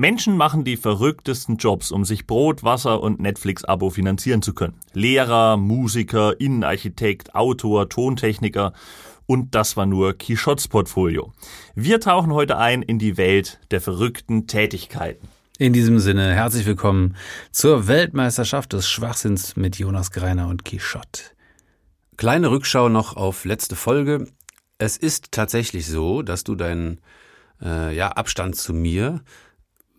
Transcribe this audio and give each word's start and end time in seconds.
Menschen 0.00 0.36
machen 0.36 0.62
die 0.62 0.76
verrücktesten 0.76 1.56
Jobs, 1.56 1.90
um 1.90 2.04
sich 2.04 2.24
Brot, 2.24 2.62
Wasser 2.62 3.02
und 3.02 3.18
Netflix-Abo 3.18 3.90
finanzieren 3.90 4.42
zu 4.42 4.54
können. 4.54 4.78
Lehrer, 4.92 5.56
Musiker, 5.56 6.40
Innenarchitekt, 6.40 7.34
Autor, 7.34 7.88
Tontechniker 7.88 8.74
und 9.26 9.56
das 9.56 9.76
war 9.76 9.86
nur 9.86 10.16
Quixotes 10.16 10.68
Portfolio. 10.68 11.32
Wir 11.74 11.98
tauchen 11.98 12.32
heute 12.32 12.58
ein 12.58 12.82
in 12.82 13.00
die 13.00 13.16
Welt 13.16 13.58
der 13.72 13.80
verrückten 13.80 14.46
Tätigkeiten. 14.46 15.26
In 15.58 15.72
diesem 15.72 15.98
Sinne, 15.98 16.32
herzlich 16.32 16.64
willkommen 16.64 17.16
zur 17.50 17.88
Weltmeisterschaft 17.88 18.74
des 18.74 18.88
Schwachsinns 18.88 19.56
mit 19.56 19.80
Jonas 19.80 20.12
Greiner 20.12 20.46
und 20.46 20.64
Quixote. 20.64 21.22
Kleine 22.16 22.52
Rückschau 22.52 22.88
noch 22.88 23.16
auf 23.16 23.44
letzte 23.44 23.74
Folge. 23.74 24.28
Es 24.78 24.96
ist 24.96 25.32
tatsächlich 25.32 25.88
so, 25.88 26.22
dass 26.22 26.44
du 26.44 26.54
deinen 26.54 27.00
äh, 27.60 27.92
ja, 27.96 28.10
Abstand 28.10 28.54
zu 28.54 28.72
mir 28.72 29.22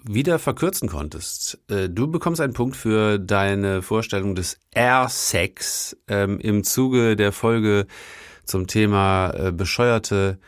wieder 0.03 0.39
verkürzen 0.39 0.89
konntest. 0.89 1.59
Äh, 1.69 1.89
du 1.89 2.07
bekommst 2.07 2.41
einen 2.41 2.53
Punkt 2.53 2.75
für 2.75 3.19
deine 3.19 3.81
Vorstellung 3.81 4.35
des 4.35 4.57
Air-Sex 4.71 5.97
ähm, 6.07 6.39
im 6.39 6.63
Zuge 6.63 7.15
der 7.15 7.31
Folge 7.31 7.85
zum 8.45 8.67
Thema 8.67 9.31
äh, 9.31 9.51
bescheuerte 9.51 10.39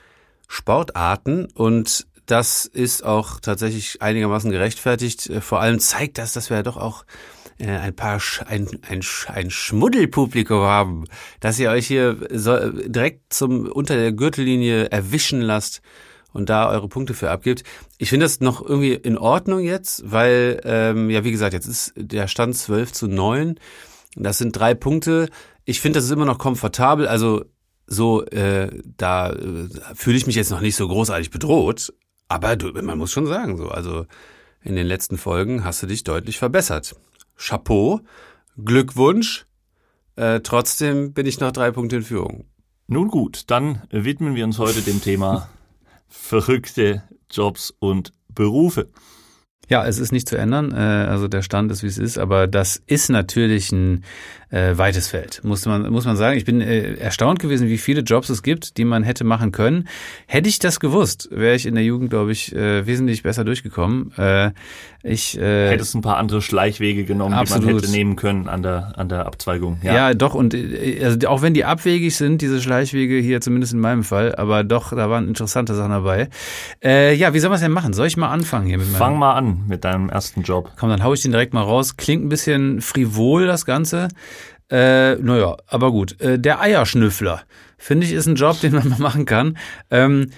Sportarten 0.47 1.45
und 1.53 2.07
das 2.25 2.65
ist 2.65 3.03
auch 3.03 3.39
tatsächlich 3.39 4.01
einigermaßen 4.01 4.51
gerechtfertigt. 4.51 5.29
Äh, 5.29 5.41
vor 5.41 5.59
allem 5.59 5.79
zeigt 5.79 6.17
das, 6.17 6.33
dass 6.33 6.49
wir 6.49 6.57
ja 6.57 6.63
doch 6.63 6.77
auch 6.77 7.05
äh, 7.57 7.67
ein 7.67 7.95
paar 7.95 8.19
Sch 8.19 8.41
ein, 8.43 8.67
ein, 8.87 9.01
ein 9.27 9.51
Schmuddelpublikum 9.51 10.61
haben, 10.61 11.05
dass 11.39 11.59
ihr 11.59 11.69
euch 11.69 11.87
hier 11.87 12.17
so 12.31 12.57
direkt 12.69 13.33
zum 13.33 13.65
unter 13.65 13.95
der 13.95 14.13
Gürtellinie 14.13 14.91
erwischen 14.91 15.41
lasst 15.41 15.81
und 16.33 16.49
da 16.49 16.69
eure 16.69 16.87
Punkte 16.87 17.13
für 17.13 17.29
abgibt. 17.29 17.63
Ich 17.97 18.09
finde 18.09 18.25
das 18.25 18.39
noch 18.39 18.61
irgendwie 18.61 18.93
in 18.93 19.17
Ordnung 19.17 19.61
jetzt, 19.61 20.09
weil, 20.09 20.61
ähm, 20.63 21.09
ja, 21.09 21.23
wie 21.23 21.31
gesagt, 21.31 21.53
jetzt 21.53 21.67
ist 21.67 21.93
der 21.95 22.27
Stand 22.27 22.55
12 22.55 22.93
zu 22.93 23.07
9. 23.07 23.59
Das 24.15 24.37
sind 24.37 24.51
drei 24.51 24.73
Punkte. 24.73 25.29
Ich 25.65 25.81
finde, 25.81 25.97
das 25.97 26.05
ist 26.05 26.11
immer 26.11 26.25
noch 26.25 26.37
komfortabel. 26.37 27.07
Also 27.07 27.45
so, 27.87 28.25
äh, 28.25 28.69
da 28.97 29.31
äh, 29.31 29.67
fühle 29.95 30.17
ich 30.17 30.27
mich 30.27 30.35
jetzt 30.35 30.51
noch 30.51 30.61
nicht 30.61 30.75
so 30.75 30.87
großartig 30.87 31.29
bedroht. 31.29 31.93
Aber 32.27 32.55
du, 32.55 32.71
man 32.81 32.97
muss 32.97 33.11
schon 33.11 33.27
sagen, 33.27 33.57
so, 33.57 33.67
also 33.67 34.05
in 34.61 34.75
den 34.75 34.87
letzten 34.87 35.17
Folgen 35.17 35.63
hast 35.63 35.83
du 35.83 35.87
dich 35.87 36.03
deutlich 36.03 36.37
verbessert. 36.37 36.95
Chapeau, 37.37 38.01
Glückwunsch. 38.63 39.45
Äh, 40.15 40.41
trotzdem 40.41 41.13
bin 41.13 41.25
ich 41.25 41.39
noch 41.39 41.51
drei 41.51 41.71
Punkte 41.71 41.97
in 41.97 42.03
Führung. 42.03 42.45
Nun 42.87 43.07
gut, 43.07 43.43
dann 43.47 43.81
widmen 43.89 44.35
wir 44.35 44.43
uns 44.45 44.59
heute 44.59 44.81
dem 44.81 45.01
Thema 45.01 45.49
verrückte 46.11 47.03
Jobs 47.31 47.73
und 47.79 48.11
Berufe. 48.29 48.89
Ja, 49.69 49.85
es 49.85 49.99
ist 49.99 50.11
nicht 50.11 50.27
zu 50.27 50.37
ändern. 50.37 50.73
Äh, 50.73 50.75
also 50.75 51.29
der 51.29 51.41
Stand 51.41 51.71
ist, 51.71 51.81
wie 51.81 51.87
es 51.87 51.97
ist, 51.97 52.17
aber 52.17 52.45
das 52.45 52.81
ist 52.87 53.09
natürlich 53.09 53.71
ein 53.71 54.03
äh, 54.51 54.77
weites 54.77 55.07
Feld, 55.07 55.41
muss 55.43 55.65
man, 55.65 55.89
muss 55.91 56.05
man 56.05 56.17
sagen. 56.17 56.37
Ich 56.37 56.45
bin 56.45 56.61
äh, 56.61 56.95
erstaunt 56.95 57.39
gewesen, 57.39 57.67
wie 57.67 57.77
viele 57.77 58.01
Jobs 58.01 58.29
es 58.29 58.43
gibt, 58.43 58.77
die 58.77 58.85
man 58.85 59.03
hätte 59.03 59.23
machen 59.23 59.51
können. 59.51 59.87
Hätte 60.27 60.49
ich 60.49 60.59
das 60.59 60.79
gewusst, 60.79 61.29
wäre 61.31 61.55
ich 61.55 61.65
in 61.65 61.75
der 61.75 61.83
Jugend, 61.83 62.09
glaube 62.09 62.31
ich, 62.31 62.53
äh, 62.53 62.85
wesentlich 62.85 63.23
besser 63.23 63.45
durchgekommen. 63.45 64.11
Äh, 64.17 64.51
ich 65.03 65.39
äh, 65.39 65.69
Hättest 65.69 65.95
ein 65.95 66.01
paar 66.01 66.17
andere 66.17 66.41
Schleichwege 66.41 67.05
genommen, 67.05 67.33
absolut. 67.33 67.63
die 67.63 67.73
man 67.73 67.75
hätte 67.81 67.91
nehmen 67.91 68.15
können 68.17 68.47
an 68.47 68.61
der, 68.61 68.93
an 68.97 69.09
der 69.09 69.25
Abzweigung. 69.25 69.79
Ja, 69.81 69.93
ja 69.93 70.13
doch. 70.13 70.35
Und 70.35 70.53
äh, 70.53 71.03
also 71.03 71.27
auch 71.27 71.41
wenn 71.41 71.53
die 71.53 71.65
abwegig 71.65 72.15
sind, 72.15 72.41
diese 72.41 72.61
Schleichwege 72.61 73.17
hier, 73.17 73.41
zumindest 73.41 73.73
in 73.73 73.79
meinem 73.79 74.03
Fall, 74.03 74.35
aber 74.35 74.63
doch, 74.63 74.91
da 74.91 75.09
waren 75.09 75.27
interessante 75.27 75.73
Sachen 75.73 75.91
dabei. 75.91 76.29
Äh, 76.83 77.15
ja, 77.15 77.33
wie 77.33 77.39
soll 77.39 77.49
man 77.49 77.55
es 77.55 77.61
denn 77.61 77.71
machen? 77.71 77.93
Soll 77.93 78.07
ich 78.07 78.17
mal 78.17 78.29
anfangen 78.29 78.67
hier 78.67 78.77
mit 78.77 78.87
meinem? 78.87 78.99
Fang 78.99 79.17
mal 79.17 79.33
an 79.33 79.63
mit 79.67 79.85
deinem 79.85 80.09
ersten 80.09 80.43
Job. 80.43 80.71
Komm, 80.77 80.89
dann 80.89 81.03
hau 81.03 81.13
ich 81.13 81.21
den 81.21 81.31
direkt 81.31 81.53
mal 81.53 81.63
raus. 81.63 81.97
Klingt 81.97 82.25
ein 82.25 82.29
bisschen 82.29 82.81
frivol, 82.81 83.47
das 83.47 83.65
Ganze. 83.65 84.09
Äh, 84.71 85.15
naja, 85.15 85.57
aber 85.67 85.91
gut. 85.91 86.19
Äh, 86.21 86.39
der 86.39 86.61
Eierschnüffler, 86.61 87.41
finde 87.81 88.05
ich, 88.05 88.13
ist 88.13 88.27
ein 88.27 88.35
Job, 88.35 88.59
den 88.61 88.73
man 88.73 88.87
mal 88.87 88.99
machen 88.99 89.25
kann. 89.25 89.57
Ähm, 89.89 90.29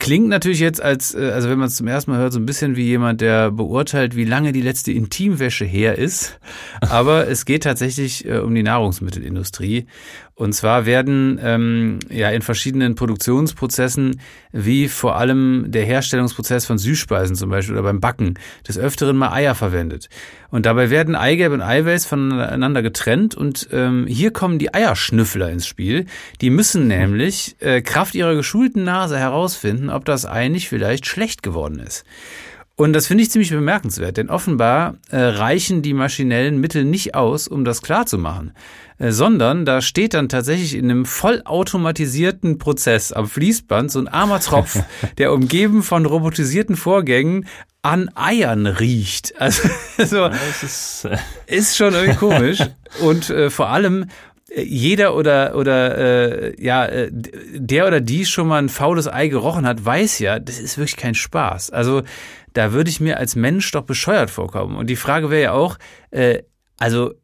klingt 0.00 0.28
natürlich 0.28 0.58
jetzt 0.58 0.82
als, 0.82 1.14
äh, 1.14 1.30
also 1.30 1.48
wenn 1.48 1.58
man 1.58 1.68
es 1.68 1.76
zum 1.76 1.86
ersten 1.86 2.10
Mal 2.10 2.18
hört, 2.18 2.32
so 2.32 2.40
ein 2.40 2.46
bisschen 2.46 2.74
wie 2.74 2.84
jemand, 2.84 3.20
der 3.20 3.52
beurteilt, 3.52 4.16
wie 4.16 4.24
lange 4.24 4.50
die 4.52 4.62
letzte 4.62 4.90
Intimwäsche 4.90 5.64
her 5.64 5.96
ist. 5.96 6.40
Aber 6.80 7.28
es 7.28 7.44
geht 7.44 7.62
tatsächlich 7.62 8.26
äh, 8.26 8.38
um 8.38 8.52
die 8.54 8.64
Nahrungsmittelindustrie. 8.64 9.86
Und 10.34 10.54
zwar 10.54 10.86
werden 10.86 11.38
ähm, 11.42 11.98
ja 12.10 12.30
in 12.30 12.40
verschiedenen 12.40 12.94
Produktionsprozessen, 12.94 14.20
wie 14.50 14.88
vor 14.88 15.16
allem 15.16 15.66
der 15.68 15.84
Herstellungsprozess 15.84 16.64
von 16.64 16.78
Süßspeisen 16.78 17.36
zum 17.36 17.50
Beispiel 17.50 17.74
oder 17.74 17.84
beim 17.84 18.00
Backen, 18.00 18.34
des 18.66 18.78
Öfteren 18.78 19.16
mal 19.16 19.32
Eier 19.32 19.54
verwendet. 19.54 20.08
Und 20.50 20.64
dabei 20.64 20.88
werden 20.88 21.14
Eigelb 21.14 21.52
und 21.52 21.60
Eiweiß 21.60 22.06
voneinander 22.06 22.82
getrennt 22.82 23.34
und 23.34 23.68
ähm, 23.72 24.06
hier 24.08 24.32
kommen 24.32 24.58
die 24.58 24.72
Eierschnüffler 24.72 25.50
ins 25.50 25.66
Spiel. 25.66 26.06
Die 26.40 26.50
müssen 26.50 26.71
nämlich 26.74 27.56
äh, 27.60 27.82
Kraft 27.82 28.14
ihrer 28.14 28.34
geschulten 28.34 28.84
Nase 28.84 29.18
herausfinden, 29.18 29.90
ob 29.90 30.04
das 30.04 30.26
Ei 30.26 30.48
nicht 30.48 30.68
vielleicht 30.68 31.06
schlecht 31.06 31.42
geworden 31.42 31.78
ist. 31.78 32.04
Und 32.74 32.94
das 32.94 33.06
finde 33.06 33.22
ich 33.22 33.30
ziemlich 33.30 33.50
bemerkenswert, 33.50 34.16
denn 34.16 34.30
offenbar 34.30 34.96
äh, 35.10 35.18
reichen 35.18 35.82
die 35.82 35.92
maschinellen 35.92 36.58
Mittel 36.58 36.84
nicht 36.84 37.14
aus, 37.14 37.46
um 37.46 37.64
das 37.64 37.82
klarzumachen, 37.82 38.54
äh, 38.98 39.12
sondern 39.12 39.66
da 39.66 39.82
steht 39.82 40.14
dann 40.14 40.30
tatsächlich 40.30 40.74
in 40.74 40.90
einem 40.90 41.04
vollautomatisierten 41.04 42.58
Prozess 42.58 43.12
am 43.12 43.28
Fließband 43.28 43.90
so 43.90 43.98
ein 43.98 44.08
armer 44.08 44.40
Tropf, 44.40 44.82
der 45.18 45.32
umgeben 45.32 45.82
von 45.82 46.06
robotisierten 46.06 46.76
Vorgängen 46.76 47.46
an 47.82 48.10
Eiern 48.14 48.66
riecht. 48.66 49.40
Also 49.40 49.68
so, 49.98 50.30
ist, 50.62 51.04
äh 51.04 51.18
ist 51.46 51.76
schon 51.76 51.92
irgendwie 51.92 52.18
komisch. 52.18 52.58
Und 53.00 53.30
äh, 53.30 53.50
vor 53.50 53.68
allem 53.68 54.06
jeder 54.56 55.14
oder 55.16 55.56
oder 55.56 55.98
äh, 55.98 56.62
ja 56.62 56.84
äh, 56.84 57.10
der 57.12 57.86
oder 57.86 58.00
die 58.00 58.26
schon 58.26 58.48
mal 58.48 58.58
ein 58.62 58.68
faules 58.68 59.08
Ei 59.08 59.28
gerochen 59.28 59.66
hat, 59.66 59.84
weiß 59.84 60.18
ja, 60.18 60.38
das 60.38 60.58
ist 60.58 60.78
wirklich 60.78 60.96
kein 60.96 61.14
Spaß. 61.14 61.70
Also 61.70 62.02
da 62.52 62.72
würde 62.72 62.90
ich 62.90 63.00
mir 63.00 63.18
als 63.18 63.36
Mensch 63.36 63.70
doch 63.70 63.82
bescheuert 63.82 64.30
vorkommen. 64.30 64.76
Und 64.76 64.90
die 64.90 64.96
Frage 64.96 65.30
wäre 65.30 65.42
ja 65.42 65.52
auch, 65.52 65.78
äh, 66.10 66.42
also 66.78 67.14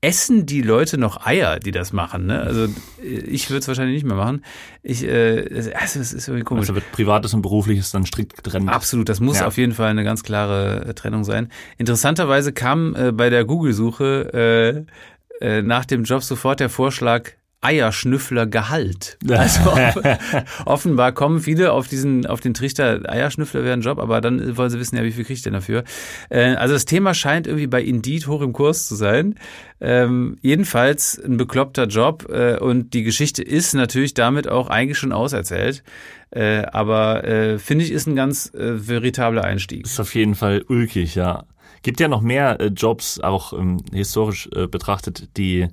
essen 0.00 0.46
die 0.46 0.62
Leute 0.62 0.96
noch 0.96 1.26
Eier, 1.26 1.58
die 1.58 1.72
das 1.72 1.92
machen? 1.92 2.26
Ne? 2.26 2.40
Also 2.40 2.68
ich 3.02 3.50
würde 3.50 3.60
es 3.60 3.68
wahrscheinlich 3.68 3.94
nicht 3.94 4.06
mehr 4.06 4.16
machen. 4.16 4.44
Ich, 4.82 5.04
äh, 5.04 5.72
also, 5.74 5.98
es 5.98 6.12
ist 6.12 6.28
irgendwie 6.28 6.44
komisch. 6.44 6.62
Also 6.62 6.76
wird 6.76 6.90
privates 6.92 7.34
und 7.34 7.42
berufliches 7.42 7.90
dann 7.90 8.06
strikt 8.06 8.36
getrennt. 8.36 8.68
Absolut, 8.68 9.08
das 9.08 9.20
muss 9.20 9.40
ja. 9.40 9.46
auf 9.46 9.56
jeden 9.56 9.72
Fall 9.72 9.90
eine 9.90 10.04
ganz 10.04 10.22
klare 10.22 10.86
äh, 10.86 10.94
Trennung 10.94 11.24
sein. 11.24 11.50
Interessanterweise 11.78 12.52
kam 12.52 12.94
äh, 12.94 13.12
bei 13.12 13.28
der 13.28 13.44
Google-Suche 13.44 14.86
äh, 14.86 14.92
äh, 15.40 15.62
nach 15.62 15.84
dem 15.84 16.04
Job 16.04 16.22
sofort 16.22 16.60
der 16.60 16.68
Vorschlag 16.68 17.32
Eierschnüffler 17.60 18.46
Gehalt. 18.46 19.18
Also 19.28 19.72
offenbar 20.64 21.12
kommen 21.12 21.40
viele 21.40 21.72
auf 21.72 21.88
diesen, 21.88 22.24
auf 22.24 22.40
den 22.40 22.54
Trichter, 22.54 23.00
Eierschnüffler 23.08 23.64
wäre 23.64 23.72
ein 23.72 23.80
Job, 23.80 23.98
aber 23.98 24.20
dann 24.20 24.56
wollen 24.56 24.70
sie 24.70 24.78
wissen, 24.78 24.96
ja, 24.96 25.02
wie 25.02 25.10
viel 25.10 25.24
kriege 25.24 25.34
ich 25.34 25.42
denn 25.42 25.54
dafür? 25.54 25.82
Äh, 26.30 26.54
also 26.54 26.74
das 26.74 26.84
Thema 26.84 27.14
scheint 27.14 27.48
irgendwie 27.48 27.66
bei 27.66 27.82
Indeed 27.82 28.28
hoch 28.28 28.42
im 28.42 28.52
Kurs 28.52 28.86
zu 28.86 28.94
sein. 28.94 29.34
Ähm, 29.80 30.38
jedenfalls 30.40 31.18
ein 31.18 31.36
bekloppter 31.36 31.86
Job 31.86 32.28
äh, 32.30 32.58
und 32.58 32.94
die 32.94 33.02
Geschichte 33.02 33.42
ist 33.42 33.74
natürlich 33.74 34.14
damit 34.14 34.48
auch 34.48 34.68
eigentlich 34.68 34.98
schon 34.98 35.12
auserzählt. 35.12 35.82
Äh, 36.30 36.62
aber 36.72 37.24
äh, 37.24 37.58
finde 37.58 37.84
ich, 37.84 37.90
ist 37.90 38.06
ein 38.06 38.14
ganz 38.14 38.52
veritabler 38.54 39.44
Einstieg. 39.44 39.86
Ist 39.86 39.98
auf 39.98 40.14
jeden 40.14 40.34
Fall 40.34 40.62
ulkig, 40.68 41.14
ja. 41.16 41.44
Gibt 41.82 42.00
ja 42.00 42.08
noch 42.08 42.20
mehr 42.20 42.60
äh, 42.60 42.66
Jobs, 42.66 43.20
auch 43.20 43.52
ähm, 43.52 43.78
historisch 43.92 44.48
äh, 44.54 44.66
betrachtet, 44.66 45.36
die 45.36 45.68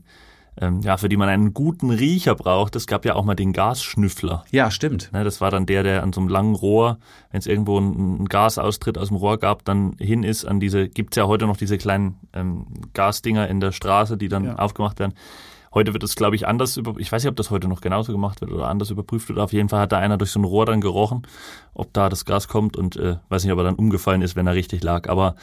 ähm, 0.59 0.81
ja, 0.81 0.97
für 0.97 1.09
die 1.09 1.17
man 1.17 1.29
einen 1.29 1.53
guten 1.53 1.89
Riecher 1.89 2.35
braucht. 2.35 2.75
Es 2.75 2.87
gab 2.87 3.05
ja 3.05 3.15
auch 3.15 3.25
mal 3.25 3.35
den 3.35 3.51
Gasschnüffler. 3.51 4.45
Ja, 4.51 4.71
stimmt. 4.71 5.11
Ne, 5.11 5.23
das 5.23 5.41
war 5.41 5.51
dann 5.51 5.65
der, 5.65 5.83
der 5.83 6.01
an 6.01 6.13
so 6.13 6.21
einem 6.21 6.29
langen 6.29 6.55
Rohr, 6.55 6.97
wenn 7.31 7.39
es 7.39 7.47
irgendwo 7.47 7.77
ein, 7.77 8.25
Gasaustritt 8.25 8.97
aus 8.97 9.09
dem 9.09 9.17
Rohr 9.17 9.37
gab, 9.37 9.65
dann 9.65 9.95
hin 9.99 10.23
ist 10.23 10.45
an 10.45 10.59
diese, 10.59 10.87
gibt's 10.87 11.17
ja 11.17 11.27
heute 11.27 11.45
noch 11.45 11.57
diese 11.57 11.77
kleinen 11.77 12.15
ähm, 12.33 12.67
Gasdinger 12.93 13.47
in 13.49 13.59
der 13.59 13.71
Straße, 13.71 14.17
die 14.17 14.29
dann 14.29 14.45
ja. 14.45 14.55
aufgemacht 14.55 14.99
werden. 14.99 15.13
Heute 15.75 15.91
wird 15.91 16.03
es, 16.03 16.15
glaube 16.15 16.37
ich, 16.37 16.47
anders 16.47 16.77
über, 16.77 16.95
ich 16.99 17.11
weiß 17.11 17.21
nicht, 17.21 17.29
ob 17.29 17.35
das 17.35 17.51
heute 17.51 17.67
noch 17.67 17.81
genauso 17.81 18.13
gemacht 18.13 18.39
wird 18.39 18.51
oder 18.51 18.69
anders 18.69 18.91
überprüft 18.91 19.27
wird. 19.27 19.39
Auf 19.39 19.51
jeden 19.51 19.67
Fall 19.67 19.81
hat 19.81 19.91
da 19.91 19.99
einer 19.99 20.17
durch 20.17 20.31
so 20.31 20.39
ein 20.39 20.45
Rohr 20.45 20.65
dann 20.65 20.79
gerochen, 20.79 21.23
ob 21.73 21.91
da 21.91 22.07
das 22.07 22.23
Gas 22.23 22.47
kommt 22.47 22.77
und 22.77 22.95
äh, 22.95 23.17
weiß 23.27 23.43
nicht, 23.43 23.51
ob 23.51 23.59
er 23.59 23.65
dann 23.65 23.75
umgefallen 23.75 24.21
ist, 24.21 24.37
wenn 24.37 24.47
er 24.47 24.55
richtig 24.55 24.81
lag. 24.83 25.09
Aber 25.09 25.35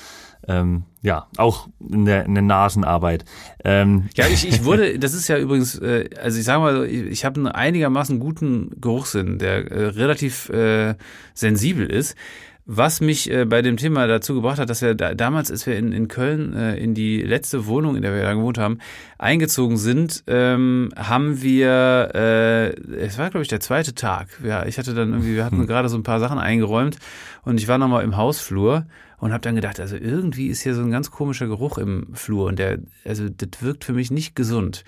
ähm, 0.49 0.85
ja, 1.03 1.27
auch 1.37 1.69
eine, 1.93 2.25
eine 2.25 2.41
Nasenarbeit. 2.41 3.27
Ähm. 3.63 4.09
Ja, 4.17 4.27
ich, 4.27 4.49
ich 4.49 4.65
wurde, 4.65 4.99
das 4.99 5.13
ist 5.13 5.29
ja 5.29 5.37
übrigens, 5.37 5.79
äh, 5.79 6.09
also 6.19 6.39
ich 6.39 6.45
sage 6.45 6.61
mal, 6.61 6.87
ich, 6.87 7.03
ich 7.03 7.25
habe 7.27 7.39
einen 7.39 7.49
einigermaßen 7.49 8.19
guten 8.19 8.71
Geruchssinn, 8.81 9.39
der 9.39 9.71
äh, 9.71 9.87
relativ 9.89 10.49
äh, 10.49 10.95
sensibel 11.35 11.87
ist. 11.87 12.17
Was 12.65 13.01
mich 13.01 13.29
äh, 13.29 13.45
bei 13.45 13.61
dem 13.61 13.77
Thema 13.77 14.07
dazu 14.07 14.35
gebracht 14.35 14.61
hat, 14.61 14.71
dass 14.71 14.83
wir 14.83 14.95
da, 14.95 15.15
damals, 15.15 15.51
als 15.51 15.67
wir 15.67 15.77
in, 15.77 15.93
in 15.93 16.07
Köln 16.07 16.55
äh, 16.55 16.77
in 16.77 16.95
die 16.95 17.21
letzte 17.21 17.67
Wohnung, 17.67 17.97
in 17.97 18.03
der 18.03 18.15
wir 18.15 18.23
da 18.23 18.35
gewohnt 18.35 18.57
haben, 18.57 18.79
eingezogen 19.19 19.77
sind, 19.77 20.23
ähm, 20.29 20.91
haben 20.97 21.43
wir, 21.43 22.11
äh, 22.15 22.69
es 22.97 23.19
war 23.19 23.31
glaube 23.31 23.43
ich 23.43 23.49
der 23.49 23.59
zweite 23.59 23.95
Tag. 23.95 24.29
Ja, 24.45 24.65
ich 24.65 24.79
hatte 24.79 24.95
dann 24.95 25.11
irgendwie, 25.11 25.35
wir 25.35 25.45
hatten 25.45 25.59
hm. 25.59 25.67
gerade 25.67 25.89
so 25.89 25.97
ein 25.97 26.05
paar 26.05 26.21
Sachen 26.21 26.39
eingeräumt 26.39 26.99
und 27.43 27.59
ich 27.59 27.67
war 27.67 27.79
nochmal 27.79 28.05
im 28.05 28.17
Hausflur 28.17 28.87
und 29.23 29.33
habe 29.33 29.41
dann 29.41 29.55
gedacht, 29.55 29.79
also 29.79 29.97
irgendwie 29.97 30.49
ist 30.49 30.63
hier 30.63 30.75
so 30.75 30.83
ein 30.83 30.91
ganz 30.91 31.13
komischer 31.13 31.47
Geruch 31.47 31.79
im 31.79 32.09
Flur 32.13 32.47
und 32.47 32.59
der, 32.59 32.79
also 33.05 33.29
das 33.29 33.63
wirkt 33.63 33.85
für 33.85 33.93
mich 33.93 34.11
nicht 34.11 34.35
gesund. 34.35 34.85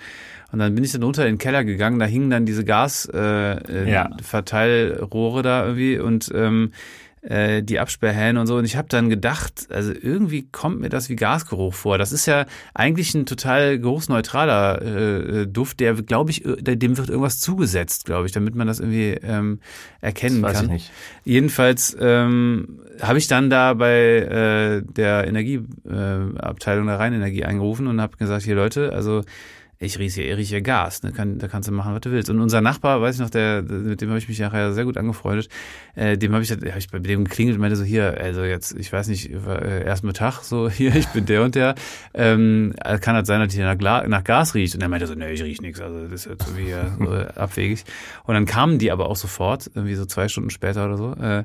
Und 0.50 0.59
dann 0.59 0.75
bin 0.75 0.82
ich 0.82 0.91
dann 0.91 1.03
runter 1.03 1.25
in 1.25 1.35
den 1.35 1.38
Keller 1.38 1.65
gegangen, 1.65 1.99
da 1.99 2.06
hingen 2.06 2.31
dann 2.31 2.44
diese 2.44 2.65
Gasverteilrohre 2.65 3.87
äh, 3.87 3.93
Ja. 3.93 4.11
Verteilrohre 4.23 5.43
da 5.43 5.65
irgendwie 5.65 5.99
und 5.99 6.32
ähm, 6.35 6.73
äh, 7.25 7.62
die 7.62 7.81
Absperrhähne 7.81 8.41
und 8.41 8.47
so. 8.47 8.56
Und 8.56 8.65
ich 8.65 8.76
habe 8.76 8.88
dann 8.88 9.09
gedacht, 9.09 9.67
also 9.71 9.93
irgendwie 9.93 10.47
kommt 10.50 10.81
mir 10.81 10.88
das 10.88 11.09
wie 11.09 11.17
Gasgeruch 11.17 11.75
vor. 11.75 11.99
Das 11.99 12.12
ist 12.12 12.26
ja 12.26 12.47
eigentlich 12.75 13.15
ein 13.15 13.26
total 13.26 13.79
geruchsneutraler 13.79 14.82
äh, 14.82 15.47
Duft, 15.47 15.81
der, 15.81 15.94
glaube 15.94 16.31
ich, 16.31 16.44
äh, 16.44 16.76
dem 16.76 16.97
wird 16.99 17.09
irgendwas 17.09 17.41
zugesetzt, 17.41 18.05
glaube 18.05 18.26
ich, 18.26 18.32
damit 18.32 18.55
man 18.55 18.67
das 18.67 18.81
irgendwie 18.81 19.19
ähm, 19.23 19.61
erkennen 20.00 20.43
Das 20.43 20.50
weiß 20.50 20.56
kann. 20.59 20.67
ich 20.67 20.73
nicht. 20.73 20.93
Jedenfalls 21.25 21.97
ähm, 21.99 22.81
habe 23.00 23.19
ich 23.19 23.27
dann 23.27 23.50
da 23.50 23.75
bei 23.75 23.94
äh, 23.94 24.82
der 24.82 25.27
Energieabteilung 25.27 26.37
äh, 26.37 26.41
Abteilung 26.41 26.87
der 26.87 26.99
Rheinenergie 26.99 27.44
angerufen 27.44 27.87
und 27.87 28.00
habe 28.00 28.17
gesagt, 28.17 28.44
hier 28.44 28.55
Leute, 28.55 28.93
also 28.93 29.23
ich 29.84 29.98
rieche 29.98 30.22
hier, 30.22 30.32
ich 30.32 30.38
rieche 30.38 30.48
hier 30.50 30.62
Gas, 30.62 31.02
ne? 31.02 31.12
Kann, 31.12 31.38
da 31.38 31.48
kannst 31.48 31.69
du 31.69 31.72
machen, 31.72 31.94
was 31.94 32.00
du 32.00 32.10
willst. 32.10 32.31
Und 32.31 32.40
unser 32.40 32.60
Nachbar, 32.60 33.00
weiß 33.00 33.16
ich 33.16 33.20
noch, 33.20 33.31
der, 33.31 33.62
mit 33.62 34.00
dem 34.00 34.08
habe 34.08 34.19
ich 34.19 34.28
mich 34.28 34.38
nachher 34.38 34.72
sehr 34.72 34.84
gut 34.84 34.96
angefreundet, 34.96 35.48
äh, 35.94 36.19
dem 36.19 36.32
habe 36.32 36.42
ich, 36.42 36.50
hab 36.50 36.76
ich 36.76 36.88
bei 36.90 36.98
dem 36.98 37.25
geklingelt 37.25 37.56
und 37.56 37.60
meinte 37.60 37.76
so, 37.76 37.84
hier, 37.84 38.19
also 38.19 38.42
jetzt, 38.42 38.76
ich 38.78 38.92
weiß 38.92 39.08
nicht, 39.08 39.31
äh, 39.31 39.84
erst 39.84 40.04
Mittag, 40.04 40.42
so, 40.42 40.69
hier, 40.70 40.94
ich 40.94 41.08
bin 41.08 41.26
der 41.26 41.42
und 41.42 41.54
der, 41.54 41.75
ähm, 42.14 42.75
kann 43.00 43.14
halt 43.14 43.26
sein, 43.26 43.40
dass 43.40 43.54
ich 43.54 43.60
nach, 43.60 44.06
nach 44.06 44.25
Gas 44.25 44.54
riecht. 44.54 44.75
Und 44.75 44.82
er 44.82 44.88
meinte 44.88 45.06
so, 45.06 45.14
nee, 45.14 45.31
ich 45.31 45.42
riech 45.42 45.60
nichts, 45.60 45.81
also 45.81 46.04
das 46.04 46.12
ist 46.12 46.26
jetzt 46.26 46.46
irgendwie 46.48 46.70
äh, 46.70 46.84
so 46.98 47.40
abwegig. 47.40 47.84
Und 48.25 48.34
dann 48.34 48.46
kamen 48.46 48.78
die 48.78 48.90
aber 48.90 49.08
auch 49.08 49.16
sofort, 49.16 49.70
irgendwie 49.75 49.94
so 49.94 50.04
zwei 50.06 50.28
Stunden 50.28 50.50
später 50.50 50.84
oder 50.84 50.96
so, 50.96 51.12
äh, 51.14 51.44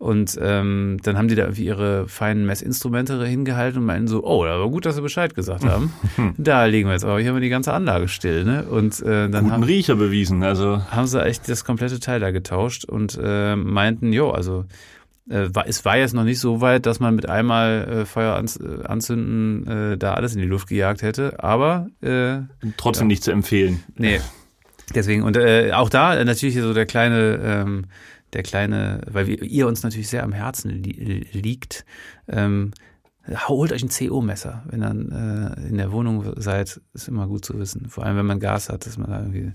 und 0.00 0.38
ähm, 0.40 0.96
dann 1.02 1.18
haben 1.18 1.28
die 1.28 1.34
da 1.34 1.42
irgendwie 1.42 1.66
ihre 1.66 2.08
feinen 2.08 2.46
Messinstrumente 2.46 3.22
hingehalten 3.22 3.80
und 3.80 3.84
meinten 3.84 4.08
so, 4.08 4.24
oh, 4.24 4.46
aber 4.46 4.70
gut, 4.70 4.86
dass 4.86 4.94
sie 4.94 5.02
Bescheid 5.02 5.34
gesagt 5.34 5.62
haben. 5.62 5.92
da 6.38 6.64
legen 6.64 6.88
wir 6.88 6.94
jetzt 6.94 7.04
aber 7.04 7.20
hier 7.20 7.28
haben 7.28 7.36
wir 7.36 7.42
die 7.42 7.50
ganze 7.50 7.74
Anlage 7.74 8.08
still, 8.08 8.44
ne? 8.44 8.64
Und 8.64 9.02
äh, 9.02 9.28
dann 9.28 9.30
Guten 9.30 9.52
haben, 9.52 9.62
Riecher 9.62 9.96
bewiesen. 9.96 10.42
Also 10.42 10.80
haben 10.90 11.06
sie 11.06 11.22
echt 11.22 11.50
das 11.50 11.66
komplette 11.66 12.00
Teil 12.00 12.18
da 12.18 12.30
getauscht 12.30 12.86
und 12.86 13.20
äh, 13.22 13.56
meinten, 13.56 14.14
jo, 14.14 14.30
also 14.30 14.64
äh, 15.28 15.48
war, 15.52 15.68
es 15.68 15.84
war 15.84 15.98
jetzt 15.98 16.14
noch 16.14 16.24
nicht 16.24 16.40
so 16.40 16.62
weit, 16.62 16.86
dass 16.86 16.98
man 16.98 17.14
mit 17.14 17.28
einmal 17.28 17.86
äh, 17.86 18.06
Feuer 18.06 18.36
ans, 18.36 18.56
äh, 18.56 18.82
anzünden 18.84 19.66
äh, 19.66 19.98
da 19.98 20.14
alles 20.14 20.34
in 20.34 20.40
die 20.40 20.48
Luft 20.48 20.68
gejagt 20.68 21.02
hätte, 21.02 21.44
aber 21.44 21.90
äh, 22.00 22.38
trotzdem 22.78 23.06
nicht 23.06 23.22
zu 23.22 23.32
empfehlen. 23.32 23.82
Nee. 23.96 24.20
Deswegen, 24.94 25.24
und 25.24 25.36
äh, 25.36 25.72
auch 25.72 25.90
da 25.90 26.16
äh, 26.16 26.24
natürlich 26.24 26.56
so 26.56 26.72
der 26.72 26.86
kleine, 26.86 27.38
ähm, 27.44 27.84
der 28.32 28.42
kleine, 28.42 29.00
weil 29.10 29.26
wir, 29.26 29.42
ihr 29.42 29.66
uns 29.66 29.82
natürlich 29.82 30.08
sehr 30.08 30.22
am 30.22 30.32
Herzen 30.32 30.70
li 30.70 31.26
liegt, 31.32 31.84
ähm, 32.28 32.72
holt 33.48 33.72
euch 33.72 33.82
ein 33.82 33.90
CO-Messer, 33.90 34.64
wenn 34.68 34.82
ihr 34.82 35.56
äh, 35.56 35.68
in 35.68 35.76
der 35.76 35.92
Wohnung 35.92 36.32
seid, 36.36 36.80
ist 36.94 37.08
immer 37.08 37.26
gut 37.26 37.44
zu 37.44 37.58
wissen. 37.58 37.88
Vor 37.88 38.04
allem, 38.04 38.16
wenn 38.16 38.26
man 38.26 38.40
Gas 38.40 38.68
hat, 38.68 38.86
dass 38.86 38.98
man 38.98 39.10
da 39.10 39.20
irgendwie 39.20 39.52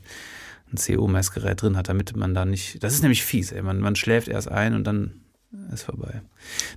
ein 0.71 0.77
CO-Messgerät 0.77 1.61
drin 1.61 1.77
hat, 1.77 1.89
damit 1.89 2.15
man 2.15 2.33
da 2.33 2.45
nicht, 2.45 2.83
das 2.83 2.93
ist 2.93 3.01
nämlich 3.01 3.23
fies, 3.23 3.51
ey. 3.51 3.61
Man, 3.61 3.79
man 3.79 3.95
schläft 3.95 4.27
erst 4.27 4.49
ein 4.49 4.73
und 4.73 4.85
dann 4.85 5.21
ist 5.71 5.83
vorbei. 5.83 6.21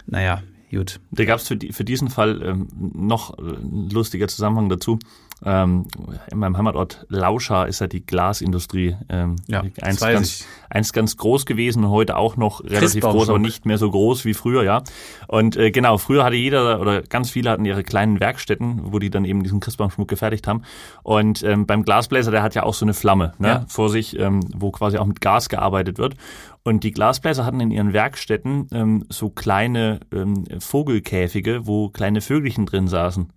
Naja, 0.07 0.43
gut. 0.71 1.01
Da 1.11 1.25
gab 1.25 1.39
es 1.41 1.49
für, 1.49 1.57
die, 1.57 1.73
für 1.73 1.85
diesen 1.85 2.11
Fall 2.11 2.43
ähm, 2.43 2.69
noch 2.77 3.39
äh, 3.39 3.43
ein 3.43 3.91
lustiger 3.91 4.29
Zusammenhang 4.29 4.69
dazu. 4.69 4.99
Ähm, 5.45 5.87
in 6.33 6.39
meinem 6.39 6.57
Heimatort 6.57 7.07
Lauscha 7.09 7.65
ist 7.65 7.81
ja 7.81 7.87
die 7.87 8.05
Glasindustrie 8.05 8.97
ähm, 9.09 9.37
Ja, 9.47 9.63
einst, 9.81 10.01
ganz, 10.01 10.47
einst 10.69 10.93
ganz 10.93 11.17
groß 11.17 11.47
gewesen 11.47 11.85
und 11.85 11.91
heute 11.91 12.17
auch 12.17 12.37
noch 12.37 12.65
relativ 12.65 13.05
groß, 13.05 13.29
aber 13.29 13.39
nicht 13.39 13.65
mehr 13.65 13.79
so 13.79 13.91
groß 13.91 14.25
wie 14.25 14.35
früher, 14.35 14.65
ja. 14.65 14.83
Und 15.29 15.57
äh, 15.57 15.71
genau, 15.71 15.99
früher 15.99 16.25
hatte 16.25 16.37
jeder 16.37 16.81
oder 16.81 17.03
ganz 17.03 17.31
viele 17.31 17.51
hatten 17.51 17.65
ihre 17.65 17.85
kleinen 17.85 18.19
Werkstätten, 18.19 18.93
wo 18.93 18.99
die 18.99 19.11
dann 19.11 19.25
eben 19.25 19.43
diesen 19.45 19.61
Christbaumschmuck 19.61 20.09
gefertigt 20.09 20.47
haben. 20.49 20.63
Und 21.03 21.43
ähm, 21.45 21.67
beim 21.67 21.85
Glasbläser, 21.85 22.31
der 22.31 22.43
hat 22.43 22.55
ja 22.55 22.65
auch 22.65 22.75
so 22.75 22.85
eine 22.85 22.95
Flamme 22.95 23.35
ne, 23.39 23.49
Ja. 23.49 23.65
vor 23.69 23.91
sich, 23.91 24.19
ähm, 24.19 24.41
wo 24.57 24.71
quasi 24.73 24.99
auch 24.99 25.07
mit 25.07 25.21
Gas 25.21 25.49
gearbeitet 25.49 25.99
wird. 25.99 26.17
Und 26.65 26.85
die 26.85 26.91
Glasbläser 26.91 27.45
hatten 27.47 27.61
in 27.61 27.71
ihren 27.71 27.93
Werkstätten 27.93 28.69
ähm, 28.73 29.05
so 29.09 29.31
kleine 29.31 30.01
ähm, 30.13 30.45
Vogelkäfige, 30.59 31.67
wo 31.67 31.89
kleine 31.89 32.21
Vögelchen 32.21 32.67
drin 32.67 32.89
saßen. 32.89 33.31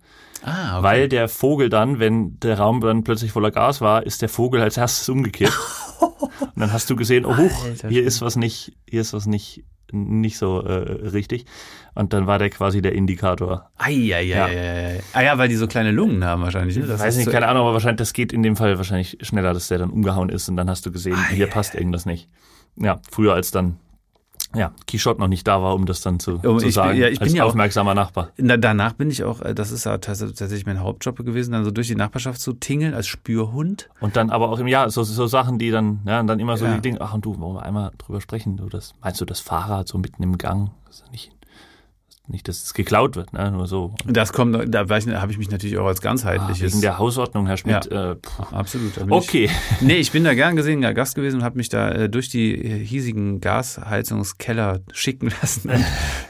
Ah, 0.44 0.74
okay. 0.78 0.82
Weil 0.84 1.08
der 1.08 1.28
Vogel 1.28 1.68
dann, 1.68 1.98
wenn 1.98 2.38
der 2.40 2.58
Raum 2.58 2.80
dann 2.80 3.04
plötzlich 3.04 3.32
voller 3.32 3.50
Gas 3.50 3.80
war, 3.80 4.04
ist 4.04 4.22
der 4.22 4.28
Vogel 4.28 4.60
als 4.60 4.76
erstes 4.76 5.08
umgekehrt. 5.08 5.52
Und 6.40 6.50
dann 6.60 6.72
hast 6.72 6.90
du 6.90 6.96
gesehen, 6.96 7.24
oh, 7.24 7.36
huch, 7.36 7.64
Alter 7.64 7.88
hier 7.88 8.02
ist 8.02 8.20
was 8.22 8.36
nicht, 8.36 8.72
hier 8.88 9.00
ist 9.00 9.12
was 9.12 9.26
nicht, 9.26 9.64
nicht 9.92 10.38
so 10.38 10.60
äh, 10.62 11.08
richtig. 11.08 11.46
Und 11.94 12.12
dann 12.12 12.26
war 12.26 12.38
der 12.38 12.50
quasi 12.50 12.82
der 12.82 12.92
Indikator. 12.94 13.70
Eieieiei. 13.78 14.94
Ja. 14.94 15.00
Ah 15.12 15.20
ja, 15.22 15.38
weil 15.38 15.48
die 15.48 15.54
so 15.56 15.66
kleine 15.66 15.90
Lungen 15.92 16.24
haben 16.24 16.42
wahrscheinlich. 16.42 16.76
Ne? 16.76 16.82
Ich 16.84 16.88
Das 16.88 17.00
weiß 17.00 17.16
nicht, 17.16 17.26
so- 17.26 17.30
keine 17.30 17.46
Ahnung, 17.48 17.62
aber 17.64 17.74
wahrscheinlich, 17.74 17.98
das 17.98 18.12
geht 18.12 18.32
in 18.32 18.42
dem 18.42 18.56
Fall 18.56 18.76
wahrscheinlich 18.78 19.18
schneller, 19.22 19.52
dass 19.54 19.68
der 19.68 19.78
dann 19.78 19.90
umgehauen 19.90 20.28
ist 20.30 20.48
und 20.48 20.56
dann 20.56 20.68
hast 20.68 20.84
du 20.86 20.90
gesehen, 20.92 21.16
Ah, 21.16 21.28
hier 21.32 21.46
passt 21.46 21.74
irgendwas 21.74 22.06
nicht. 22.06 22.28
Ja, 22.76 23.00
früher 23.10 23.34
als 23.34 23.50
dann, 23.50 23.76
ja, 24.54 24.72
Quichotte 24.86 25.20
noch 25.20 25.28
nicht 25.28 25.46
da 25.48 25.62
war, 25.62 25.74
um 25.74 25.86
das 25.86 26.00
dann 26.00 26.20
zu, 26.20 26.34
Oh, 26.38 26.38
zu 26.38 26.56
ich 26.58 26.62
bin- 26.62 26.70
sagen, 26.72 26.98
ja, 26.98 27.08
ich 27.08 27.18
bin 27.18 27.28
als 27.28 27.34
ja 27.34 27.44
auch- 27.44 27.48
aufmerksamer 27.48 27.94
Nachbar. 27.94 28.30
Na, 28.36 28.56
danach 28.56 28.92
bin 28.94 29.10
ich 29.10 29.24
auch, 29.24 29.40
äh, 29.40 29.54
das 29.54 29.70
ist 29.70 29.84
ja 29.84 29.94
tats- 29.98 30.20
tatsächlich 30.20 30.66
mein 30.66 30.80
Hauptjob 30.80 31.16
gewesen, 31.24 31.52
dann 31.52 31.64
so 31.64 31.70
durch 31.70 31.86
die 31.88 31.94
Nachbarschaft 31.96 32.40
zu 32.40 32.52
tingeln 32.52 32.94
als 32.94 33.06
Spürhund. 33.06 33.88
Und 34.00 34.16
dann 34.16 34.30
aber 34.30 34.50
auch 34.50 34.58
im 34.58 34.66
Jahr 34.66 34.90
so, 34.90 35.02
so 35.02 35.26
Sachen, 35.26 35.58
die 35.58 35.70
dann, 35.70 36.00
ja, 36.06 36.22
dann 36.22 36.38
immer 36.40 36.56
so 36.56 36.64
Ja. 36.66 36.74
die 36.74 36.80
Dinge, 36.82 37.00
ach 37.00 37.14
und 37.14 37.24
du, 37.24 37.38
wollen 37.40 37.54
wir 37.56 37.62
einmal 37.62 37.92
drüber 37.98 38.20
sprechen, 38.20 38.56
du 38.56 38.68
das, 38.68 38.92
meinst 39.02 39.20
du 39.20 39.24
das 39.24 39.40
Fahrrad 39.40 39.88
so 39.88 39.98
mitten 39.98 40.22
im 40.22 40.38
Gang? 40.38 40.70
Das 40.86 41.00
ist 41.00 41.10
nicht, 41.12 41.32
nicht, 42.32 42.48
dass 42.48 42.62
es 42.62 42.74
geklaut 42.74 43.14
wird, 43.14 43.32
ne, 43.32 43.50
nur 43.52 43.66
so. 43.66 43.94
Das 44.06 44.32
kommt, 44.32 44.56
da 44.74 44.80
habe 44.80 45.30
ich 45.30 45.38
mich 45.38 45.50
natürlich 45.50 45.78
auch 45.78 45.86
als 45.86 46.00
Ah, 46.00 46.04
ganzheitliches. 46.04 46.72
wegen 46.72 46.80
der 46.82 46.98
Hausordnung, 46.98 47.46
Herr 47.46 47.56
Schmidt, 47.56 47.86
äh, 47.92 48.16
puh. 48.16 48.42
Absolut. 48.50 48.92
Okay. 49.08 49.44
Ich, 49.44 49.80
nee, 49.80 49.96
ich 49.96 50.10
bin 50.10 50.24
da 50.24 50.34
gern 50.34 50.56
gesehener 50.56 50.94
Gast 50.94 51.14
gewesen 51.14 51.36
und 51.38 51.44
habe 51.44 51.56
mich 51.58 51.68
da 51.68 51.90
äh, 51.92 52.08
durch 52.08 52.28
die 52.28 52.54
äh, 52.54 52.84
hiesigen 52.84 53.40
Gasheizungskeller 53.40 54.80
schicken 54.92 55.30
lassen. 55.40 55.70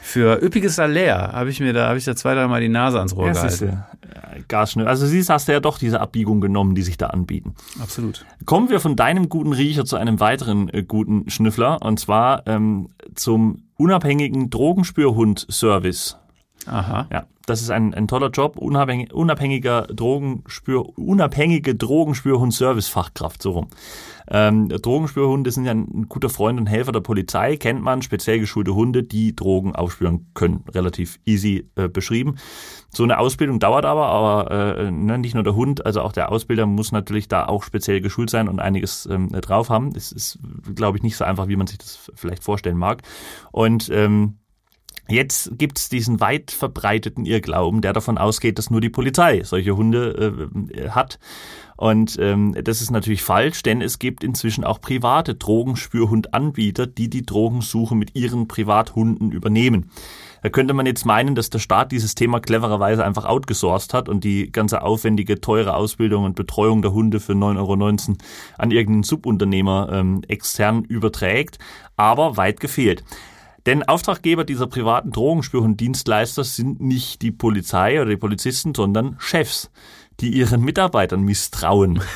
Für 0.01 0.41
üppiges 0.43 0.75
Salär 0.75 1.31
habe 1.33 1.49
ich 1.49 1.59
mir 1.59 1.73
da, 1.73 1.87
habe 1.87 1.97
ich 1.97 2.05
da 2.05 2.15
zwei, 2.15 2.35
dreimal 2.35 2.61
die 2.61 2.69
Nase 2.69 2.97
ans 2.99 3.15
Rohr 3.15 3.27
Ja, 3.27 3.33
gehalten. 3.33 3.83
Gasschnür. 4.47 4.87
Also 4.87 5.05
siehst, 5.05 5.29
hast 5.29 5.47
du 5.47 5.51
ja 5.51 5.59
doch 5.59 5.77
diese 5.77 5.99
Abbiegung 5.99 6.41
genommen, 6.41 6.75
die 6.75 6.81
sich 6.81 6.97
da 6.97 7.07
anbieten. 7.07 7.55
Absolut. 7.81 8.25
Kommen 8.45 8.69
wir 8.69 8.79
von 8.79 8.95
deinem 8.95 9.29
guten 9.29 9.53
Riecher 9.53 9.85
zu 9.85 9.95
einem 9.95 10.19
weiteren 10.19 10.69
äh, 10.69 10.83
guten 10.83 11.29
Schnüffler 11.29 11.81
und 11.81 11.99
zwar 11.99 12.47
ähm, 12.47 12.89
zum 13.15 13.63
unabhängigen 13.77 14.49
Drogenspürhund-Service. 14.49 16.17
Aha. 16.65 17.07
Ja, 17.11 17.25
das 17.45 17.61
ist 17.61 17.71
ein, 17.71 17.93
ein 17.93 18.07
toller 18.07 18.29
Job, 18.29 18.57
unabhängig, 18.57 19.13
unabhängiger 19.13 19.83
Drogenspür, 19.83 20.97
unabhängige 20.97 21.75
Drogenspürhund-Service-Fachkraft, 21.75 23.41
so 23.41 23.51
rum. 23.51 23.67
Ähm, 24.29 24.69
Drogenspürhunde 24.69 25.51
sind 25.51 25.65
ja 25.65 25.71
ein 25.71 26.07
guter 26.07 26.29
Freund 26.29 26.57
und 26.57 26.67
Helfer 26.67 26.93
der 26.93 27.01
Polizei, 27.01 27.57
kennt 27.57 27.81
man, 27.81 28.01
speziell 28.01 28.39
geschulte 28.39 28.73
Hunde, 28.73 29.03
die 29.03 29.35
Drogen 29.35 29.75
aufspüren 29.75 30.27
können, 30.33 30.63
relativ 30.73 31.19
easy 31.25 31.69
äh, 31.75 31.89
beschrieben. 31.89 32.37
So 32.89 33.03
eine 33.03 33.19
Ausbildung 33.19 33.59
dauert 33.59 33.85
aber, 33.85 34.07
aber 34.07 34.77
äh, 34.77 34.91
ne, 34.91 35.17
nicht 35.17 35.33
nur 35.33 35.43
der 35.43 35.55
Hund, 35.55 35.85
also 35.85 36.01
auch 36.01 36.13
der 36.13 36.31
Ausbilder 36.31 36.65
muss 36.65 36.93
natürlich 36.93 37.27
da 37.27 37.45
auch 37.45 37.63
speziell 37.63 37.99
geschult 37.99 38.29
sein 38.29 38.47
und 38.47 38.59
einiges 38.59 39.05
ähm, 39.07 39.29
drauf 39.29 39.69
haben. 39.69 39.91
Das 39.91 40.13
ist, 40.13 40.39
glaube 40.73 40.97
ich, 40.97 41.03
nicht 41.03 41.17
so 41.17 41.25
einfach, 41.25 41.49
wie 41.49 41.57
man 41.57 41.67
sich 41.67 41.79
das 41.79 42.09
vielleicht 42.15 42.43
vorstellen 42.43 42.77
mag. 42.77 43.01
Und 43.51 43.89
ähm, 43.91 44.37
Jetzt 45.09 45.57
gibt's 45.57 45.89
diesen 45.89 46.21
weit 46.21 46.51
verbreiteten 46.51 47.25
Irrglauben, 47.25 47.81
der 47.81 47.91
davon 47.91 48.17
ausgeht, 48.17 48.57
dass 48.57 48.69
nur 48.69 48.79
die 48.79 48.89
Polizei 48.89 49.43
solche 49.43 49.75
Hunde 49.75 50.49
äh, 50.73 50.89
hat. 50.89 51.19
Und 51.75 52.17
ähm, 52.21 52.55
das 52.63 52.81
ist 52.81 52.91
natürlich 52.91 53.23
falsch, 53.23 53.63
denn 53.63 53.81
es 53.81 53.99
gibt 53.99 54.23
inzwischen 54.23 54.63
auch 54.63 54.79
private 54.79 55.35
Drogenspürhundanbieter, 55.35 56.87
die 56.87 57.09
die 57.09 57.25
Drogensuche 57.25 57.95
mit 57.95 58.15
ihren 58.15 58.47
Privathunden 58.47 59.31
übernehmen. 59.31 59.91
Da 60.43 60.49
könnte 60.49 60.73
man 60.73 60.85
jetzt 60.85 61.05
meinen, 61.05 61.35
dass 61.35 61.49
der 61.49 61.59
Staat 61.59 61.91
dieses 61.91 62.15
Thema 62.15 62.39
clevererweise 62.39 63.03
einfach 63.03 63.25
outgesourced 63.25 63.93
hat 63.93 64.07
und 64.07 64.23
die 64.23 64.51
ganze 64.51 64.81
aufwendige, 64.81 65.41
teure 65.41 65.75
Ausbildung 65.75 66.25
und 66.25 66.35
Betreuung 66.35 66.81
der 66.81 66.93
Hunde 66.93 67.19
für 67.19 67.33
9,19 67.33 67.57
Euro 67.57 68.17
an 68.57 68.71
irgendeinen 68.71 69.03
Subunternehmer 69.03 69.89
ähm, 69.91 70.21
extern 70.27 70.83
überträgt. 70.83 71.59
Aber 71.95 72.37
weit 72.37 72.59
gefehlt. 72.59 73.03
Denn 73.65 73.83
Auftraggeber 73.83 74.43
dieser 74.43 74.67
privaten 74.67 75.11
Drogenspürhunddienstleister 75.11 76.43
sind 76.43 76.81
nicht 76.81 77.21
die 77.21 77.31
Polizei 77.31 78.01
oder 78.01 78.09
die 78.09 78.17
Polizisten, 78.17 78.75
sondern 78.75 79.15
Chefs, 79.19 79.71
die 80.19 80.29
ihren 80.29 80.61
Mitarbeitern 80.61 81.21
misstrauen. 81.21 82.01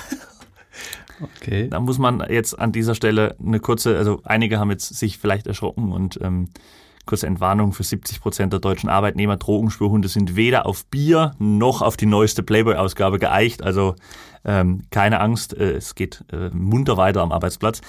Okay. 1.19 1.67
Da 1.67 1.79
muss 1.79 1.97
man 1.97 2.23
jetzt 2.29 2.57
an 2.59 2.71
dieser 2.71 2.93
Stelle 2.93 3.35
eine 3.43 3.59
kurze, 3.59 3.97
also 3.97 4.21
einige 4.23 4.59
haben 4.59 4.69
jetzt 4.69 4.95
sich 4.95 5.17
vielleicht 5.17 5.47
erschrocken 5.47 5.91
und 5.91 6.19
ähm, 6.21 6.49
kurze 7.07 7.25
Entwarnung 7.25 7.73
für 7.73 7.83
70 7.83 8.21
Prozent 8.21 8.53
der 8.53 8.59
deutschen 8.59 8.89
Arbeitnehmer. 8.89 9.37
Drogenspürhunde 9.37 10.07
sind 10.07 10.35
weder 10.35 10.67
auf 10.67 10.85
Bier 10.85 11.31
noch 11.39 11.81
auf 11.81 11.97
die 11.97 12.05
neueste 12.05 12.43
Playboy-Ausgabe 12.43 13.17
geeicht. 13.17 13.63
Also 13.63 13.95
ähm, 14.45 14.83
keine 14.91 15.19
Angst, 15.19 15.57
äh, 15.57 15.71
es 15.71 15.95
geht 15.95 16.23
äh, 16.31 16.51
munter 16.51 16.97
weiter 16.97 17.21
am 17.21 17.31
Arbeitsplatz. 17.31 17.81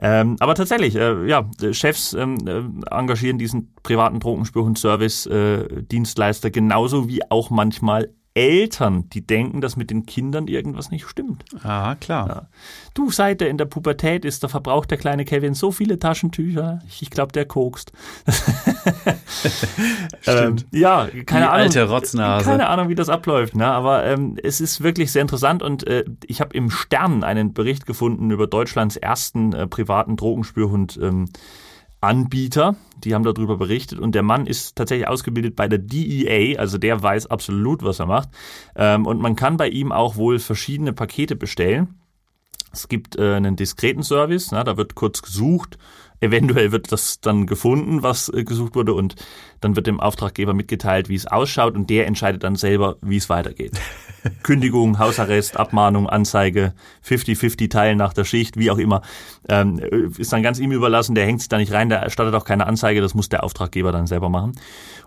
Ähm, 0.00 0.36
aber 0.38 0.54
tatsächlich, 0.54 0.94
äh, 0.94 1.26
ja, 1.26 1.50
Chefs 1.72 2.12
ähm, 2.12 2.36
äh, 2.46 2.62
engagieren 2.94 3.38
diesen 3.38 3.74
privaten 3.82 4.20
Drogenspürhund-Service-Dienstleister 4.20 6.46
äh, 6.48 6.52
genauso 6.52 7.08
wie 7.08 7.28
auch 7.30 7.50
manchmal 7.50 8.10
Eltern, 8.38 9.08
die 9.10 9.26
denken, 9.26 9.60
dass 9.60 9.76
mit 9.76 9.90
den 9.90 10.06
Kindern 10.06 10.46
irgendwas 10.46 10.92
nicht 10.92 11.08
stimmt. 11.08 11.44
Ah, 11.64 11.96
klar. 11.96 12.28
Ja. 12.28 12.42
Du, 12.94 13.10
seit 13.10 13.42
er 13.42 13.48
in 13.48 13.58
der 13.58 13.64
Pubertät 13.64 14.24
ist, 14.24 14.44
da 14.44 14.48
verbraucht 14.48 14.92
der 14.92 14.98
kleine 14.98 15.24
Kevin 15.24 15.54
so 15.54 15.72
viele 15.72 15.98
Taschentücher. 15.98 16.78
Ich 17.00 17.10
glaube, 17.10 17.32
der 17.32 17.46
kokst. 17.46 17.90
Stimmt. 20.20 20.66
Ähm, 20.72 20.80
ja, 20.80 21.06
keine 21.06 21.22
Die 21.24 21.32
Ahnung. 21.34 21.48
alte 21.50 21.88
Rotznase. 21.88 22.44
Keine 22.44 22.68
Ahnung, 22.68 22.88
wie 22.88 22.94
das 22.94 23.08
abläuft. 23.08 23.56
Ne? 23.56 23.66
Aber 23.66 24.04
ähm, 24.04 24.36
es 24.40 24.60
ist 24.60 24.84
wirklich 24.84 25.10
sehr 25.10 25.22
interessant 25.22 25.62
und 25.64 25.84
äh, 25.88 26.04
ich 26.26 26.40
habe 26.40 26.54
im 26.56 26.70
Stern 26.70 27.24
einen 27.24 27.52
Bericht 27.54 27.86
gefunden 27.86 28.30
über 28.30 28.46
Deutschlands 28.46 28.96
ersten 28.96 29.52
äh, 29.52 29.66
privaten 29.66 30.16
Drogenspürhund. 30.16 30.96
Ähm, 31.02 31.28
Anbieter, 32.00 32.76
die 33.02 33.14
haben 33.14 33.24
darüber 33.24 33.56
berichtet 33.56 33.98
und 33.98 34.14
der 34.14 34.22
Mann 34.22 34.46
ist 34.46 34.76
tatsächlich 34.76 35.08
ausgebildet 35.08 35.56
bei 35.56 35.68
der 35.68 35.78
DEA, 35.78 36.58
also 36.58 36.78
der 36.78 37.02
weiß 37.02 37.26
absolut, 37.26 37.82
was 37.82 37.98
er 37.98 38.06
macht. 38.06 38.28
Ähm, 38.76 39.06
und 39.06 39.20
man 39.20 39.34
kann 39.36 39.56
bei 39.56 39.68
ihm 39.68 39.90
auch 39.90 40.16
wohl 40.16 40.38
verschiedene 40.38 40.92
Pakete 40.92 41.34
bestellen. 41.34 42.00
Es 42.72 42.88
gibt 42.88 43.16
äh, 43.16 43.34
einen 43.34 43.56
diskreten 43.56 44.02
Service, 44.02 44.50
na, 44.52 44.62
da 44.62 44.76
wird 44.76 44.94
kurz 44.94 45.22
gesucht, 45.22 45.78
eventuell 46.20 46.70
wird 46.70 46.92
das 46.92 47.20
dann 47.20 47.46
gefunden, 47.46 48.02
was 48.02 48.28
äh, 48.28 48.44
gesucht 48.44 48.74
wurde 48.74 48.94
und 48.94 49.16
dann 49.60 49.74
wird 49.74 49.86
dem 49.86 50.00
Auftraggeber 50.00 50.54
mitgeteilt, 50.54 51.08
wie 51.08 51.14
es 51.14 51.26
ausschaut 51.26 51.74
und 51.74 51.90
der 51.90 52.06
entscheidet 52.06 52.44
dann 52.44 52.56
selber, 52.56 52.96
wie 53.00 53.16
es 53.16 53.28
weitergeht. 53.28 53.80
Kündigung, 54.42 54.98
Hausarrest, 54.98 55.56
Abmahnung, 55.56 56.08
Anzeige, 56.08 56.74
50-50 57.06 57.70
teilen 57.70 57.98
nach 57.98 58.12
der 58.12 58.24
Schicht, 58.24 58.56
wie 58.56 58.70
auch 58.70 58.78
immer, 58.78 59.02
ähm, 59.48 59.78
ist 60.18 60.32
dann 60.32 60.42
ganz 60.42 60.58
ihm 60.58 60.72
überlassen, 60.72 61.14
der 61.14 61.26
hängt 61.26 61.40
sich 61.40 61.48
da 61.48 61.58
nicht 61.58 61.72
rein, 61.72 61.88
der 61.88 61.98
erstattet 61.98 62.34
auch 62.34 62.44
keine 62.44 62.66
Anzeige, 62.66 63.00
das 63.00 63.14
muss 63.14 63.28
der 63.28 63.44
Auftraggeber 63.44 63.92
dann 63.92 64.06
selber 64.06 64.28
machen. 64.28 64.52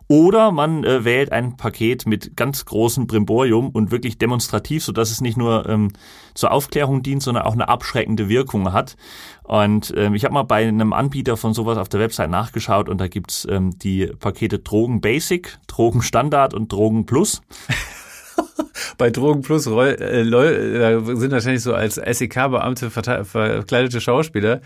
Oder 0.08 0.52
man 0.52 0.84
äh, 0.84 1.06
wählt 1.06 1.32
ein 1.32 1.56
Paket 1.56 2.06
mit 2.06 2.36
ganz 2.36 2.66
großem 2.66 3.08
Brimborium 3.08 3.70
und 3.70 3.92
wirklich 3.92 4.18
demonstrativ, 4.18 4.84
so 4.84 4.92
dass 4.92 5.10
es 5.10 5.22
nicht 5.22 5.38
nur 5.38 5.70
ähm, 5.70 5.94
zur 6.34 6.52
Aufklärung 6.52 7.02
dient, 7.02 7.24
sondern 7.24 7.46
auch 7.46 7.54
eine 7.54 7.70
abschreckende 7.70 8.28
Wirkung 8.28 8.74
hat. 8.74 8.98
Und 9.44 9.94
ähm, 9.96 10.14
ich 10.14 10.26
habe 10.26 10.34
mal 10.34 10.44
bei 10.44 10.68
einem 10.68 10.92
Anbieter 10.92 11.38
von 11.38 11.54
sowas 11.54 11.78
auf 11.78 11.88
der 11.88 12.02
Website 12.02 12.30
nachgeschaut 12.30 12.90
und 12.90 13.00
da 13.00 13.08
gibt's 13.08 13.48
ähm, 13.50 13.78
die 13.80 14.08
Pakete 14.08 14.60
Drogen 14.60 15.00
Basic, 15.00 15.58
Drogen 15.68 16.02
Standard 16.02 16.54
und 16.54 16.72
Drogen 16.74 17.06
Plus. 17.06 17.42
Bei 18.98 19.10
Drogen 19.10 19.42
Plus 19.42 19.68
Roll, 19.68 19.98
äh, 20.00 20.22
Leu- 20.24 20.80
da 20.80 21.00
sind 21.16 21.32
wahrscheinlich 21.32 21.62
so 21.64 21.74
als 21.74 21.96
SEK-Beamte 21.96 22.90
verkleidete 22.90 24.02
Schauspieler, 24.02 24.62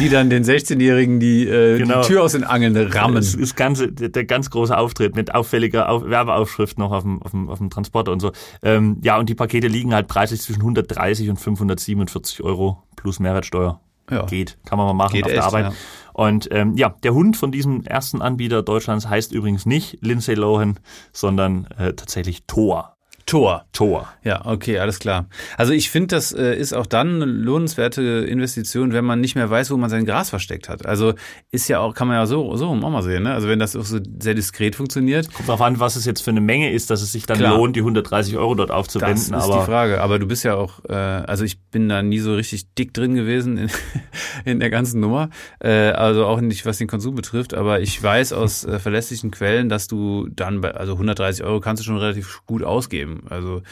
die 0.00 0.08
dann 0.08 0.30
den 0.30 0.44
16-Jährigen 0.44 1.20
die, 1.20 1.46
äh, 1.48 1.78
Genau. 1.78 2.02
die 2.02 2.08
Tür 2.08 2.22
aus 2.22 2.32
den 2.32 2.44
Angeln 2.44 2.76
rammen. 2.76 3.16
Das, 3.16 3.36
das 3.36 3.54
ganze, 3.54 3.92
der, 3.92 4.08
der 4.08 4.24
ganz 4.24 4.50
große 4.50 4.76
Auftritt 4.76 5.14
mit 5.16 5.34
auffälliger 5.34 5.88
Auf 5.88 6.04
Werbeaufschrift 6.08 6.78
noch 6.78 6.92
auf 6.92 7.02
dem, 7.02 7.22
auf 7.22 7.30
dem, 7.30 7.48
auf 7.48 7.58
dem 7.58 7.70
Transporter 7.70 8.12
und 8.12 8.20
so. 8.20 8.32
Ähm, 8.62 8.98
ja, 9.02 9.18
und 9.18 9.28
die 9.28 9.34
Pakete 9.34 9.68
liegen 9.68 9.94
halt 9.94 10.08
preislich 10.08 10.40
zwischen 10.42 10.60
130 10.60 11.28
und 11.30 11.36
547 11.38 12.42
Euro 12.42 12.82
plus 12.96 13.20
Mehrwertsteuer. 13.20 13.80
Ja. 14.10 14.24
Geht, 14.26 14.56
kann 14.64 14.78
man 14.78 14.86
mal 14.86 14.92
machen 14.94 15.14
Geht 15.14 15.24
auf 15.24 15.30
der 15.30 15.38
echt, 15.38 15.46
Arbeit. 15.46 15.64
ja. 15.66 15.72
Und 16.12 16.48
ähm, 16.52 16.74
ja, 16.76 16.94
der 17.02 17.12
Hund 17.12 17.36
von 17.36 17.50
diesem 17.50 17.82
ersten 17.84 18.22
Anbieter 18.22 18.62
Deutschlands 18.62 19.08
heißt 19.08 19.32
übrigens 19.32 19.66
nicht 19.66 19.98
Lindsay 20.00 20.34
Lohan, 20.36 20.78
sondern 21.12 21.66
äh, 21.76 21.92
tatsächlich 21.92 22.44
Thor. 22.46 22.95
Tor. 23.26 23.66
Thor. 23.72 24.08
Ja, 24.22 24.46
okay, 24.46 24.78
alles 24.78 25.00
klar. 25.00 25.26
Also 25.56 25.72
ich 25.72 25.90
finde, 25.90 26.14
das 26.14 26.30
äh, 26.32 26.54
ist 26.54 26.72
auch 26.72 26.86
dann 26.86 27.16
eine 27.16 27.24
lohnenswerte 27.24 28.00
Investition, 28.28 28.92
wenn 28.92 29.04
man 29.04 29.20
nicht 29.20 29.34
mehr 29.34 29.50
weiß, 29.50 29.72
wo 29.72 29.76
man 29.76 29.90
sein 29.90 30.06
Gras 30.06 30.30
versteckt 30.30 30.68
hat. 30.68 30.86
Also 30.86 31.14
ist 31.50 31.66
ja 31.66 31.80
auch, 31.80 31.92
kann 31.94 32.06
man 32.06 32.18
ja 32.18 32.26
so, 32.26 32.56
so 32.56 32.68
auch 32.68 32.74
mal 32.90 33.02
sehen, 33.02 33.24
ne? 33.24 33.34
Also 33.34 33.48
wenn 33.48 33.58
das 33.58 33.74
auch 33.74 33.84
so 33.84 33.98
sehr 34.20 34.34
diskret 34.34 34.76
funktioniert. 34.76 35.32
Kommt 35.32 35.48
darauf 35.48 35.60
an, 35.60 35.80
was 35.80 35.96
es 35.96 36.04
jetzt 36.04 36.20
für 36.20 36.30
eine 36.30 36.40
Menge 36.40 36.70
ist, 36.70 36.88
dass 36.90 37.02
es 37.02 37.10
sich 37.10 37.26
dann 37.26 37.38
Klar. 37.38 37.56
lohnt, 37.56 37.74
die 37.74 37.80
130 37.80 38.36
Euro 38.36 38.54
dort 38.54 38.70
Das 38.70 38.76
aufzuwenden. 38.76 39.16
ist 39.16 39.32
aber 39.32 39.58
die 39.58 39.64
Frage. 39.66 40.00
Aber 40.00 40.20
du 40.20 40.26
bist 40.26 40.44
ja 40.44 40.54
auch, 40.54 40.84
äh, 40.88 40.92
also 40.92 41.42
ich 41.42 41.60
bin 41.60 41.88
da 41.88 42.02
nie 42.02 42.20
so 42.20 42.32
richtig 42.32 42.74
dick 42.74 42.94
drin 42.94 43.16
gewesen 43.16 43.58
in, 43.58 43.70
in 44.44 44.60
der 44.60 44.70
ganzen 44.70 45.00
Nummer. 45.00 45.30
Äh, 45.58 45.90
also 45.90 46.26
auch 46.26 46.40
nicht, 46.40 46.64
was 46.64 46.78
den 46.78 46.86
Konsum 46.86 47.16
betrifft. 47.16 47.54
Aber 47.54 47.80
ich 47.80 48.00
weiß 48.00 48.32
aus 48.34 48.64
äh, 48.64 48.78
verlässlichen 48.78 49.32
Quellen, 49.32 49.68
dass 49.68 49.88
du 49.88 50.28
dann 50.30 50.60
bei, 50.60 50.70
also 50.70 50.92
130 50.92 51.44
Euro 51.44 51.58
kannst 51.58 51.80
du 51.82 51.84
schon 51.84 51.96
relativ 51.98 52.42
gut 52.46 52.62
ausgeben. 52.62 53.15
Also 53.30 53.62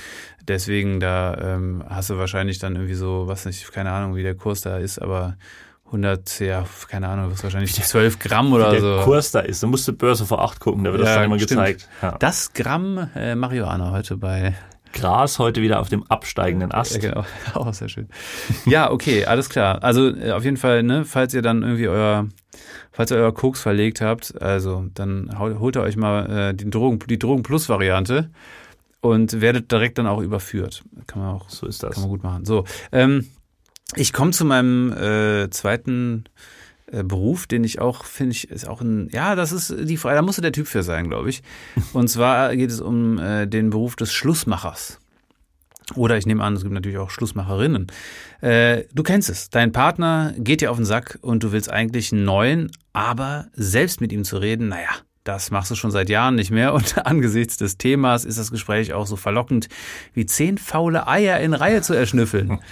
deswegen, 0.46 1.00
da 1.00 1.36
ähm, 1.56 1.84
hast 1.88 2.10
du 2.10 2.18
wahrscheinlich 2.18 2.58
dann 2.58 2.74
irgendwie 2.76 2.94
so, 2.94 3.24
was 3.26 3.44
nicht, 3.46 3.70
keine 3.72 3.90
Ahnung, 3.92 4.14
wie 4.16 4.22
der 4.22 4.34
Kurs 4.34 4.60
da 4.62 4.78
ist, 4.78 5.00
aber 5.00 5.36
100, 5.86 6.40
ja, 6.40 6.64
keine 6.88 7.08
Ahnung, 7.08 7.30
was 7.30 7.42
wahrscheinlich 7.44 7.72
12 7.74 8.18
Gramm 8.18 8.52
oder 8.52 8.70
der 8.70 8.80
so. 8.80 9.00
Kurs 9.04 9.30
da 9.30 9.40
ist. 9.40 9.62
Da 9.62 9.66
musst 9.66 9.86
du 9.86 9.92
Börse 9.92 10.26
vor 10.26 10.42
acht 10.42 10.58
gucken, 10.60 10.82
da 10.84 10.90
wird 10.92 11.02
das 11.02 11.10
Ja, 11.10 11.14
dann 11.16 11.24
immer 11.26 11.38
stimmt. 11.38 11.50
gezeigt. 11.50 11.88
Ja. 12.02 12.16
Das 12.18 12.52
Gramm 12.52 13.08
äh, 13.14 13.34
Marihuana 13.34 13.92
heute 13.92 14.16
bei 14.16 14.54
Gras 14.92 15.38
heute 15.40 15.60
wieder 15.60 15.80
auf 15.80 15.88
dem 15.88 16.04
absteigenden 16.04 16.72
Ast. 16.72 16.94
Ja, 17.02 17.10
genau. 17.10 17.24
Auch 17.54 17.72
sehr 17.74 17.88
schön. 17.88 18.08
Ja, 18.64 18.90
okay, 18.92 19.24
alles 19.26 19.48
klar. 19.48 19.82
Also 19.82 20.08
äh, 20.16 20.30
auf 20.32 20.44
jeden 20.44 20.56
Fall, 20.56 20.82
ne, 20.84 21.04
falls 21.04 21.34
ihr 21.34 21.42
dann 21.42 21.62
irgendwie 21.62 21.88
euer, 21.88 22.26
falls 22.92 23.10
ihr 23.10 23.16
euer 23.18 23.34
Koks 23.34 23.60
verlegt 23.60 24.00
habt, 24.00 24.40
also 24.40 24.86
dann 24.94 25.36
hol- 25.38 25.58
holt 25.58 25.76
ihr 25.76 25.82
euch 25.82 25.96
mal 25.96 26.50
äh, 26.50 26.54
die 26.54 26.70
Drogen, 26.70 27.00
die 27.08 27.18
Drogen 27.18 27.42
Plus 27.42 27.68
Variante 27.68 28.30
und 29.04 29.42
werdet 29.42 29.70
direkt 29.70 29.99
dann 29.99 30.06
auch 30.06 30.20
überführt. 30.23 30.82
Kann 31.06 31.20
man 31.20 31.34
auch, 31.34 31.50
So 31.50 31.66
ist 31.66 31.82
kann 31.82 31.90
das. 31.90 32.00
man 32.00 32.08
gut 32.08 32.23
machen. 32.23 32.46
So, 32.46 32.64
ähm, 32.90 33.28
ich 33.96 34.14
komme 34.14 34.30
zu 34.30 34.46
meinem 34.46 34.92
äh, 34.92 35.50
zweiten 35.50 36.25
äh, 36.90 37.02
Beruf, 37.04 37.46
den 37.46 37.64
ich 37.64 37.80
auch 37.80 38.04
finde 38.04 38.32
ich 38.32 38.50
ist 38.50 38.66
auch 38.66 38.80
ein 38.80 39.11
ja, 39.12 39.34
das 39.34 39.52
ist 39.52 39.75
die 39.78 39.99
Frage, 39.99 40.16
da 40.16 40.23
musste 40.23 40.40
der 40.40 40.52
Typ 40.52 40.66
für 40.66 40.82
sein, 40.82 41.08
glaube 41.08 41.28
ich. 41.28 41.42
Und 41.92 42.08
zwar 42.08 42.56
geht 42.56 42.70
es 42.70 42.80
um 42.80 43.18
äh, 43.18 43.46
den 43.46 43.68
Beruf 43.68 43.94
des 43.94 44.11
Schlussmachers. 44.11 44.99
Oder 45.94 46.16
ich 46.16 46.25
nehme 46.25 46.42
an, 46.42 46.54
es 46.54 46.62
gibt 46.62 46.73
natürlich 46.73 46.96
auch 46.96 47.11
Schlussmacherinnen. 47.11 47.88
Äh, 48.40 48.84
du 48.94 49.02
kennst 49.02 49.28
es. 49.28 49.50
Dein 49.50 49.70
Partner 49.73 50.32
geht 50.38 50.62
dir 50.62 50.70
auf 50.70 50.78
den 50.78 50.87
Sack 50.87 51.18
und 51.20 51.42
du 51.42 51.52
willst 51.52 51.70
eigentlich 51.70 52.11
einen 52.11 52.25
neuen, 52.25 52.73
aber 52.94 53.49
selbst 53.52 54.00
mit 54.00 54.11
ihm 54.12 54.25
zu 54.25 54.38
reden, 54.38 54.68
naja, 54.68 54.88
das 55.25 55.50
machst 55.50 55.71
du 55.71 55.75
schon 55.75 55.90
seit 55.90 56.11
Jahren 56.11 56.35
nicht 56.35 56.50
mehr. 56.50 56.75
Und 56.75 56.99
angesichts 57.07 57.57
des 57.57 57.78
Themas 57.78 58.25
ist 58.25 58.38
das 58.38 58.50
Gespräch 58.50 58.93
auch 58.93 59.07
so 59.07 59.16
verlockend, 59.16 59.69
wie 60.12 60.26
zehn 60.26 60.59
faule 60.59 61.09
Eier 61.09 61.40
in 61.40 61.54
Reihe 61.54 61.83
zu 61.83 61.95
erschnüffeln. 61.95 62.61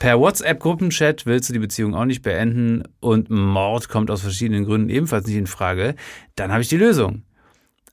Per 0.00 0.18
WhatsApp-Gruppenchat 0.18 1.24
willst 1.24 1.48
du 1.48 1.54
die 1.54 1.60
Beziehung 1.60 1.94
auch 1.94 2.04
nicht 2.04 2.22
beenden 2.22 2.82
und 3.00 3.30
Mord 3.30 3.88
kommt 3.88 4.10
aus 4.10 4.20
verschiedenen 4.20 4.64
Gründen 4.66 4.90
ebenfalls 4.90 5.26
nicht 5.26 5.36
in 5.36 5.46
Frage. 5.46 5.94
Dann 6.34 6.52
habe 6.52 6.60
ich 6.60 6.68
die 6.68 6.76
Lösung. 6.76 7.22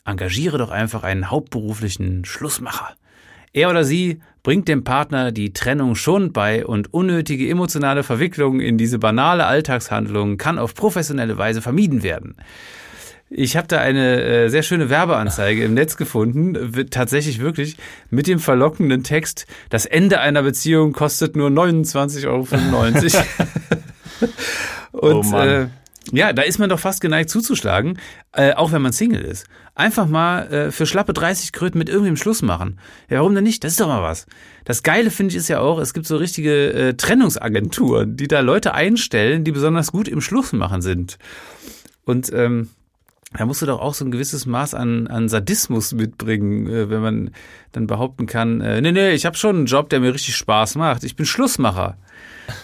Engagiere 0.04 0.58
doch 0.58 0.72
einfach 0.72 1.04
einen 1.04 1.30
hauptberuflichen 1.30 2.26
Schlussmacher. 2.26 2.96
Er 3.54 3.70
oder 3.70 3.84
sie 3.84 4.20
bringt 4.44 4.68
dem 4.68 4.84
Partner 4.84 5.32
die 5.32 5.54
Trennung 5.54 5.96
schon 5.96 6.34
bei 6.34 6.66
und 6.66 6.94
unnötige 6.94 7.48
emotionale 7.48 8.04
Verwicklungen 8.04 8.60
in 8.60 8.78
diese 8.78 8.98
banale 8.98 9.46
Alltagshandlung 9.46 10.38
kann 10.38 10.58
auf 10.58 10.74
professionelle 10.74 11.38
Weise 11.38 11.62
vermieden 11.62 12.02
werden. 12.02 12.36
Ich 13.34 13.56
habe 13.56 13.66
da 13.66 13.80
eine 13.80 14.22
äh, 14.22 14.50
sehr 14.50 14.62
schöne 14.62 14.90
Werbeanzeige 14.90 15.64
im 15.64 15.74
Netz 15.74 15.96
gefunden, 15.96 16.76
wird 16.76 16.92
tatsächlich 16.92 17.40
wirklich 17.40 17.78
mit 18.10 18.28
dem 18.28 18.40
verlockenden 18.40 19.04
Text, 19.04 19.48
das 19.70 19.86
Ende 19.86 20.20
einer 20.20 20.44
Beziehung 20.44 20.92
kostet 20.92 21.38
nur 21.38 21.50
29,95 21.50 22.28
Euro. 22.28 22.46
Und 24.92 25.34
Oh 25.34 25.38
äh, 25.38 25.68
ja, 26.12 26.34
da 26.34 26.42
ist 26.42 26.60
man 26.60 26.70
doch 26.70 26.80
fast 26.80 27.00
geneigt 27.00 27.30
zuzuschlagen, 27.30 28.00
äh, 28.34 28.54
auch 28.54 28.74
wenn 28.74 28.82
man 28.82 28.92
Single 28.92 29.22
ist. 29.22 29.46
Einfach 29.76 30.08
mal 30.08 30.52
äh, 30.52 30.72
für 30.72 30.86
schlappe 30.86 31.14
30 31.14 31.54
Kröten 31.54 31.78
mit 31.78 31.88
irgendwem 31.88 32.18
Schluss 32.18 32.42
machen. 32.42 32.80
Ja, 33.10 33.20
warum 33.20 33.34
denn 33.34 33.46
nicht? 33.46 33.64
Das 33.64 33.72
ist 33.72 33.80
doch 33.80 33.88
mal 33.88 34.04
was. 34.04 34.26
Das 34.66 34.84
Geile 34.84 35.10
finde 35.10 35.32
ich 35.32 35.38
ist 35.38 35.48
ja 35.48 35.62
auch, 35.62 35.80
es 35.80 35.94
gibt 35.94 36.06
so 36.06 36.18
richtige 36.18 36.74
äh, 36.74 36.94
Trennungsagenturen, 36.96 38.18
die 38.18 38.28
da 38.28 38.42
Leute 38.42 38.74
einstellen, 38.74 39.46
die 39.46 39.54
besonders 39.54 39.94
gut 39.94 40.10
im 40.10 40.20
Schlussmachen 40.20 40.82
sind. 40.82 41.18
Und 42.04 42.34
ähm, 42.34 42.70
da 43.34 43.46
musst 43.46 43.62
du 43.62 43.66
doch 43.66 43.80
auch 43.80 43.94
so 43.94 44.04
ein 44.04 44.12
gewisses 44.12 44.46
Maß 44.46 44.74
an, 44.74 45.08
an 45.08 45.30
Sadismus 45.30 45.94
mitbringen, 45.94 46.68
äh, 46.68 46.90
wenn 46.90 47.02
man 47.02 47.32
dann 47.72 47.88
behaupten 47.88 48.26
kann, 48.26 48.62
äh, 48.62 48.82
nee, 48.82 48.92
nee, 48.92 49.12
ich 49.12 49.26
habe 49.26 49.38
schon 49.38 49.56
einen 49.56 49.66
Job, 49.66 49.90
der 49.90 50.02
mir 50.02 50.14
richtig 50.14 50.36
Spaß 50.36 50.76
macht. 50.76 51.04
Ich 51.04 51.16
bin 51.16 51.26
Schlussmacher. 51.26 51.98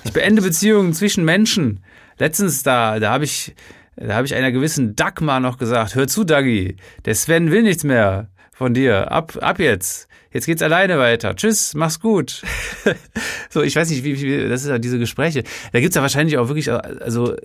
Ich 0.04 0.12
beende 0.12 0.42
Beziehungen 0.42 0.94
zwischen 0.94 1.24
Menschen. 1.24 1.80
Letztens 2.18 2.64
da, 2.64 3.00
da 3.00 3.12
habe 3.12 3.24
ich, 3.24 3.56
da 3.96 4.16
habe 4.16 4.26
ich 4.26 4.36
einer 4.36 4.52
gewissen 4.52 4.96
Dagmar 4.96 5.40
noch 5.40 5.58
gesagt, 5.58 5.96
hör 5.96 6.08
zu, 6.08 6.26
Dagi, 6.26 6.76
der 7.06 7.16
Sven 7.16 7.52
will 7.52 7.64
nichts 7.64 7.84
mehr 7.84 8.28
von 8.52 8.74
dir. 8.74 9.12
Ab, 9.12 9.38
ab 9.42 9.60
jetzt. 9.60 10.08
Jetzt 10.38 10.46
geht's 10.46 10.62
alleine 10.62 11.00
weiter. 11.00 11.36
Tschüss, 11.36 11.74
mach's 11.74 12.00
gut. 12.00 12.44
so, 13.50 13.64
ich 13.64 13.76
weiß 13.76 13.90
nicht, 13.90 14.04
wie, 14.04 14.22
wie 14.22 14.48
das 14.48 14.62
ist 14.62 14.70
ja 14.70 14.78
diese 14.78 15.00
Gespräche. 15.00 15.44
Da 15.74 15.80
gibt's 15.80 15.96
ja 15.96 16.04
wahrscheinlich 16.04 16.38
auch 16.38 16.48
wirklich 16.48 16.72
also 16.72 17.36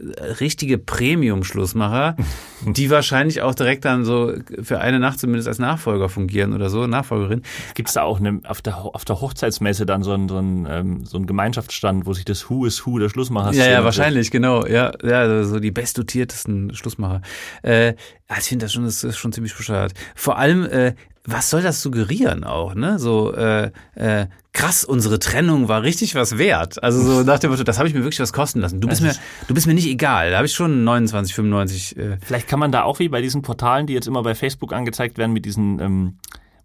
richtige 0.40 0.76
Premium-Schlussmacher, 0.76 2.16
die 2.66 2.90
wahrscheinlich 2.90 3.40
auch 3.40 3.54
direkt 3.54 3.86
dann 3.86 4.04
so 4.04 4.34
für 4.62 4.80
eine 4.80 4.98
Nacht 4.98 5.20
zumindest 5.20 5.48
als 5.48 5.58
Nachfolger 5.58 6.10
fungieren 6.10 6.52
oder 6.52 6.68
so, 6.68 6.86
Nachfolgerin. 6.86 7.42
Gibt's 7.74 7.94
da 7.94 8.02
auch 8.02 8.20
eine, 8.20 8.40
auf 8.44 8.60
der 8.60 8.76
auf 8.76 9.06
der 9.06 9.22
Hochzeitsmesse 9.22 9.86
dann 9.86 10.02
so 10.02 10.12
ein 10.12 10.28
so 10.28 10.38
ein, 10.38 10.66
ähm, 10.68 11.06
so 11.06 11.16
ein 11.16 11.26
Gemeinschaftsstand, 11.26 12.04
wo 12.04 12.12
sich 12.12 12.26
das 12.26 12.50
Who 12.50 12.66
is 12.66 12.84
Who 12.84 12.98
der 12.98 13.08
Schlussmacher 13.08 13.54
Ja, 13.54 13.70
ja, 13.70 13.84
wahrscheinlich, 13.84 14.30
genau. 14.30 14.66
Ja, 14.66 14.92
ja, 15.02 15.44
so 15.44 15.60
die 15.60 15.70
bestdotiertesten 15.70 16.74
Schlussmacher. 16.74 17.22
Äh, 17.62 17.94
ich 18.38 18.44
finde 18.44 18.66
das 18.66 18.72
schon, 18.72 18.84
das 18.84 19.02
ist 19.02 19.16
schon 19.16 19.32
ziemlich 19.32 19.56
bescheuert. 19.56 19.92
Vor 20.14 20.38
allem, 20.38 20.64
äh, 20.64 20.94
was 21.24 21.50
soll 21.50 21.62
das 21.62 21.80
suggerieren 21.82 22.42
auch, 22.42 22.74
ne? 22.74 22.98
So, 22.98 23.32
äh, 23.34 23.70
äh, 23.94 24.26
krass, 24.52 24.84
unsere 24.84 25.20
Trennung 25.20 25.68
war 25.68 25.82
richtig 25.82 26.16
was 26.16 26.36
wert. 26.36 26.82
Also 26.82 27.00
so 27.00 27.22
nach 27.22 27.38
dem 27.38 27.50
Motto, 27.50 27.62
das 27.62 27.78
habe 27.78 27.88
ich 27.88 27.94
mir 27.94 28.00
wirklich 28.00 28.18
was 28.18 28.32
kosten 28.32 28.60
lassen. 28.60 28.80
Du 28.80 28.88
bist 28.88 29.02
mir, 29.02 29.14
du 29.46 29.54
bist 29.54 29.68
mir 29.68 29.74
nicht 29.74 29.86
egal. 29.86 30.30
Da 30.30 30.38
habe 30.38 30.46
ich 30.46 30.52
schon 30.52 30.82
29, 30.82 31.34
95. 31.34 31.96
Äh. 31.96 32.16
Vielleicht 32.20 32.48
kann 32.48 32.58
man 32.58 32.72
da 32.72 32.82
auch 32.82 32.98
wie 32.98 33.08
bei 33.08 33.22
diesen 33.22 33.42
Portalen, 33.42 33.86
die 33.86 33.92
jetzt 33.92 34.08
immer 34.08 34.22
bei 34.22 34.34
Facebook 34.34 34.72
angezeigt 34.72 35.16
werden 35.16 35.32
mit 35.32 35.44
diesen 35.44 35.78
ähm, 35.80 36.18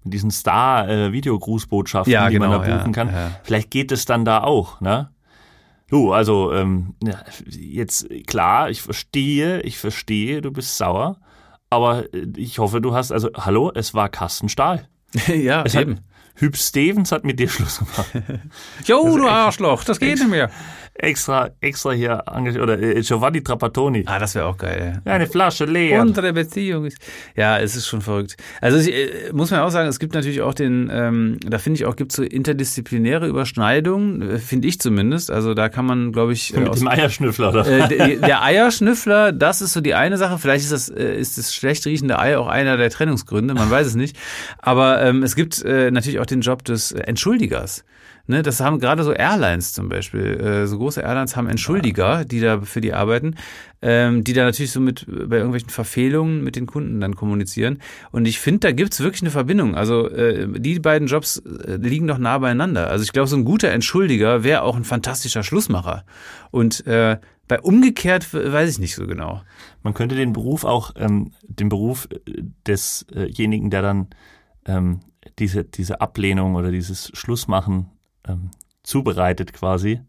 mit 0.04 0.14
diesen 0.14 0.32
Star-Videogrußbotschaften, 0.32 2.12
ja, 2.12 2.28
die 2.28 2.36
genau, 2.36 2.50
man 2.50 2.62
da 2.62 2.78
buchen 2.78 2.94
ja, 2.94 2.94
kann. 2.94 3.08
Ja. 3.10 3.32
Vielleicht 3.44 3.70
geht 3.72 3.92
es 3.92 4.06
dann 4.06 4.26
da 4.26 4.42
auch, 4.42 4.82
ne? 4.82 5.10
Du, 5.90 6.12
also 6.12 6.52
ähm, 6.54 6.96
jetzt 7.48 8.08
klar, 8.26 8.70
ich 8.70 8.82
verstehe, 8.82 9.62
ich 9.62 9.78
verstehe, 9.78 10.42
du 10.42 10.52
bist 10.52 10.78
sauer, 10.78 11.18
aber 11.70 12.14
äh, 12.14 12.28
ich 12.38 12.60
hoffe, 12.60 12.82
du 12.82 12.94
hast, 12.94 13.12
also 13.12 13.30
hallo, 13.36 13.72
es 13.74 13.94
war 13.94 14.10
Carsten 14.10 14.50
Stahl. 14.50 14.88
ja, 15.28 15.64
es 15.64 15.76
eben. 15.76 15.96
Hat, 15.96 16.04
Hüb 16.40 16.56
Stevens 16.56 17.12
hat 17.12 17.24
mit 17.24 17.40
dir 17.40 17.50
Schluss 17.50 17.80
gemacht. 17.80 18.12
jo, 18.86 19.18
du 19.18 19.28
Arschloch, 19.28 19.84
das 19.84 20.00
geht 20.00 20.20
nicht 20.20 20.30
mehr 20.30 20.52
extra, 20.98 21.50
extra 21.62 21.92
hier 21.92 22.24
engagiert. 22.28 22.64
Oder 22.64 22.80
äh, 22.80 23.02
Giovanni 23.02 23.44
Trapattoni. 23.44 24.04
Ah, 24.06 24.20
das 24.20 24.36
wäre 24.36 24.46
auch 24.46 24.58
geil. 24.58 25.02
Ja. 25.06 25.12
Eine 25.14 25.28
Flasche 25.28 25.66
leer. 25.66 26.02
Unsere 26.02 26.34
Beziehung 26.34 26.86
ist. 26.86 26.98
Ja, 27.36 27.60
es 27.60 27.76
ist 27.76 27.88
schon 27.88 28.02
verrückt. 28.02 28.38
Also 28.62 28.78
ich, 28.78 28.94
äh, 28.94 29.32
muss 29.34 29.52
man 29.52 29.62
auch 29.62 29.70
sagen, 29.70 29.88
es 29.88 30.00
gibt 30.00 30.14
natürlich 30.14 30.42
auch 30.42 30.54
den, 30.54 30.90
ähm, 30.92 31.40
da 31.46 31.60
finde 31.60 31.78
ich 31.78 31.86
auch, 31.86 31.96
gibt 31.96 32.12
es 32.12 32.18
so 32.18 32.24
interdisziplinäre 32.24 33.28
Überschneidungen, 33.28 34.22
äh, 34.22 34.40
finde 34.40 34.68
ich 34.68 34.80
zumindest. 34.80 35.32
Also 35.32 35.54
da 35.54 35.70
kann 35.70 35.86
man, 35.86 36.12
glaube 36.12 36.34
ich. 36.34 36.54
Mit 36.54 36.68
aus, 36.70 36.80
dem 36.80 36.88
Eierschnüffler, 36.88 37.50
oder? 37.50 37.68
Äh, 37.68 37.88
der, 37.88 38.08
der 38.28 38.44
Eierschnüffler, 38.44 39.32
das 39.32 39.62
ist 39.62 39.74
so 39.74 39.82
die 39.82 39.94
eine 39.94 40.18
Sache. 40.18 40.38
Vielleicht 40.38 40.64
ist 40.64 40.72
das, 40.72 40.90
äh, 40.90 41.18
ist 41.18 41.38
das 41.38 41.54
schlecht 41.54 41.86
riechende 41.86 42.20
Ei 42.20 42.38
auch 42.38 42.48
einer 42.48 42.78
der 42.78 42.90
Trennungsgründe, 42.90 43.54
man 43.54 43.70
weiß 43.70 43.88
es 43.88 43.96
nicht. 43.96 44.18
Aber 44.58 45.02
ähm, 45.02 45.24
es 45.24 45.36
gibt 45.36 45.64
äh, 45.64 45.92
natürlich 45.92 46.20
auch 46.20 46.26
den 46.26 46.42
Job 46.42 46.64
des 46.64 46.92
Entschuldigers. 46.92 47.84
Ne, 48.30 48.42
das 48.44 48.60
haben 48.60 48.80
gerade 48.80 49.06
so 49.06 49.14
Airlines 49.14 49.72
zum 49.72 49.88
Beispiel. 49.88 50.40
Äh, 50.40 50.68
so 50.68 50.78
große 50.78 51.02
Airlines 51.02 51.38
haben 51.38 51.48
Entschuldiger, 51.48 52.26
die 52.26 52.42
da 52.42 52.60
für 52.60 52.82
die 52.82 52.94
arbeiten, 52.94 53.36
ähm, 53.82 54.26
die 54.26 54.34
da 54.34 54.44
natürlich 54.44 54.72
so 54.72 54.82
mit 54.82 55.06
bei 55.08 55.38
irgendwelchen 55.38 55.70
Verfehlungen 55.70 56.44
mit 56.44 56.58
den 56.58 56.66
Kunden 56.66 57.00
dann 57.00 57.16
kommunizieren. 57.16 57.80
Und 58.12 58.28
ich 58.28 58.42
finde, 58.42 58.60
da 58.60 58.72
gibt's 58.74 59.00
wirklich 59.00 59.22
eine 59.22 59.32
Verbindung. 59.32 59.76
Also 59.76 60.10
äh, 60.10 60.60
die 60.60 60.78
beiden 60.80 61.08
Jobs 61.08 61.38
äh, 61.38 61.78
liegen 61.78 62.06
doch 62.08 62.18
nah 62.18 62.38
beieinander. 62.38 62.90
Also 62.90 63.04
ich 63.06 63.14
glaube, 63.14 63.30
so 63.30 63.38
ein 63.38 63.46
guter 63.46 63.70
Entschuldiger 63.72 64.44
wäre 64.44 64.64
auch 64.64 64.76
ein 64.76 64.84
fantastischer 64.84 65.44
Schlussmacher. 65.44 66.04
Und 66.52 66.86
äh, 66.86 67.20
bei 67.48 67.62
umgekehrt 67.62 68.34
weiß 68.34 68.72
ich 68.72 68.80
nicht 68.80 68.96
so 68.96 69.08
genau. 69.08 69.42
Man 69.84 69.94
könnte 69.94 70.16
den 70.16 70.34
Beruf 70.34 70.66
auch, 70.66 70.92
ähm, 70.98 71.32
den 71.44 71.70
Beruf 71.70 72.10
äh, 72.12 72.44
desjenigen, 72.68 73.70
der 73.70 73.82
dann 73.82 74.08
ähm, 74.66 75.00
diese, 75.40 75.64
diese 75.64 76.02
Ablehnung 76.02 76.56
oder 76.56 76.72
dieses 76.72 77.10
Schlussmachen 77.14 77.90
ähm, 78.28 78.52
zubereitet 78.84 79.54
quasi. 79.54 80.02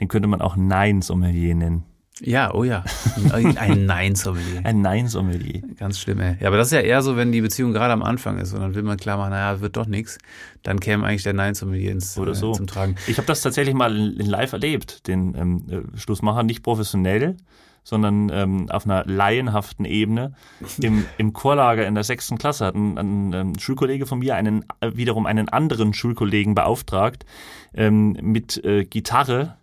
Den 0.00 0.08
könnte 0.08 0.28
man 0.28 0.40
auch 0.40 0.56
Nein-Sommelier 0.56 1.54
nennen. 1.54 1.84
Ja, 2.20 2.54
oh 2.54 2.62
ja. 2.62 2.84
Ein 3.32 3.86
Nein-Sommelier. 3.86 4.60
Ein 4.62 4.82
Nein-Sommelier. 4.82 5.62
Ganz 5.78 5.98
schlimm, 5.98 6.20
ey. 6.20 6.36
Ja, 6.40 6.46
aber 6.46 6.56
das 6.56 6.68
ist 6.68 6.72
ja 6.72 6.80
eher 6.80 7.02
so, 7.02 7.16
wenn 7.16 7.32
die 7.32 7.40
Beziehung 7.40 7.72
gerade 7.72 7.92
am 7.92 8.02
Anfang 8.02 8.38
ist 8.38 8.52
und 8.52 8.60
dann 8.60 8.74
will 8.74 8.84
man 8.84 8.96
klar 8.96 9.16
machen, 9.16 9.30
naja, 9.30 9.60
wird 9.60 9.76
doch 9.76 9.86
nichts, 9.86 10.18
dann 10.62 10.78
käme 10.78 11.04
eigentlich 11.06 11.24
der 11.24 11.32
Nein-Sommelier 11.32 11.90
ins 11.90 12.16
Oder 12.16 12.34
so. 12.34 12.52
Äh, 12.52 12.54
zum 12.54 12.66
Tragen. 12.68 12.94
Ich 13.08 13.16
habe 13.18 13.26
das 13.26 13.42
tatsächlich 13.42 13.74
mal 13.74 13.92
live 13.92 14.52
erlebt, 14.52 15.08
den 15.08 15.34
ähm, 15.34 15.66
äh, 15.68 15.98
Schlussmacher, 15.98 16.44
nicht 16.44 16.62
professionell, 16.62 17.36
sondern 17.84 18.30
ähm, 18.30 18.70
auf 18.70 18.86
einer 18.86 19.04
laienhaften 19.04 19.84
Ebene. 19.84 20.32
Im, 20.80 21.04
im 21.18 21.34
Chorlager 21.34 21.86
in 21.86 21.94
der 21.94 22.02
sechsten 22.02 22.38
Klasse 22.38 22.64
hat 22.66 22.74
ein, 22.74 22.98
ein, 22.98 23.34
ein 23.34 23.58
Schulkollege 23.58 24.06
von 24.06 24.18
mir 24.18 24.34
einen, 24.34 24.64
wiederum 24.80 25.26
einen 25.26 25.50
anderen 25.50 25.92
Schulkollegen 25.92 26.54
beauftragt, 26.54 27.26
ähm, 27.74 28.12
mit 28.22 28.64
äh, 28.64 28.84
Gitarre 28.84 29.56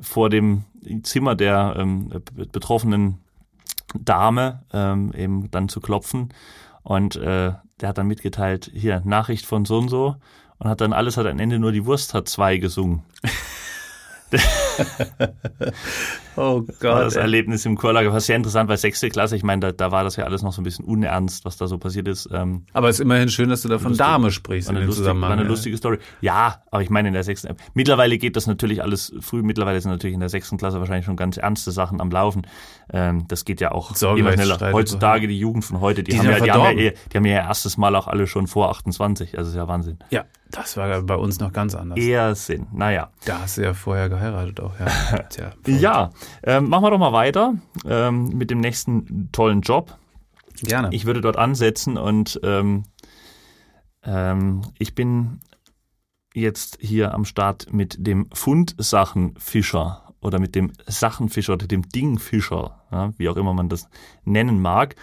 vor 0.00 0.30
dem 0.30 0.64
Zimmer 1.02 1.34
der 1.34 1.74
ähm, 1.76 2.10
betroffenen 2.52 3.18
Dame 3.98 4.62
ähm, 4.72 5.12
eben 5.12 5.50
dann 5.50 5.68
zu 5.68 5.80
klopfen. 5.80 6.32
Und 6.84 7.16
äh, 7.16 7.52
der 7.80 7.88
hat 7.88 7.98
dann 7.98 8.06
mitgeteilt, 8.06 8.70
hier, 8.72 9.02
Nachricht 9.04 9.44
von 9.44 9.64
so 9.64 9.78
und 9.78 9.88
so. 9.88 10.14
Und 10.58 10.70
hat 10.70 10.80
dann 10.80 10.92
alles 10.92 11.16
hat 11.16 11.26
am 11.26 11.38
Ende 11.38 11.58
nur 11.58 11.72
die 11.72 11.86
Wurst 11.86 12.14
hat 12.14 12.28
zwei 12.28 12.58
gesungen. 12.58 13.02
oh 16.38 16.60
Gott. 16.80 16.82
Das 16.82 17.16
ey. 17.16 17.22
Erlebnis 17.22 17.66
im 17.66 17.76
Chorlager 17.76 18.12
war 18.12 18.20
sehr 18.20 18.36
interessant, 18.36 18.68
weil 18.68 18.76
sechste 18.76 19.08
Klasse, 19.08 19.36
ich 19.36 19.42
meine, 19.42 19.60
da, 19.60 19.72
da 19.72 19.90
war 19.90 20.04
das 20.04 20.16
ja 20.16 20.24
alles 20.24 20.42
noch 20.42 20.52
so 20.52 20.60
ein 20.60 20.64
bisschen 20.64 20.84
unernst, 20.84 21.44
was 21.44 21.56
da 21.56 21.66
so 21.66 21.78
passiert 21.78 22.08
ist. 22.08 22.28
Ähm, 22.32 22.64
aber 22.72 22.88
es 22.88 22.96
ist 22.96 23.00
immerhin 23.00 23.28
schön, 23.28 23.48
dass 23.48 23.62
du 23.62 23.68
da 23.68 23.78
von 23.78 23.90
lustig, 23.90 24.06
Dame 24.06 24.30
sprichst. 24.30 24.68
War 24.68 24.76
eine, 24.76 24.86
lustig, 24.86 25.06
war 25.06 25.30
eine 25.30 25.44
lustige 25.44 25.76
Story. 25.76 25.98
Ja, 26.20 26.62
aber 26.70 26.82
ich 26.82 26.90
meine 26.90 27.08
in 27.08 27.14
der 27.14 27.24
sechsten. 27.24 27.54
Mittlerweile 27.74 28.18
geht 28.18 28.36
das 28.36 28.46
natürlich 28.46 28.82
alles 28.82 29.12
früh. 29.20 29.42
Mittlerweile 29.42 29.80
sind 29.80 29.90
natürlich 29.90 30.14
in 30.14 30.20
der 30.20 30.28
sechsten 30.28 30.58
Klasse 30.58 30.78
wahrscheinlich 30.78 31.06
schon 31.06 31.16
ganz 31.16 31.36
ernste 31.36 31.72
Sachen 31.72 32.00
am 32.00 32.10
Laufen. 32.10 32.46
Ähm, 32.92 33.26
das 33.28 33.44
geht 33.44 33.60
ja 33.60 33.72
auch 33.72 33.90
immer 34.16 34.32
schneller. 34.32 34.72
Heutzutage 34.72 35.28
die 35.28 35.38
Jugend 35.38 35.64
von 35.64 35.80
heute, 35.80 36.02
die, 36.02 36.12
die 36.12 36.18
haben, 36.18 36.26
ja, 36.26 36.40
die, 36.40 36.50
haben 36.50 36.78
ja, 36.78 36.90
die 36.90 37.16
haben 37.16 37.24
ja 37.24 37.38
ihr 37.38 37.48
erstes 37.48 37.76
Mal 37.76 37.94
auch 37.96 38.06
alle 38.06 38.26
schon 38.26 38.46
vor 38.46 38.70
28. 38.70 39.36
Also 39.36 39.50
ist 39.50 39.56
ja 39.56 39.68
Wahnsinn. 39.68 39.98
Ja, 40.10 40.24
das 40.50 40.76
war 40.76 41.02
bei 41.02 41.14
uns 41.14 41.40
noch 41.40 41.52
ganz 41.52 41.74
anders. 41.74 41.98
Eher 41.98 42.34
Sinn, 42.34 42.66
naja. 42.72 43.10
Da 43.24 43.40
hast 43.42 43.58
du 43.58 43.62
ja 43.62 43.74
vorher 43.74 44.08
geheiratet 44.08 44.60
auch, 44.60 44.72
ja. 44.78 44.86
Tja, 45.30 45.52
ja, 45.66 46.10
ähm, 46.42 46.68
machen 46.68 46.84
wir 46.84 46.90
doch 46.90 46.98
mal 46.98 47.12
weiter 47.12 47.54
ähm, 47.86 48.28
mit 48.28 48.50
dem 48.50 48.60
nächsten 48.60 49.30
tollen 49.32 49.60
Job. 49.62 49.96
Gerne. 50.62 50.88
Ich 50.92 51.04
würde 51.04 51.20
dort 51.20 51.36
ansetzen 51.36 51.96
und 51.96 52.40
ähm, 52.42 52.84
ähm, 54.02 54.62
ich 54.78 54.94
bin 54.94 55.40
jetzt 56.34 56.78
hier 56.80 57.14
am 57.14 57.24
Start 57.24 57.72
mit 57.72 58.06
dem 58.06 58.28
Fundsachenfischer 58.32 60.14
oder 60.20 60.38
mit 60.38 60.54
dem 60.54 60.72
Sachenfischer 60.86 61.54
oder 61.54 61.66
dem 61.66 61.88
Dingfischer, 61.88 62.82
ja, 62.90 63.12
wie 63.18 63.28
auch 63.28 63.36
immer 63.36 63.54
man 63.54 63.68
das 63.68 63.88
nennen 64.24 64.60
mag. 64.60 64.96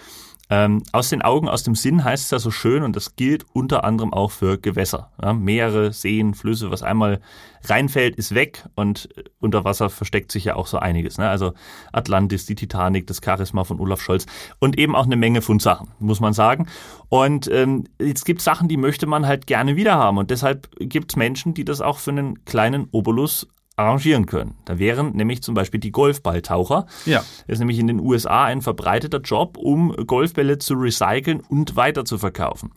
Ähm, 0.50 0.84
aus 0.92 1.10
den 1.10 1.22
Augen, 1.24 1.50
aus 1.50 1.64
dem 1.64 1.76
Sinn 1.76 2.04
heißt 2.04 2.26
es 2.26 2.32
ja 2.32 2.40
so 2.40 2.52
schön 2.52 2.84
und 2.84 2.96
das 2.96 3.16
gilt 3.16 3.46
unter 3.54 3.84
anderem 3.84 4.14
auch 4.14 4.32
für 4.32 4.60
Gewässer. 4.60 5.12
Ja, 5.22 5.34
Meere, 5.34 5.92
Seen, 5.92 6.36
Flüsse, 6.36 6.70
was 6.70 6.84
einmal 6.84 7.20
reinfällt, 7.64 8.16
ist 8.16 8.36
weg 8.36 8.64
und 8.76 9.10
unter 9.40 9.64
Wasser 9.64 9.90
versteckt 9.90 10.32
sich 10.32 10.46
ja 10.46 10.56
auch 10.56 10.68
so 10.68 10.78
einiges. 10.78 11.18
Ne? 11.18 11.28
Also 11.28 11.54
Atlantis, 11.92 12.46
die 12.46 12.54
Titanic, 12.54 13.08
das 13.08 13.22
Charisma 13.24 13.64
von 13.64 13.80
Olaf 13.80 14.02
Scholz 14.02 14.28
und 14.60 14.78
eben 14.78 14.96
auch 14.96 15.06
eine 15.06 15.16
Menge 15.16 15.42
Fundsachen, 15.42 15.90
muss 16.00 16.20
man 16.20 16.34
sagen. 16.34 16.68
Und 17.10 17.50
ähm, 17.52 17.86
jetzt 18.00 18.26
gibt 18.26 18.42
Sachen, 18.42 18.68
die 18.68 18.78
möchte 18.78 19.08
man 19.08 19.26
halt 19.26 19.48
gerne 19.48 19.76
wieder 19.76 19.96
haben 19.96 20.18
und 20.18 20.30
deshalb 20.30 20.70
gibt 20.80 21.12
es 21.12 21.16
Menschen, 21.16 21.56
die 21.56 21.66
das 21.66 21.82
auch 21.82 21.98
für 21.98 22.12
einen 22.12 22.46
kleinen 22.46 22.88
Obolus 22.92 23.48
arrangieren 23.78 24.26
können. 24.26 24.56
Da 24.66 24.80
wären 24.80 25.12
nämlich 25.16 25.44
zum 25.44 25.54
Beispiel 25.54 25.80
die 25.80 25.92
Golfballtaucher. 25.92 26.86
Ja. 27.06 27.20
Das 27.20 27.56
ist 27.56 27.60
nämlich 27.60 27.80
in 27.80 27.88
den 27.88 28.00
USA 28.00 28.46
ein 28.46 28.62
verbreiteter 28.62 29.20
Job, 29.20 29.58
um 29.58 29.94
Golfbälle 30.08 30.60
zu 30.60 30.76
recyceln 30.76 31.42
und 31.42 31.76
weiter 31.76 32.06
zu 32.06 32.18
verkaufen. 32.18 32.72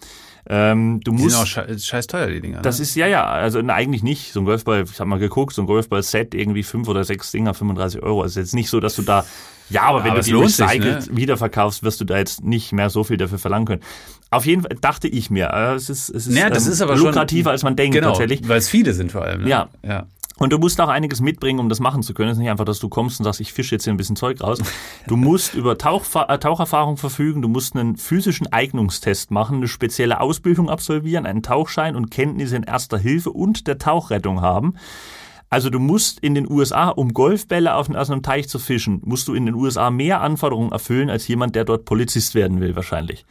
Ähm, 0.50 1.00
du 1.04 1.12
die 1.12 1.22
musst, 1.22 1.37
sind 1.37 1.68
auch 1.68 1.78
scheiß 1.78 2.06
teuer, 2.06 2.28
die 2.28 2.40
Dinger. 2.40 2.62
Das 2.62 2.78
ne? 2.78 2.84
ist, 2.84 2.94
ja, 2.94 3.06
ja, 3.06 3.26
also 3.26 3.61
na, 3.61 3.74
eigentlich 3.74 4.02
nicht. 4.02 4.32
So 4.32 4.40
ein 4.40 4.46
Golfball, 4.46 4.84
ich 4.90 4.98
habe 4.98 5.11
mal 5.11 5.18
geguckt, 5.18 5.54
so 5.54 5.62
ein 5.62 5.66
Golfball-Set 5.66 6.34
irgendwie 6.34 6.62
fünf 6.62 6.88
oder 6.88 7.04
sechs 7.04 7.30
Dinger, 7.30 7.52
35 7.52 8.02
Euro. 8.02 8.22
Also 8.22 8.40
jetzt 8.40 8.54
nicht 8.54 8.70
so, 8.70 8.80
dass 8.80 8.96
du 8.96 9.02
da, 9.02 9.26
ja, 9.68 9.82
aber 9.82 10.04
wenn 10.04 10.12
aber 10.12 10.20
du 10.20 10.26
die 10.26 10.32
recycelt 10.32 11.02
sich, 11.02 11.12
ne? 11.12 11.16
wiederverkaufst, 11.18 11.82
wirst 11.82 12.00
du 12.00 12.06
da 12.06 12.16
jetzt 12.16 12.42
nicht 12.42 12.72
mehr 12.72 12.88
so 12.88 13.04
viel 13.04 13.18
dafür 13.18 13.38
verlangen 13.38 13.66
können. 13.66 13.82
Auf 14.30 14.46
jeden 14.46 14.62
Fall 14.62 14.76
dachte 14.80 15.06
ich 15.06 15.30
mir, 15.30 15.50
äh, 15.52 15.74
es 15.74 15.90
ist, 15.90 16.08
es 16.08 16.26
ist, 16.26 16.34
naja, 16.34 16.48
das 16.48 16.66
ähm, 16.66 16.72
ist 16.72 16.80
aber 16.80 16.96
lukrativer, 16.96 17.50
schon, 17.50 17.52
als 17.52 17.62
man 17.62 17.76
denkt 17.76 17.94
genau, 17.94 18.08
tatsächlich. 18.08 18.48
Weil 18.48 18.58
es 18.58 18.68
viele 18.70 18.94
sind 18.94 19.12
vor 19.12 19.24
allem. 19.24 19.42
Ne? 19.42 19.50
Ja. 19.50 19.68
ja. 19.82 20.06
Und 20.38 20.53
du 20.53 20.59
musst 20.59 20.81
auch 20.81 20.88
einiges 20.88 21.20
mitbringen, 21.20 21.59
um 21.59 21.68
das 21.68 21.81
machen 21.81 22.03
zu 22.03 22.14
können. 22.14 22.31
Es 22.31 22.37
ist 22.37 22.40
nicht 22.40 22.51
einfach, 22.51 22.64
dass 22.64 22.79
du 22.79 22.88
kommst 22.88 23.18
und 23.18 23.24
sagst, 23.24 23.40
ich 23.40 23.53
fische 23.53 23.74
jetzt 23.74 23.85
hier 23.85 23.92
ein 23.92 23.96
bisschen 23.96 24.16
Zeug 24.16 24.40
raus. 24.40 24.61
Du 25.07 25.16
musst 25.16 25.55
über 25.55 25.77
Tauchfa 25.77 26.27
äh, 26.29 26.38
Taucherfahrung 26.38 26.96
verfügen, 26.96 27.42
du 27.42 27.48
musst 27.48 27.74
einen 27.74 27.96
physischen 27.96 28.46
Eignungstest 28.53 29.31
machen, 29.31 29.57
eine 29.57 29.68
spezielle 29.68 30.20
Ausbildung 30.20 30.70
absolvieren, 30.70 31.27
einen 31.27 31.42
Tauchschein 31.42 31.96
und 31.96 32.11
Kenntnisse 32.11 32.57
in 32.57 32.62
erster 32.62 32.98
Hilfe 32.98 33.31
und 33.31 33.66
der 33.66 33.79
Tauchrettung 33.79 34.40
haben. 34.40 34.74
Also 35.51 35.70
du 35.70 35.79
musst 35.79 36.20
in 36.20 36.35
den 36.35 36.48
USA, 36.48 36.90
um 36.90 37.14
Golfbälle 37.14 37.74
auf, 37.74 37.88
aus 37.90 38.11
einem 38.11 38.22
Teich 38.22 38.48
zu 38.48 38.59
fischen, 38.59 39.01
musst 39.05 39.29
du 39.29 39.35
in 39.35 39.46
den 39.46 39.55
USA 39.55 39.90
mehr 39.90 40.20
Anforderungen 40.20 40.72
erfüllen 40.72 41.09
als 41.09 41.27
jemand, 41.27 41.57
der 41.57 41.64
dort 41.64 41.85
Polizist 41.87 42.35
werden 42.35 42.61
will 42.61 42.77
wahrscheinlich. 42.77 43.24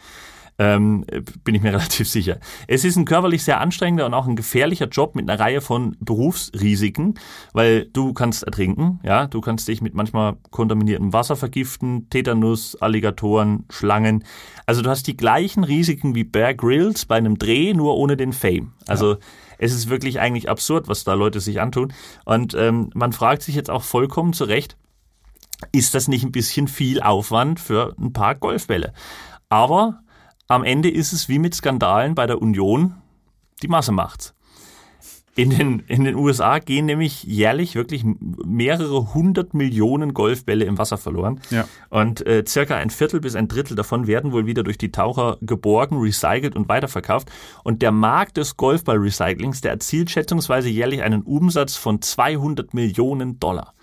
Ähm, 0.60 1.06
bin 1.44 1.54
ich 1.54 1.62
mir 1.62 1.72
relativ 1.74 2.10
sicher. 2.10 2.40
Es 2.68 2.84
ist 2.84 2.96
ein 2.96 3.06
körperlich 3.06 3.44
sehr 3.44 3.62
anstrengender 3.62 4.06
und 4.06 4.14
auch 4.14 4.28
ein 4.28 4.36
gefährlicher 4.36 4.88
Job 4.88 5.16
mit 5.16 5.30
einer 5.30 5.40
Reihe 5.40 5.62
von 5.62 5.96
Berufsrisiken, 6.00 7.16
weil 7.54 7.86
du 7.86 8.14
kannst 8.14 8.44
ertrinken, 8.44 9.00
ja, 9.04 9.28
du 9.28 9.40
kannst 9.42 9.68
dich 9.68 9.82
mit 9.82 9.94
manchmal 9.94 10.38
kontaminiertem 10.50 11.14
Wasser 11.14 11.36
vergiften, 11.36 12.10
Tetanus, 12.10 12.76
Alligatoren, 12.76 13.66
Schlangen. 13.70 14.24
Also 14.66 14.82
du 14.82 14.90
hast 14.90 15.06
die 15.08 15.18
gleichen 15.18 15.64
Risiken 15.64 16.16
wie 16.16 16.24
Bear 16.24 16.56
Grylls 16.56 17.06
bei 17.06 17.18
einem 17.18 17.38
Dreh, 17.38 17.74
nur 17.74 17.96
ohne 17.96 18.18
den 18.18 18.34
Fame. 18.34 18.74
Also 18.88 19.14
ja. 19.14 19.20
es 19.60 19.74
ist 19.74 19.90
wirklich 19.90 20.20
eigentlich 20.20 20.50
absurd, 20.50 20.88
was 20.88 21.04
da 21.04 21.14
Leute 21.14 21.40
sich 21.40 21.62
antun. 21.62 21.94
Und 22.26 22.56
ähm, 22.56 22.90
man 22.96 23.14
fragt 23.14 23.44
sich 23.44 23.54
jetzt 23.54 23.70
auch 23.70 23.84
vollkommen 23.84 24.34
zu 24.34 24.46
Recht, 24.46 24.76
ist 25.72 25.96
das 25.96 26.08
nicht 26.08 26.24
ein 26.24 26.32
bisschen 26.32 26.68
viel 26.68 27.02
Aufwand 27.02 27.60
für 27.60 27.96
ein 28.00 28.14
paar 28.14 28.36
Golfbälle? 28.36 28.94
Aber 29.50 30.02
am 30.48 30.64
Ende 30.64 30.90
ist 30.90 31.14
es 31.14 31.30
wie 31.30 31.40
mit 31.40 31.56
Skandalen 31.56 32.16
bei 32.16 32.26
der 32.26 32.42
Union, 32.42 32.96
die 33.62 33.68
Masse 33.68 33.92
macht's. 33.92 34.34
In 35.38 35.52
den, 35.52 35.80
in 35.82 36.04
den 36.04 36.16
USA 36.16 36.58
gehen 36.58 36.88
nämlich 36.88 37.24
jährlich 37.24 37.76
wirklich 37.76 38.04
mehrere 38.44 39.14
hundert 39.14 39.54
Millionen 39.54 40.16
Golfbälle 40.16 40.66
im 40.66 40.80
Wasser 40.80 40.98
verloren. 40.98 41.42
Ja. 41.52 41.68
Und 41.90 42.26
äh, 42.26 42.44
circa 42.48 42.76
ein 42.76 42.90
Viertel 42.90 43.20
bis 43.20 43.36
ein 43.36 43.48
Drittel 43.48 43.76
davon 43.76 44.08
werden 44.08 44.32
wohl 44.32 44.48
wieder 44.48 44.64
durch 44.64 44.80
die 44.80 44.92
Taucher 44.92 45.38
geborgen, 45.42 46.00
recycelt 46.00 46.56
und 46.56 46.68
weiterverkauft. 46.70 47.30
Und 47.64 47.84
der 47.84 47.92
Markt 47.92 48.38
des 48.38 48.58
Golfball-Recyclings, 48.58 49.62
der 49.62 49.74
erzielt 49.74 50.10
schätzungsweise 50.10 50.70
jährlich 50.70 51.04
einen 51.04 51.22
Umsatz 51.22 51.76
von 51.76 52.02
200 52.02 52.74
Millionen 52.74 53.40
Dollar. 53.40 53.76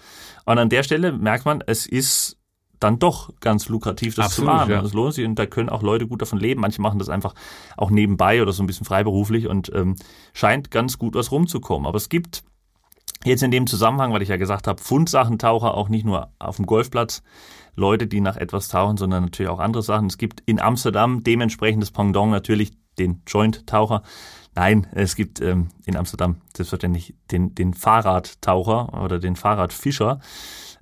Und 0.46 0.58
an 0.58 0.70
der 0.70 0.82
Stelle 0.82 1.12
merkt 1.12 1.44
man, 1.44 1.62
es 1.64 1.86
ist 1.86 2.36
dann 2.80 2.98
doch 2.98 3.30
ganz 3.40 3.68
lukrativ, 3.68 4.14
das 4.14 4.26
Absolut, 4.26 4.50
zu 4.50 4.56
machen. 4.56 4.70
Ja. 4.72 4.82
Das 4.82 4.92
lohnt 4.92 5.14
sich 5.14 5.24
und 5.24 5.38
da 5.38 5.46
können 5.46 5.68
auch 5.68 5.82
Leute 5.82 6.06
gut 6.06 6.22
davon 6.22 6.38
leben. 6.38 6.60
Manche 6.60 6.82
machen 6.82 6.98
das 6.98 7.08
einfach 7.08 7.34
auch 7.76 7.90
nebenbei 7.90 8.42
oder 8.42 8.52
so 8.52 8.62
ein 8.62 8.66
bisschen 8.66 8.86
freiberuflich 8.86 9.46
und 9.46 9.72
ähm, 9.74 9.96
scheint 10.32 10.70
ganz 10.70 10.98
gut 10.98 11.14
was 11.14 11.32
rumzukommen. 11.32 11.86
Aber 11.86 11.96
es 11.96 12.08
gibt 12.08 12.44
jetzt 13.24 13.42
in 13.42 13.50
dem 13.50 13.66
Zusammenhang, 13.66 14.12
weil 14.12 14.22
ich 14.22 14.28
ja 14.28 14.36
gesagt 14.36 14.66
habe, 14.66 14.82
Fundsachentaucher 14.82 15.74
auch 15.74 15.88
nicht 15.88 16.04
nur 16.04 16.30
auf 16.38 16.56
dem 16.56 16.66
Golfplatz, 16.66 17.22
Leute, 17.76 18.06
die 18.06 18.20
nach 18.20 18.36
etwas 18.36 18.68
tauchen, 18.68 18.96
sondern 18.96 19.24
natürlich 19.24 19.50
auch 19.50 19.58
andere 19.58 19.82
Sachen. 19.82 20.06
Es 20.06 20.18
gibt 20.18 20.42
in 20.46 20.60
Amsterdam 20.60 21.24
dementsprechendes 21.24 21.90
Pendant 21.90 22.30
natürlich 22.30 22.72
den 22.98 23.22
Joint-Taucher. 23.26 24.02
Nein, 24.54 24.86
es 24.92 25.16
gibt 25.16 25.40
ähm, 25.40 25.68
in 25.84 25.96
Amsterdam 25.96 26.36
selbstverständlich 26.56 27.14
den, 27.32 27.54
den 27.54 27.74
Fahrradtaucher 27.74 29.02
oder 29.02 29.18
den 29.18 29.34
Fahrradfischer. 29.34 30.20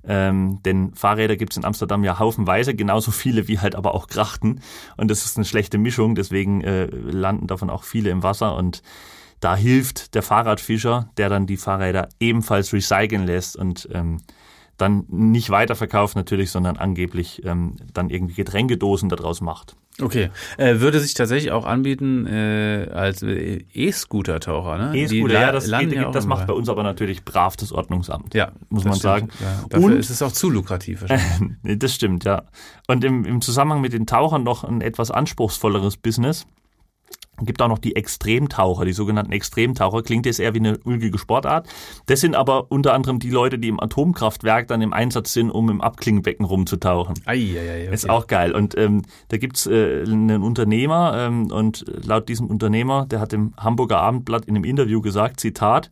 Ähm, 0.05 0.61
denn 0.63 0.93
Fahrräder 0.95 1.37
gibt 1.37 1.53
es 1.53 1.57
in 1.57 1.65
Amsterdam 1.65 2.03
ja 2.03 2.19
haufenweise, 2.19 2.75
genauso 2.75 3.11
viele 3.11 3.47
wie 3.47 3.59
halt 3.59 3.75
aber 3.75 3.93
auch 3.93 4.07
Krachten. 4.07 4.61
Und 4.97 5.09
das 5.09 5.25
ist 5.25 5.37
eine 5.37 5.45
schlechte 5.45 5.77
Mischung, 5.77 6.15
deswegen 6.15 6.61
äh, 6.61 6.85
landen 6.85 7.47
davon 7.47 7.69
auch 7.69 7.83
viele 7.83 8.09
im 8.09 8.23
Wasser. 8.23 8.55
Und 8.55 8.83
da 9.39 9.55
hilft 9.55 10.15
der 10.15 10.23
Fahrradfischer, 10.23 11.09
der 11.17 11.29
dann 11.29 11.47
die 11.47 11.57
Fahrräder 11.57 12.09
ebenfalls 12.19 12.73
recyceln 12.73 13.25
lässt 13.25 13.55
und 13.55 13.87
ähm, 13.91 14.21
dann 14.77 15.05
nicht 15.07 15.49
weiterverkauft 15.49 16.15
natürlich, 16.15 16.51
sondern 16.51 16.77
angeblich 16.77 17.43
ähm, 17.45 17.77
dann 17.93 18.09
irgendwie 18.09 18.33
Getränkedosen 18.33 19.09
daraus 19.09 19.41
macht. 19.41 19.75
Okay. 20.01 20.31
Äh, 20.57 20.79
würde 20.79 20.99
sich 20.99 21.13
tatsächlich 21.13 21.51
auch 21.51 21.65
anbieten 21.65 22.25
äh, 22.25 22.89
als 22.91 23.21
E-Scooter-Taucher, 23.21 24.77
ne? 24.77 24.97
E-Scooter, 24.97 25.33
ja, 25.33 25.51
das, 25.51 25.69
geht, 25.69 25.93
ja 25.93 26.09
das 26.09 26.25
macht 26.25 26.47
bei 26.47 26.53
uns 26.53 26.67
aber 26.67 26.81
natürlich 26.81 27.23
brav 27.23 27.55
das 27.57 27.71
Ordnungsamt. 27.71 28.33
Ja. 28.33 28.53
Muss 28.69 28.85
man 28.85 28.93
stimmt. 28.93 29.01
sagen. 29.03 29.29
Ja, 29.39 29.65
dafür 29.69 29.85
Und, 29.85 29.97
ist 29.97 30.09
es 30.09 30.21
auch 30.23 30.31
zu 30.31 30.49
lukrativ 30.49 31.01
wahrscheinlich. 31.01 31.59
das 31.79 31.93
stimmt, 31.93 32.23
ja. 32.23 32.43
Und 32.87 33.03
im, 33.03 33.23
im 33.23 33.41
Zusammenhang 33.41 33.81
mit 33.81 33.93
den 33.93 34.07
Tauchern 34.07 34.43
noch 34.43 34.63
ein 34.63 34.81
etwas 34.81 35.11
anspruchsvolleres 35.11 35.97
Business 35.97 36.47
gibt 37.41 37.61
auch 37.61 37.67
noch 37.67 37.79
die 37.79 37.95
Extremtaucher, 37.95 38.85
die 38.85 38.93
sogenannten 38.93 39.31
Extremtaucher. 39.31 40.03
Klingt 40.03 40.25
jetzt 40.25 40.39
eher 40.39 40.53
wie 40.53 40.59
eine 40.59 40.77
ulkige 40.83 41.17
Sportart. 41.17 41.67
Das 42.05 42.21
sind 42.21 42.35
aber 42.35 42.71
unter 42.71 42.93
anderem 42.93 43.19
die 43.19 43.29
Leute, 43.29 43.57
die 43.57 43.69
im 43.69 43.79
Atomkraftwerk 43.79 44.67
dann 44.67 44.81
im 44.81 44.93
Einsatz 44.93 45.33
sind, 45.33 45.49
um 45.49 45.69
im 45.69 45.81
Abklingenbecken 45.81 46.45
rumzutauchen. 46.45 47.15
Ei, 47.25 47.33
ei, 47.33 47.59
ei, 47.59 47.83
okay. 47.85 47.93
Ist 47.93 48.09
auch 48.09 48.27
geil. 48.27 48.53
Und 48.53 48.77
ähm, 48.77 49.03
da 49.29 49.37
gibt's 49.37 49.65
äh, 49.65 50.03
einen 50.03 50.43
Unternehmer 50.43 51.15
ähm, 51.17 51.51
und 51.51 51.85
laut 52.05 52.29
diesem 52.29 52.47
Unternehmer, 52.47 53.05
der 53.07 53.19
hat 53.19 53.33
im 53.33 53.53
Hamburger 53.57 53.99
Abendblatt 53.99 54.45
in 54.45 54.55
einem 54.55 54.65
Interview 54.65 55.01
gesagt, 55.01 55.39
Zitat, 55.39 55.89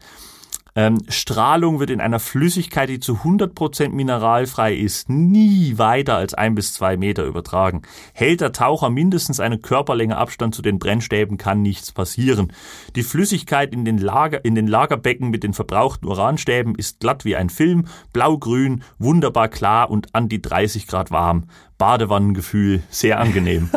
ähm, 0.73 0.99
Strahlung 1.09 1.79
wird 1.79 1.89
in 1.89 1.99
einer 1.99 2.19
Flüssigkeit, 2.19 2.87
die 2.87 2.99
zu 2.99 3.15
100% 3.23 3.89
mineralfrei 3.89 4.73
ist, 4.73 5.09
nie 5.09 5.77
weiter 5.77 6.15
als 6.15 6.33
ein 6.33 6.55
bis 6.55 6.73
zwei 6.73 6.95
Meter 6.95 7.25
übertragen. 7.25 7.81
Hält 8.13 8.39
der 8.39 8.53
Taucher 8.53 8.89
mindestens 8.89 9.41
eine 9.41 9.57
Körperlänge 9.57 10.17
Abstand 10.17 10.55
zu 10.55 10.61
den 10.61 10.79
Brennstäben, 10.79 11.37
kann 11.37 11.61
nichts 11.61 11.91
passieren. 11.91 12.53
Die 12.95 13.03
Flüssigkeit 13.03 13.73
in 13.73 13.83
den, 13.83 13.97
Lager, 13.97 14.45
in 14.45 14.55
den 14.55 14.67
Lagerbecken 14.67 15.29
mit 15.29 15.43
den 15.43 15.53
verbrauchten 15.53 16.07
Uranstäben 16.07 16.75
ist 16.75 17.01
glatt 17.01 17.25
wie 17.25 17.35
ein 17.35 17.49
Film, 17.49 17.85
blaugrün, 18.13 18.83
wunderbar 18.97 19.49
klar 19.49 19.89
und 19.89 20.15
an 20.15 20.29
die 20.29 20.41
30 20.41 20.87
Grad 20.87 21.11
warm. 21.11 21.47
Badewannengefühl, 21.81 22.83
sehr 22.91 23.19
angenehm. 23.19 23.71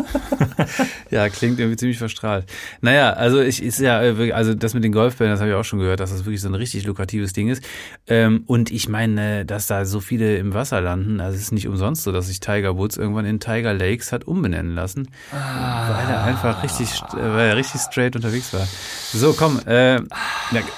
ja, 1.09 1.27
klingt 1.27 1.59
irgendwie 1.59 1.75
ziemlich 1.75 1.97
verstrahlt. 1.97 2.45
Naja, 2.79 3.13
also 3.13 3.41
ich 3.41 3.63
ist 3.63 3.79
ja, 3.79 3.99
äh, 4.03 4.31
also 4.31 4.53
das 4.53 4.75
mit 4.75 4.83
den 4.83 4.91
Golfbällen, 4.91 5.33
das 5.33 5.39
habe 5.39 5.49
ich 5.49 5.55
auch 5.55 5.63
schon 5.63 5.79
gehört, 5.79 5.99
dass 5.99 6.11
das 6.11 6.23
wirklich 6.23 6.39
so 6.39 6.47
ein 6.47 6.53
richtig 6.53 6.85
lukratives 6.85 7.33
Ding 7.33 7.49
ist. 7.49 7.63
Ähm, 8.05 8.43
und 8.45 8.69
ich 8.69 8.89
meine, 8.89 9.43
dass 9.43 9.65
da 9.65 9.85
so 9.85 10.01
viele 10.01 10.37
im 10.37 10.53
Wasser 10.53 10.81
landen, 10.81 11.19
also 11.19 11.35
es 11.35 11.41
ist 11.41 11.51
nicht 11.51 11.67
umsonst 11.67 12.03
so, 12.03 12.11
dass 12.11 12.27
sich 12.27 12.39
Tiger 12.39 12.77
Woods 12.77 12.95
irgendwann 12.95 13.25
in 13.25 13.39
Tiger 13.39 13.73
Lakes 13.73 14.11
hat 14.11 14.27
umbenennen 14.27 14.75
lassen, 14.75 15.09
ah. 15.31 15.89
weil 15.89 16.13
er 16.13 16.23
einfach 16.25 16.61
richtig, 16.61 17.01
weil 17.11 17.49
er 17.49 17.55
richtig 17.57 17.81
straight 17.81 18.15
unterwegs 18.15 18.53
war. 18.53 18.67
So, 19.13 19.33
komm, 19.33 19.59
äh, 19.65 19.95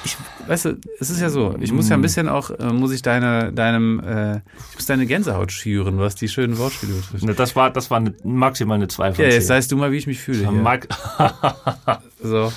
ich, 0.06 0.16
weißt 0.48 0.66
du, 0.66 0.78
es 1.00 1.10
ist 1.10 1.22
ja 1.22 1.30
so, 1.30 1.56
ich 1.60 1.72
muss 1.72 1.90
ja 1.90 1.96
ein 1.96 2.00
mm. 2.00 2.02
bisschen 2.02 2.30
auch, 2.30 2.50
äh, 2.52 2.72
muss 2.72 2.92
ich 2.92 3.02
deine, 3.02 3.52
deinem, 3.52 4.00
äh, 4.00 4.38
ich 4.38 4.76
muss 4.76 4.86
deine 4.86 5.06
Gänsehaut 5.06 5.52
schüren, 5.52 6.00
was 6.00 6.16
die 6.16 6.28
schönen 6.28 6.58
Wortspiele 6.58 6.94
betrifft. 6.94 7.24
Ne, 7.24 7.34
das 7.34 7.56
war, 7.56 7.72
das 7.72 7.92
war 7.92 7.98
eine, 7.98 8.14
maximal 8.24 8.76
eine 8.76 8.88
2 8.88 9.08
von 9.08 9.16
10. 9.16 9.26
Ja, 9.26 9.32
jetzt 9.32 9.50
weißt 9.50 9.72
du 9.72 9.78
mal, 9.78 9.92
wie 9.92 9.98
ich 9.98 10.08
mich 10.08 10.20
fühle. 10.20 10.48
so. 12.22 12.52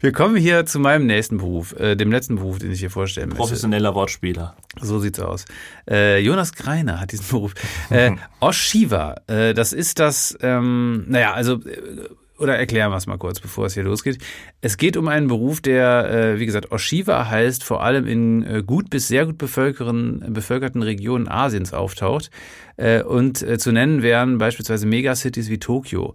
Wir 0.00 0.12
kommen 0.12 0.36
hier 0.36 0.66
zu 0.66 0.78
meinem 0.78 1.06
nächsten 1.06 1.38
Beruf, 1.38 1.72
äh, 1.78 1.96
dem 1.96 2.10
letzten 2.10 2.36
Beruf, 2.36 2.58
den 2.58 2.72
ich 2.72 2.80
hier 2.80 2.90
vorstellen 2.90 3.28
möchte. 3.28 3.40
Professioneller 3.40 3.94
Wortspieler. 3.94 4.54
So 4.80 4.98
sieht's 4.98 5.20
aus. 5.20 5.44
Äh, 5.88 6.18
Jonas 6.18 6.52
Greiner 6.52 7.00
hat 7.00 7.12
diesen 7.12 7.26
Beruf. 7.28 7.54
Äh, 7.90 8.12
Oshiva, 8.40 9.16
äh, 9.26 9.54
das 9.54 9.72
ist 9.72 9.98
das, 9.98 10.36
ähm, 10.42 11.04
naja, 11.08 11.32
also 11.32 11.54
äh, 11.54 12.08
oder 12.42 12.58
erklären 12.58 12.90
wir 12.90 12.96
es 12.96 13.06
mal 13.06 13.18
kurz, 13.18 13.40
bevor 13.40 13.66
es 13.66 13.74
hier 13.74 13.84
losgeht. 13.84 14.18
Es 14.60 14.76
geht 14.76 14.96
um 14.96 15.08
einen 15.08 15.28
Beruf, 15.28 15.60
der, 15.60 16.10
äh, 16.10 16.40
wie 16.40 16.46
gesagt, 16.46 16.72
Oshiva 16.72 17.28
heißt, 17.28 17.64
vor 17.64 17.82
allem 17.82 18.06
in 18.06 18.42
äh, 18.42 18.62
gut 18.62 18.90
bis 18.90 19.08
sehr 19.08 19.26
gut 19.26 19.38
bevölkerten, 19.38 20.82
Regionen 20.82 21.28
Asiens 21.28 21.72
auftaucht. 21.72 22.30
Äh, 22.76 23.02
und 23.02 23.38
zu 23.60 23.72
nennen 23.72 24.02
wären 24.02 24.38
beispielsweise 24.38 24.86
Megacities 24.86 25.48
wie 25.48 25.58
Tokio. 25.58 26.14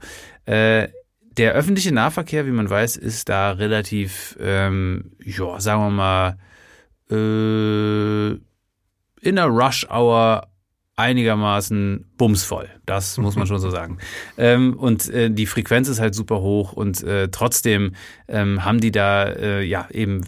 Der 1.38 1.54
öffentliche 1.54 1.94
Nahverkehr, 1.94 2.48
wie 2.48 2.52
man 2.52 2.68
weiß, 2.68 2.98
ist 2.98 3.30
da 3.30 3.52
relativ, 3.52 4.36
ähm, 4.42 5.12
ja, 5.24 5.60
sagen 5.60 5.82
wir 5.82 5.90
mal, 5.92 6.38
äh, 7.12 8.40
in 9.22 9.36
der 9.36 9.46
Rush 9.46 9.88
Hour 9.90 10.48
einigermaßen 10.98 12.06
bumsvoll. 12.18 12.68
Das 12.86 13.18
muss 13.18 13.36
man 13.36 13.48
schon 13.48 13.60
so 13.60 13.70
sagen. 13.70 14.00
Ähm, 14.38 14.74
und 14.74 15.08
äh, 15.10 15.30
die 15.30 15.46
Frequenz 15.46 15.88
ist 15.88 16.00
halt 16.00 16.16
super 16.16 16.42
hoch 16.42 16.74
und 16.74 17.04
äh, 17.04 17.30
trotzdem 17.30 17.94
ähm, 18.28 18.66
haben 18.66 18.82
die 18.82 18.92
da 18.92 19.26
äh, 19.26 19.64
ja 19.64 19.88
eben 19.92 20.24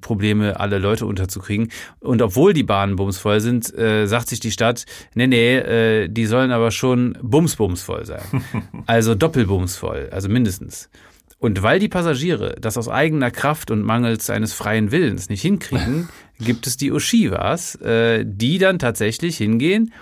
Probleme, 0.00 0.60
alle 0.60 0.78
Leute 0.78 1.06
unterzukriegen. 1.06 1.70
Und 2.00 2.22
obwohl 2.22 2.52
die 2.52 2.62
Bahnen 2.62 2.96
bumsvoll 2.96 3.40
sind, 3.40 3.76
äh, 3.76 4.06
sagt 4.06 4.28
sich 4.28 4.40
die 4.40 4.52
Stadt, 4.52 4.84
nee, 5.14 5.26
nee, 5.26 5.56
äh, 5.56 6.08
die 6.08 6.26
sollen 6.26 6.52
aber 6.52 6.70
schon 6.70 7.18
bumsbumsvoll 7.22 8.04
sein. 8.04 8.22
Also 8.86 9.14
doppelbumsvoll, 9.14 10.10
also 10.10 10.28
mindestens. 10.28 10.90
Und 11.38 11.62
weil 11.62 11.78
die 11.78 11.88
Passagiere 11.88 12.56
das 12.60 12.76
aus 12.76 12.88
eigener 12.88 13.30
Kraft 13.30 13.70
und 13.70 13.82
mangels 13.82 14.30
eines 14.30 14.52
freien 14.52 14.92
Willens 14.92 15.28
nicht 15.28 15.42
hinkriegen, 15.42 16.08
gibt 16.40 16.66
es 16.66 16.76
die 16.76 16.92
Oshivas, 16.92 17.76
äh, 17.76 18.24
die 18.26 18.58
dann 18.58 18.78
tatsächlich 18.78 19.36
hingehen 19.36 19.92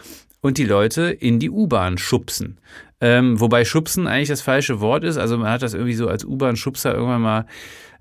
und 0.41 0.59
die 0.59 0.65
Leute 0.65 1.05
in 1.05 1.39
die 1.39 1.51
U-Bahn 1.51 1.99
schubsen. 1.99 2.59
Ähm, 3.03 3.41
wobei 3.41 3.65
schubsen 3.65 4.07
eigentlich 4.07 4.29
das 4.29 4.43
falsche 4.43 4.81
Wort 4.81 5.03
ist. 5.03 5.17
Also 5.17 5.37
man 5.37 5.51
hat 5.51 5.63
das 5.63 5.75
irgendwie 5.75 5.95
so 5.95 6.07
als 6.07 6.25
U-Bahn-Schubser 6.25 6.95
irgendwann 6.95 7.21
mal 7.21 7.47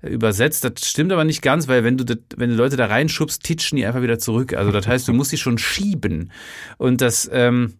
übersetzt. 0.00 0.64
Das 0.64 0.88
stimmt 0.88 1.10
aber 1.10 1.24
nicht 1.24 1.42
ganz, 1.42 1.66
weil 1.66 1.82
wenn 1.82 1.96
du, 1.96 2.04
das, 2.04 2.18
wenn 2.36 2.50
du 2.50 2.56
Leute 2.56 2.76
da 2.76 2.86
reinschubst, 2.86 3.42
titschen 3.42 3.76
die 3.76 3.84
einfach 3.84 4.02
wieder 4.02 4.20
zurück. 4.20 4.54
Also 4.54 4.70
das 4.70 4.86
heißt, 4.86 5.08
du 5.08 5.12
musst 5.12 5.30
sie 5.30 5.38
schon 5.38 5.58
schieben. 5.58 6.30
Und 6.78 7.00
das, 7.00 7.28
ähm, 7.32 7.74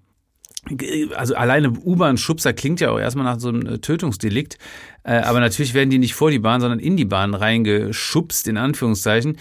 also 1.14 1.36
alleine 1.36 1.70
U-Bahn-Schubser 1.70 2.52
klingt 2.54 2.80
ja 2.80 2.90
auch 2.90 2.98
erstmal 2.98 3.24
nach 3.24 3.38
so 3.38 3.50
einem 3.50 3.66
äh, 3.66 3.78
Tötungsdelikt. 3.78 4.58
Äh, 5.04 5.18
aber 5.18 5.38
natürlich 5.38 5.74
werden 5.74 5.90
die 5.90 5.98
nicht 5.98 6.14
vor 6.14 6.32
die 6.32 6.40
Bahn, 6.40 6.60
sondern 6.60 6.80
in 6.80 6.96
die 6.96 7.04
Bahn 7.04 7.34
reingeschubst, 7.34 8.48
in 8.48 8.56
Anführungszeichen. 8.56 9.38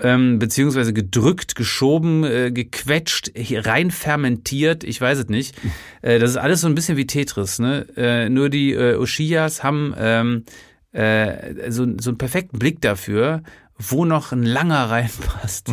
Ähm, 0.00 0.38
beziehungsweise 0.38 0.92
gedrückt, 0.92 1.54
geschoben, 1.54 2.24
äh, 2.24 2.50
gequetscht, 2.52 3.32
rein 3.36 3.90
fermentiert, 3.90 4.84
ich 4.84 5.00
weiß 5.00 5.18
es 5.18 5.28
nicht. 5.28 5.56
Äh, 6.02 6.18
das 6.18 6.30
ist 6.30 6.36
alles 6.36 6.60
so 6.60 6.68
ein 6.68 6.74
bisschen 6.74 6.96
wie 6.96 7.06
Tetris. 7.06 7.58
Ne? 7.58 7.86
Äh, 7.96 8.28
nur 8.28 8.48
die 8.48 8.72
äh, 8.72 8.96
Oshiyas 8.96 9.62
haben 9.62 9.94
ähm, 9.98 10.44
äh, 10.92 11.70
so, 11.70 11.86
so 11.98 12.10
einen 12.10 12.18
perfekten 12.18 12.58
Blick 12.58 12.80
dafür, 12.80 13.42
wo 13.78 14.04
noch 14.04 14.32
ein 14.32 14.42
langer 14.42 14.84
reinpasst. 14.90 15.72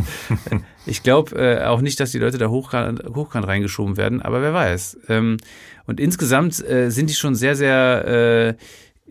ich 0.85 1.03
glaube 1.03 1.35
äh, 1.35 1.65
auch 1.65 1.81
nicht, 1.81 1.99
dass 1.99 2.11
die 2.11 2.19
Leute 2.19 2.37
da 2.37 2.49
hochkant, 2.49 3.03
hochkant 3.13 3.47
reingeschoben 3.47 3.97
werden, 3.97 4.21
aber 4.21 4.41
wer 4.41 4.53
weiß. 4.53 4.99
Ähm, 5.09 5.37
und 5.87 5.99
insgesamt 5.99 6.63
äh, 6.67 6.89
sind 6.89 7.09
die 7.09 7.15
schon 7.15 7.35
sehr, 7.35 7.55
sehr, 7.55 8.57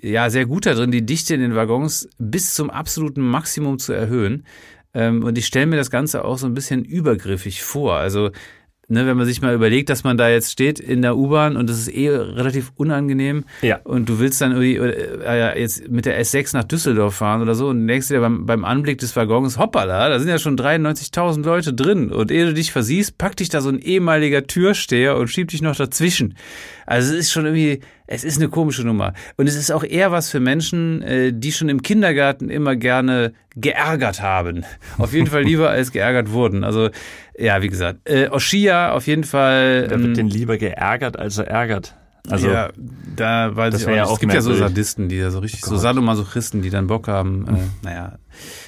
äh, 0.03 0.09
ja, 0.09 0.29
sehr 0.29 0.47
gut 0.47 0.67
da 0.67 0.75
drin, 0.75 0.91
die 0.91 1.07
Dichte 1.07 1.35
in 1.35 1.41
den 1.41 1.55
Waggons 1.55 2.09
bis 2.19 2.55
zum 2.55 2.71
absoluten 2.71 3.23
Maximum 3.23 3.79
zu 3.79 3.93
erhöhen. 3.93 4.45
Ähm, 4.95 5.25
und 5.25 5.37
ich 5.37 5.47
stelle 5.47 5.67
mir 5.67 5.77
das 5.77 5.91
Ganze 5.91 6.25
auch 6.25 6.39
so 6.39 6.47
ein 6.47 6.55
bisschen 6.55 6.85
übergriffig 6.85 7.63
vor. 7.63 7.97
Also 7.97 8.31
ne, 8.89 9.07
wenn 9.07 9.17
man 9.17 9.27
sich 9.27 9.43
mal 9.43 9.55
überlegt, 9.55 9.91
dass 9.91 10.05
man 10.05 10.17
da 10.17 10.29
jetzt 10.29 10.53
steht 10.53 10.79
in 10.79 11.03
der 11.03 11.17
U-Bahn 11.17 11.57
und 11.57 11.69
das 11.69 11.79
ist 11.79 11.89
eh 11.89 12.11
relativ 12.11 12.73
unangenehm 12.77 13.45
ja. 13.63 13.81
und 13.85 14.09
du 14.09 14.19
willst 14.19 14.41
dann 14.41 14.53
irgendwie 14.53 14.77
äh, 14.77 15.61
jetzt 15.61 15.89
mit 15.89 16.07
der 16.07 16.21
S6 16.23 16.55
nach 16.55 16.65
Düsseldorf 16.65 17.15
fahren 17.15 17.43
oder 17.43 17.55
so 17.55 17.69
und 17.69 17.87
denkst 17.87 18.09
dir 18.09 18.21
beim, 18.21 18.47
beim 18.47 18.65
Anblick 18.65 18.99
des 18.99 19.17
Waggons, 19.17 19.59
hoppala, 19.59 20.09
da 20.09 20.19
sind 20.19 20.29
ja 20.29 20.39
schon 20.39 20.57
93.000 20.57 21.45
Leute 21.45 21.75
drin 21.75 22.11
und 22.11 22.31
ehe 22.31 22.47
du 22.47 22.55
dich 22.55 22.73
versiehst, 22.73 23.19
packt 23.19 23.41
dich 23.41 23.49
da 23.49 23.61
so 23.61 23.69
ein 23.69 23.79
ehemaliger 23.79 24.47
Türsteher 24.47 25.17
und 25.17 25.29
schiebt 25.29 25.53
dich 25.53 25.63
noch 25.63 25.77
dazwischen. 25.77 26.37
Also 26.87 27.15
es 27.15 27.21
ist 27.21 27.33
schon 27.33 27.47
irgendwie, 27.47 27.81
es 28.07 28.25
ist 28.25 28.39
eine 28.39 28.49
komische 28.49 28.85
Nummer. 28.85 29.15
Und 29.37 29.49
es 29.49 29.57
ist 29.57 29.71
auch 29.71 29.85
eher 29.85 30.13
was 30.13 30.31
für 30.31 30.41
Menschen, 30.41 31.03
äh, 31.03 31.33
die 31.33 31.53
schon 31.53 31.69
im 31.69 31.83
Kindergarten 31.83 32.51
immer 32.51 32.77
gerne 32.77 33.33
geärgert 33.57 34.21
haben. 34.21 34.65
Auf 34.99 35.13
jeden 35.13 35.27
Fall 35.27 35.43
lieber 35.43 35.71
als 35.71 35.93
geärgert 35.93 36.31
wurden. 36.31 36.65
Also 36.65 36.91
ja, 37.39 37.63
wie 37.63 37.69
gesagt, 37.69 38.09
äh, 38.09 38.29
Oshia 38.29 38.93
auf 38.93 39.07
jeden 39.07 39.25
Fall. 39.25 39.87
Wer 39.89 39.99
wird 39.99 40.05
ähm, 40.05 40.15
denn 40.15 40.29
lieber 40.29 40.57
geärgert, 40.57 41.19
als 41.19 41.39
er 41.39 41.49
ärgert? 41.49 41.95
Also, 42.31 42.49
ja, 42.49 42.71
da 43.17 43.55
weiß 43.55 43.81
ich 43.81 43.87
auch, 43.87 43.91
ja 43.91 44.05
auch. 44.05 44.15
Es 44.15 44.21
gibt 44.21 44.33
ja 44.33 44.41
so 44.41 44.55
Sadisten, 44.55 45.09
die 45.09 45.21
da 45.21 45.31
so 45.31 45.41
richtig, 45.41 45.63
oh 45.67 45.71
so 45.71 45.77
Sadomasochisten, 45.77 46.63
die 46.63 46.71
dann 46.71 46.87
Bock 46.87 47.07
haben. 47.07 47.47
Äh, 47.49 47.85
naja, 47.85 48.19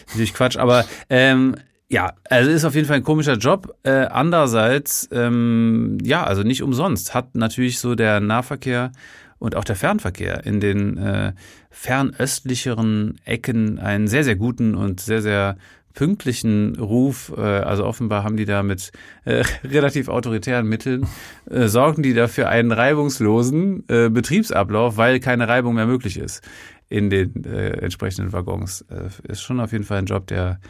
natürlich 0.08 0.34
Quatsch, 0.34 0.58
aber 0.58 0.84
ähm, 1.08 1.56
ja, 1.88 2.14
also 2.28 2.50
ist 2.50 2.64
auf 2.64 2.74
jeden 2.74 2.86
Fall 2.86 2.96
ein 2.96 3.04
komischer 3.04 3.34
Job. 3.34 3.74
Äh, 3.82 3.90
andererseits, 3.90 5.08
ähm, 5.12 5.98
ja, 6.02 6.24
also 6.24 6.42
nicht 6.42 6.62
umsonst 6.62 7.14
hat 7.14 7.34
natürlich 7.34 7.78
so 7.78 7.94
der 7.94 8.20
Nahverkehr 8.20 8.90
und 9.38 9.54
auch 9.54 9.64
der 9.64 9.76
Fernverkehr 9.76 10.44
in 10.46 10.60
den 10.60 10.98
äh, 10.98 11.32
fernöstlicheren 11.70 13.20
Ecken 13.24 13.78
einen 13.78 14.08
sehr, 14.08 14.24
sehr 14.24 14.36
guten 14.36 14.74
und 14.74 15.00
sehr, 15.00 15.22
sehr 15.22 15.56
pünktlichen 15.96 16.76
Ruf, 16.78 17.32
äh, 17.36 17.40
also 17.40 17.84
offenbar 17.84 18.22
haben 18.22 18.36
die 18.36 18.44
da 18.44 18.62
mit 18.62 18.92
äh, 19.24 19.42
relativ 19.64 20.08
autoritären 20.08 20.66
Mitteln, 20.66 21.06
äh, 21.50 21.66
sorgen 21.66 22.02
die 22.02 22.14
dafür 22.14 22.48
einen 22.48 22.70
reibungslosen 22.70 23.84
äh, 23.88 24.08
Betriebsablauf, 24.10 24.96
weil 24.96 25.18
keine 25.20 25.48
Reibung 25.48 25.74
mehr 25.74 25.86
möglich 25.86 26.18
ist 26.18 26.42
in 26.88 27.10
den 27.10 27.44
äh, 27.44 27.70
entsprechenden 27.78 28.32
Waggons. 28.32 28.82
Äh, 28.82 29.08
ist 29.30 29.42
schon 29.42 29.58
auf 29.58 29.72
jeden 29.72 29.84
Fall 29.84 29.98
ein 29.98 30.06
Job, 30.06 30.26
der, 30.28 30.60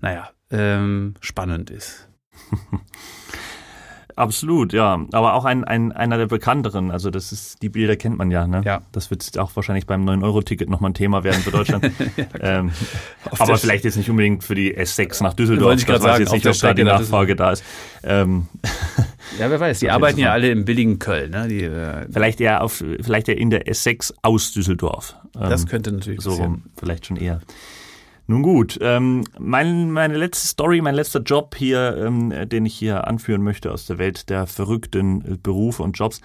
naja, 0.00 0.30
ähm, 0.50 1.14
spannend 1.20 1.70
ist. 1.70 2.08
Absolut, 4.16 4.72
ja. 4.72 5.04
Aber 5.12 5.34
auch 5.34 5.44
ein, 5.44 5.64
ein, 5.64 5.92
einer 5.92 6.18
der 6.18 6.26
bekannteren. 6.26 6.90
Also 6.90 7.10
das 7.10 7.32
ist, 7.32 7.62
die 7.62 7.68
Bilder 7.68 7.96
kennt 7.96 8.18
man 8.18 8.30
ja, 8.30 8.46
ne? 8.46 8.62
Ja. 8.64 8.82
Das 8.92 9.10
wird 9.10 9.38
auch 9.38 9.54
wahrscheinlich 9.54 9.86
beim 9.86 10.08
9-Euro-Ticket 10.08 10.68
nochmal 10.68 10.90
ein 10.90 10.94
Thema 10.94 11.24
werden 11.24 11.40
für 11.42 11.50
Deutschland. 11.50 11.84
ja, 12.16 12.24
ähm, 12.40 12.72
aber 13.38 13.56
vielleicht 13.58 13.84
jetzt 13.84 13.96
nicht 13.96 14.10
unbedingt 14.10 14.44
für 14.44 14.54
die 14.54 14.76
S6 14.76 15.22
nach 15.22 15.34
Düsseldorf. 15.34 15.68
Wollte 15.68 15.80
ich 15.80 15.86
gerade 15.86 16.02
sagen, 16.02 16.20
jetzt 16.20 16.32
nicht, 16.32 16.46
ob 16.46 16.58
da 16.58 16.74
die 16.74 16.84
Nachfrage 16.84 17.36
da 17.36 17.52
ist. 17.52 17.64
Ähm, 18.02 18.48
ja, 19.38 19.50
wer 19.50 19.60
weiß. 19.60 19.80
Die 19.80 19.90
arbeiten 19.90 20.18
ja 20.18 20.32
alle 20.32 20.50
im 20.50 20.64
billigen 20.64 20.98
Köln, 20.98 21.30
ne? 21.30 21.48
Die, 21.48 21.62
äh, 21.62 22.06
vielleicht 22.10 22.40
eher 22.40 22.62
auf, 22.62 22.84
vielleicht 23.00 23.28
eher 23.28 23.38
in 23.38 23.50
der 23.50 23.66
S6 23.66 24.14
aus 24.22 24.52
Düsseldorf. 24.52 25.16
Ähm, 25.34 25.50
das 25.50 25.66
könnte 25.66 25.92
natürlich 25.92 26.20
so 26.20 26.34
rum, 26.34 26.64
vielleicht 26.76 27.06
schon 27.06 27.16
eher. 27.16 27.40
Nun 28.26 28.42
gut, 28.42 28.78
ähm, 28.80 29.24
mein, 29.38 29.90
meine 29.90 30.16
letzte 30.16 30.46
Story, 30.46 30.80
mein 30.80 30.94
letzter 30.94 31.20
Job 31.20 31.56
hier, 31.56 31.96
ähm, 31.98 32.48
den 32.48 32.66
ich 32.66 32.74
hier 32.74 33.06
anführen 33.06 33.42
möchte 33.42 33.72
aus 33.72 33.86
der 33.86 33.98
Welt 33.98 34.28
der 34.30 34.46
verrückten 34.46 35.24
äh, 35.24 35.36
Berufe 35.42 35.82
und 35.82 35.98
Jobs, 35.98 36.20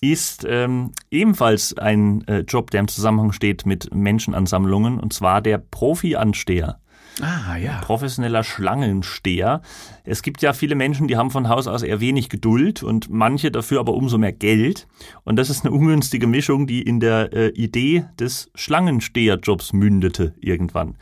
ist 0.00 0.44
ähm, 0.48 0.92
ebenfalls 1.10 1.76
ein 1.78 2.26
äh, 2.26 2.40
Job, 2.40 2.70
der 2.70 2.80
im 2.80 2.88
Zusammenhang 2.88 3.32
steht 3.32 3.66
mit 3.66 3.94
Menschenansammlungen, 3.94 4.98
und 4.98 5.12
zwar 5.12 5.40
der 5.40 5.58
Profi-Ansteher. 5.58 6.78
Ah, 7.22 7.56
ja. 7.56 7.78
Professioneller 7.82 8.42
Schlangensteher. 8.42 9.62
Es 10.02 10.22
gibt 10.22 10.42
ja 10.42 10.52
viele 10.52 10.74
Menschen, 10.74 11.06
die 11.06 11.16
haben 11.16 11.30
von 11.30 11.48
Haus 11.48 11.68
aus 11.68 11.84
eher 11.84 12.00
wenig 12.00 12.28
Geduld 12.28 12.82
und 12.82 13.10
manche 13.10 13.52
dafür 13.52 13.78
aber 13.78 13.94
umso 13.94 14.18
mehr 14.18 14.32
Geld. 14.32 14.88
Und 15.22 15.36
das 15.36 15.48
ist 15.48 15.64
eine 15.64 15.72
ungünstige 15.72 16.26
Mischung, 16.26 16.66
die 16.66 16.82
in 16.82 16.98
der 16.98 17.32
äh, 17.32 17.48
Idee 17.50 18.06
des 18.18 18.50
Schlangensteherjobs 18.56 19.72
mündete 19.72 20.34
irgendwann. 20.40 20.96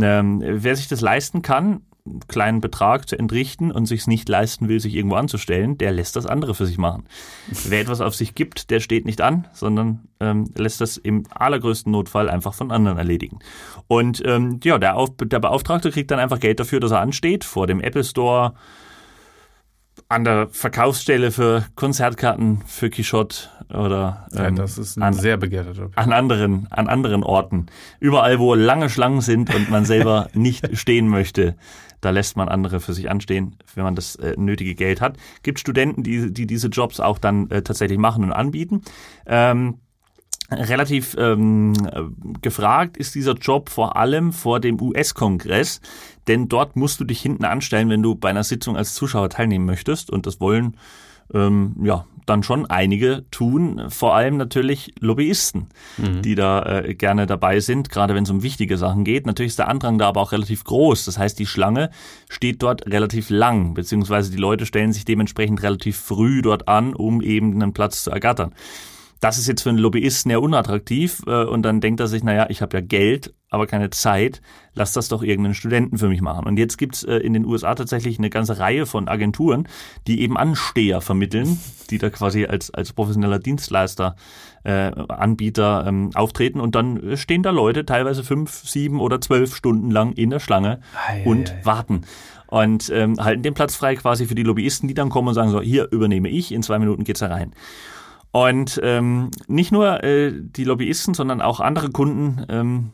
Ähm, 0.00 0.40
wer 0.40 0.76
sich 0.76 0.86
das 0.86 1.00
leisten 1.00 1.42
kann, 1.42 1.82
kleinen 2.28 2.60
Betrag 2.60 3.08
zu 3.08 3.18
entrichten 3.18 3.70
und 3.70 3.86
sich 3.86 4.00
es 4.00 4.06
nicht 4.06 4.28
leisten 4.28 4.68
will, 4.68 4.80
sich 4.80 4.94
irgendwo 4.94 5.16
anzustellen, 5.16 5.78
der 5.78 5.92
lässt 5.92 6.16
das 6.16 6.26
andere 6.26 6.54
für 6.54 6.66
sich 6.66 6.78
machen. 6.78 7.04
Wer 7.64 7.80
etwas 7.80 8.00
auf 8.00 8.14
sich 8.14 8.34
gibt, 8.34 8.70
der 8.70 8.80
steht 8.80 9.04
nicht 9.04 9.20
an, 9.20 9.46
sondern 9.52 10.08
ähm, 10.20 10.50
lässt 10.56 10.80
das 10.80 10.96
im 10.96 11.24
allergrößten 11.30 11.90
Notfall 11.90 12.28
einfach 12.28 12.54
von 12.54 12.70
anderen 12.70 12.98
erledigen. 12.98 13.38
Und 13.88 14.22
ähm, 14.26 14.60
ja, 14.64 14.78
der, 14.78 14.96
Auf 14.96 15.10
der 15.16 15.40
Beauftragte 15.40 15.90
kriegt 15.90 16.10
dann 16.10 16.18
einfach 16.18 16.40
Geld 16.40 16.60
dafür, 16.60 16.80
dass 16.80 16.90
er 16.90 17.00
ansteht 17.00 17.44
vor 17.44 17.66
dem 17.66 17.80
Apple 17.80 18.04
Store, 18.04 18.54
an 20.10 20.24
der 20.24 20.48
Verkaufsstelle 20.50 21.30
für 21.30 21.64
Konzertkarten 21.76 22.62
für 22.66 22.90
Quichotte 22.90 23.48
oder 23.72 24.26
ähm, 24.36 24.56
ja, 24.56 24.66
an, 25.00 25.12
sehr 25.12 25.36
begehrter 25.36 25.70
Job. 25.70 25.92
An 25.94 26.12
anderen, 26.12 26.66
an 26.70 26.88
anderen 26.88 27.22
Orten. 27.22 27.66
Überall, 28.00 28.40
wo 28.40 28.54
lange 28.54 28.90
Schlangen 28.90 29.20
sind 29.20 29.54
und 29.54 29.70
man 29.70 29.84
selber 29.84 30.28
nicht 30.34 30.76
stehen 30.76 31.08
möchte, 31.08 31.54
da 32.00 32.10
lässt 32.10 32.36
man 32.36 32.48
andere 32.48 32.80
für 32.80 32.92
sich 32.92 33.08
anstehen, 33.08 33.56
wenn 33.76 33.84
man 33.84 33.94
das 33.94 34.16
äh, 34.16 34.34
nötige 34.36 34.74
Geld 34.74 35.00
hat. 35.00 35.16
Gibt 35.44 35.60
Studenten, 35.60 36.02
die, 36.02 36.32
die 36.32 36.46
diese 36.46 36.68
Jobs 36.68 36.98
auch 36.98 37.18
dann 37.18 37.48
äh, 37.50 37.62
tatsächlich 37.62 37.98
machen 37.98 38.24
und 38.24 38.32
anbieten. 38.32 38.82
Ähm, 39.26 39.78
relativ 40.50 41.16
ähm, 41.18 41.74
gefragt 42.42 42.96
ist 42.96 43.14
dieser 43.14 43.34
Job 43.34 43.68
vor 43.68 43.96
allem 43.96 44.32
vor 44.32 44.60
dem 44.60 44.80
US-Kongress, 44.80 45.80
denn 46.28 46.48
dort 46.48 46.76
musst 46.76 47.00
du 47.00 47.04
dich 47.04 47.20
hinten 47.20 47.44
anstellen, 47.44 47.88
wenn 47.88 48.02
du 48.02 48.14
bei 48.14 48.30
einer 48.30 48.44
Sitzung 48.44 48.76
als 48.76 48.94
Zuschauer 48.94 49.30
teilnehmen 49.30 49.66
möchtest 49.66 50.10
und 50.10 50.26
das 50.26 50.40
wollen 50.40 50.76
ähm, 51.32 51.76
ja 51.82 52.04
dann 52.26 52.42
schon 52.42 52.66
einige 52.66 53.24
tun, 53.30 53.86
vor 53.88 54.14
allem 54.14 54.36
natürlich 54.36 54.94
Lobbyisten, 55.00 55.66
mhm. 55.96 56.22
die 56.22 56.36
da 56.36 56.62
äh, 56.62 56.94
gerne 56.94 57.26
dabei 57.26 57.58
sind, 57.60 57.90
gerade 57.90 58.14
wenn 58.14 58.22
es 58.22 58.30
um 58.30 58.42
wichtige 58.42 58.76
Sachen 58.78 59.04
geht. 59.04 59.26
Natürlich 59.26 59.50
ist 59.50 59.58
der 59.58 59.68
Andrang 59.68 59.98
da 59.98 60.06
aber 60.08 60.20
auch 60.20 60.32
relativ 60.32 60.62
groß. 60.62 61.06
Das 61.06 61.18
heißt, 61.18 61.38
die 61.38 61.46
Schlange 61.46 61.90
steht 62.28 62.62
dort 62.62 62.86
relativ 62.86 63.30
lang, 63.30 63.74
beziehungsweise 63.74 64.30
die 64.30 64.36
Leute 64.36 64.64
stellen 64.64 64.92
sich 64.92 65.04
dementsprechend 65.04 65.62
relativ 65.62 65.96
früh 65.96 66.40
dort 66.40 66.68
an, 66.68 66.94
um 66.94 67.20
eben 67.20 67.54
einen 67.54 67.72
Platz 67.72 68.04
zu 68.04 68.10
ergattern 68.10 68.54
das 69.20 69.36
ist 69.36 69.46
jetzt 69.46 69.62
für 69.62 69.68
einen 69.68 69.78
Lobbyisten 69.78 70.30
eher 70.30 70.42
unattraktiv 70.42 71.22
äh, 71.26 71.44
und 71.44 71.62
dann 71.62 71.80
denkt 71.80 72.00
er 72.00 72.08
sich, 72.08 72.24
naja, 72.24 72.46
ich 72.48 72.62
habe 72.62 72.78
ja 72.78 72.80
Geld, 72.80 73.34
aber 73.50 73.66
keine 73.66 73.90
Zeit, 73.90 74.40
lass 74.74 74.94
das 74.94 75.08
doch 75.08 75.22
irgendeinen 75.22 75.54
Studenten 75.54 75.98
für 75.98 76.08
mich 76.08 76.22
machen. 76.22 76.46
Und 76.46 76.58
jetzt 76.58 76.78
gibt's 76.78 77.04
äh, 77.04 77.16
in 77.16 77.34
den 77.34 77.44
USA 77.44 77.74
tatsächlich 77.74 78.18
eine 78.18 78.30
ganze 78.30 78.58
Reihe 78.58 78.86
von 78.86 79.08
Agenturen, 79.08 79.68
die 80.06 80.22
eben 80.22 80.38
Ansteher 80.38 81.02
vermitteln, 81.02 81.60
die 81.90 81.98
da 81.98 82.08
quasi 82.08 82.46
als, 82.46 82.72
als 82.72 82.94
professioneller 82.94 83.38
Dienstleister, 83.38 84.16
äh, 84.64 84.90
Anbieter 85.08 85.84
ähm, 85.86 86.10
auftreten 86.14 86.60
und 86.60 86.74
dann 86.74 87.16
stehen 87.16 87.42
da 87.42 87.50
Leute 87.50 87.84
teilweise 87.84 88.24
fünf, 88.24 88.68
sieben 88.68 89.00
oder 89.00 89.20
zwölf 89.20 89.54
Stunden 89.54 89.90
lang 89.90 90.12
in 90.12 90.30
der 90.30 90.40
Schlange 90.40 90.80
ei, 91.08 91.24
und 91.24 91.54
warten 91.64 92.02
und 92.46 92.90
ähm, 92.90 93.16
halten 93.18 93.42
den 93.42 93.54
Platz 93.54 93.76
frei 93.76 93.96
quasi 93.96 94.26
für 94.26 94.34
die 94.34 94.42
Lobbyisten, 94.42 94.88
die 94.88 94.94
dann 94.94 95.08
kommen 95.08 95.28
und 95.28 95.34
sagen 95.34 95.50
so, 95.50 95.60
hier 95.60 95.90
übernehme 95.92 96.28
ich, 96.28 96.52
in 96.52 96.62
zwei 96.62 96.78
Minuten 96.78 97.04
geht's 97.04 97.20
da 97.20 97.28
rein. 97.28 97.52
Und 98.32 98.80
ähm, 98.82 99.30
nicht 99.48 99.72
nur 99.72 100.04
äh, 100.04 100.32
die 100.34 100.64
Lobbyisten, 100.64 101.14
sondern 101.14 101.40
auch 101.40 101.60
andere 101.60 101.90
Kunden 101.90 102.44
ähm, 102.48 102.90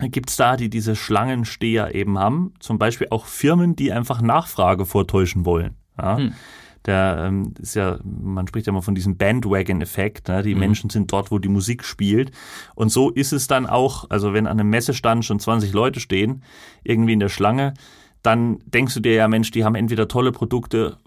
gibt 0.00 0.30
es 0.30 0.36
da, 0.36 0.56
die 0.56 0.70
diese 0.70 0.96
Schlangensteher 0.96 1.94
eben 1.94 2.18
haben. 2.18 2.54
Zum 2.60 2.78
Beispiel 2.78 3.08
auch 3.10 3.26
Firmen, 3.26 3.76
die 3.76 3.92
einfach 3.92 4.22
Nachfrage 4.22 4.86
vortäuschen 4.86 5.44
wollen. 5.44 5.76
Ja? 5.98 6.16
Hm. 6.16 6.32
Der 6.86 7.24
ähm, 7.26 7.54
ist 7.58 7.74
ja, 7.74 7.98
man 8.04 8.46
spricht 8.46 8.66
ja 8.66 8.70
immer 8.70 8.82
von 8.82 8.94
diesem 8.94 9.16
Bandwagon-Effekt. 9.16 10.28
Ne? 10.28 10.42
Die 10.42 10.54
mhm. 10.54 10.60
Menschen 10.60 10.90
sind 10.90 11.10
dort, 11.12 11.30
wo 11.30 11.38
die 11.38 11.48
Musik 11.48 11.82
spielt. 11.82 12.30
Und 12.74 12.90
so 12.90 13.10
ist 13.10 13.32
es 13.32 13.46
dann 13.46 13.66
auch, 13.66 14.10
also 14.10 14.34
wenn 14.34 14.46
an 14.46 14.60
einem 14.60 14.68
Messestand 14.68 15.24
schon 15.24 15.40
20 15.40 15.72
Leute 15.72 16.00
stehen, 16.00 16.42
irgendwie 16.82 17.14
in 17.14 17.20
der 17.20 17.30
Schlange, 17.30 17.72
dann 18.22 18.58
denkst 18.66 18.94
du 18.94 19.00
dir 19.00 19.14
ja, 19.14 19.28
Mensch, 19.28 19.50
die 19.50 19.64
haben 19.64 19.74
entweder 19.74 20.08
tolle 20.08 20.32
Produkte 20.32 20.98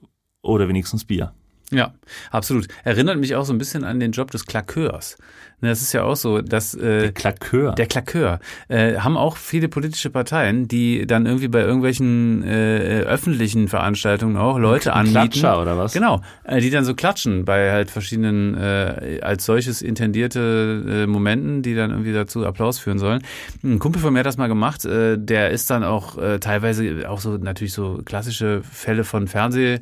oder 0.42 0.68
wenigstens 0.68 1.06
Bier. 1.06 1.34
Ja, 1.72 1.94
absolut. 2.32 2.68
Erinnert 2.86 3.18
mich 3.18 3.36
auch 3.36 3.44
so 3.44 3.54
ein 3.54 3.58
bisschen 3.58 3.84
an 3.84 4.00
den 4.00 4.14
Job 4.14 4.32
des 4.32 4.46
Klakeurs. 4.46 5.18
Ne, 5.60 5.70
das 5.70 5.82
ist 5.82 5.92
ja 5.92 6.04
auch 6.04 6.16
so, 6.16 6.42
dass 6.42 6.76
äh, 6.76 7.00
der 7.00 7.12
Klakeur, 7.14 7.74
der 7.74 7.88
Klakeur 7.88 8.40
äh, 8.68 8.98
haben 8.98 9.18
auch 9.18 9.38
viele 9.38 9.68
politische 9.68 10.12
Parteien, 10.12 10.68
die 10.68 11.08
dann 11.08 11.26
irgendwie 11.26 11.48
bei 11.48 11.62
irgendwelchen 11.62 12.44
äh, 12.44 13.00
öffentlichen 13.02 13.68
Veranstaltungen 13.68 14.38
auch 14.38 14.60
Leute 14.60 14.94
Ein 14.94 15.08
anbieten. 15.08 15.40
Klatscher 15.40 15.60
oder 15.60 15.76
was? 15.76 15.94
Genau, 15.94 16.22
äh, 16.44 16.62
die 16.62 16.70
dann 16.70 16.86
so 16.86 16.94
klatschen 16.94 17.44
bei 17.44 17.72
halt 17.72 17.90
verschiedenen 17.90 18.56
äh, 18.56 19.20
als 19.24 19.46
solches 19.46 19.82
intendierte 19.82 20.84
äh, 20.88 21.08
Momenten, 21.08 21.64
die 21.64 21.74
dann 21.74 21.90
irgendwie 21.90 22.14
dazu 22.14 22.46
Applaus 22.46 22.78
führen 22.78 23.00
sollen. 23.00 23.24
Ein 23.64 23.80
Kumpel 23.80 24.00
von 24.00 24.14
mir 24.14 24.20
hat 24.20 24.28
das 24.28 24.38
mal 24.38 24.48
gemacht. 24.48 24.86
Äh, 24.86 25.18
der 25.18 25.50
ist 25.50 25.72
dann 25.72 25.84
auch 25.84 26.20
äh, 26.20 26.38
teilweise 26.38 27.10
auch 27.10 27.20
so 27.20 27.32
natürlich 27.38 27.74
so 27.74 28.04
klassische 28.06 28.62
Fälle 28.62 29.04
von 29.04 29.28
Fernseh 29.28 29.80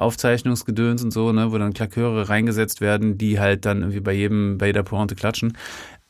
Aufzeichnungsgedöns 0.00 1.02
und 1.02 1.10
so, 1.10 1.32
ne, 1.32 1.52
wo 1.52 1.58
dann 1.58 1.72
Klaköre 1.72 2.28
reingesetzt 2.28 2.80
werden, 2.80 3.18
die 3.18 3.40
halt 3.40 3.64
dann 3.64 3.80
irgendwie 3.80 4.00
bei 4.00 4.12
jedem, 4.12 4.58
bei 4.58 4.66
jeder 4.66 4.82
Pointe 4.82 5.14
klatschen. 5.14 5.56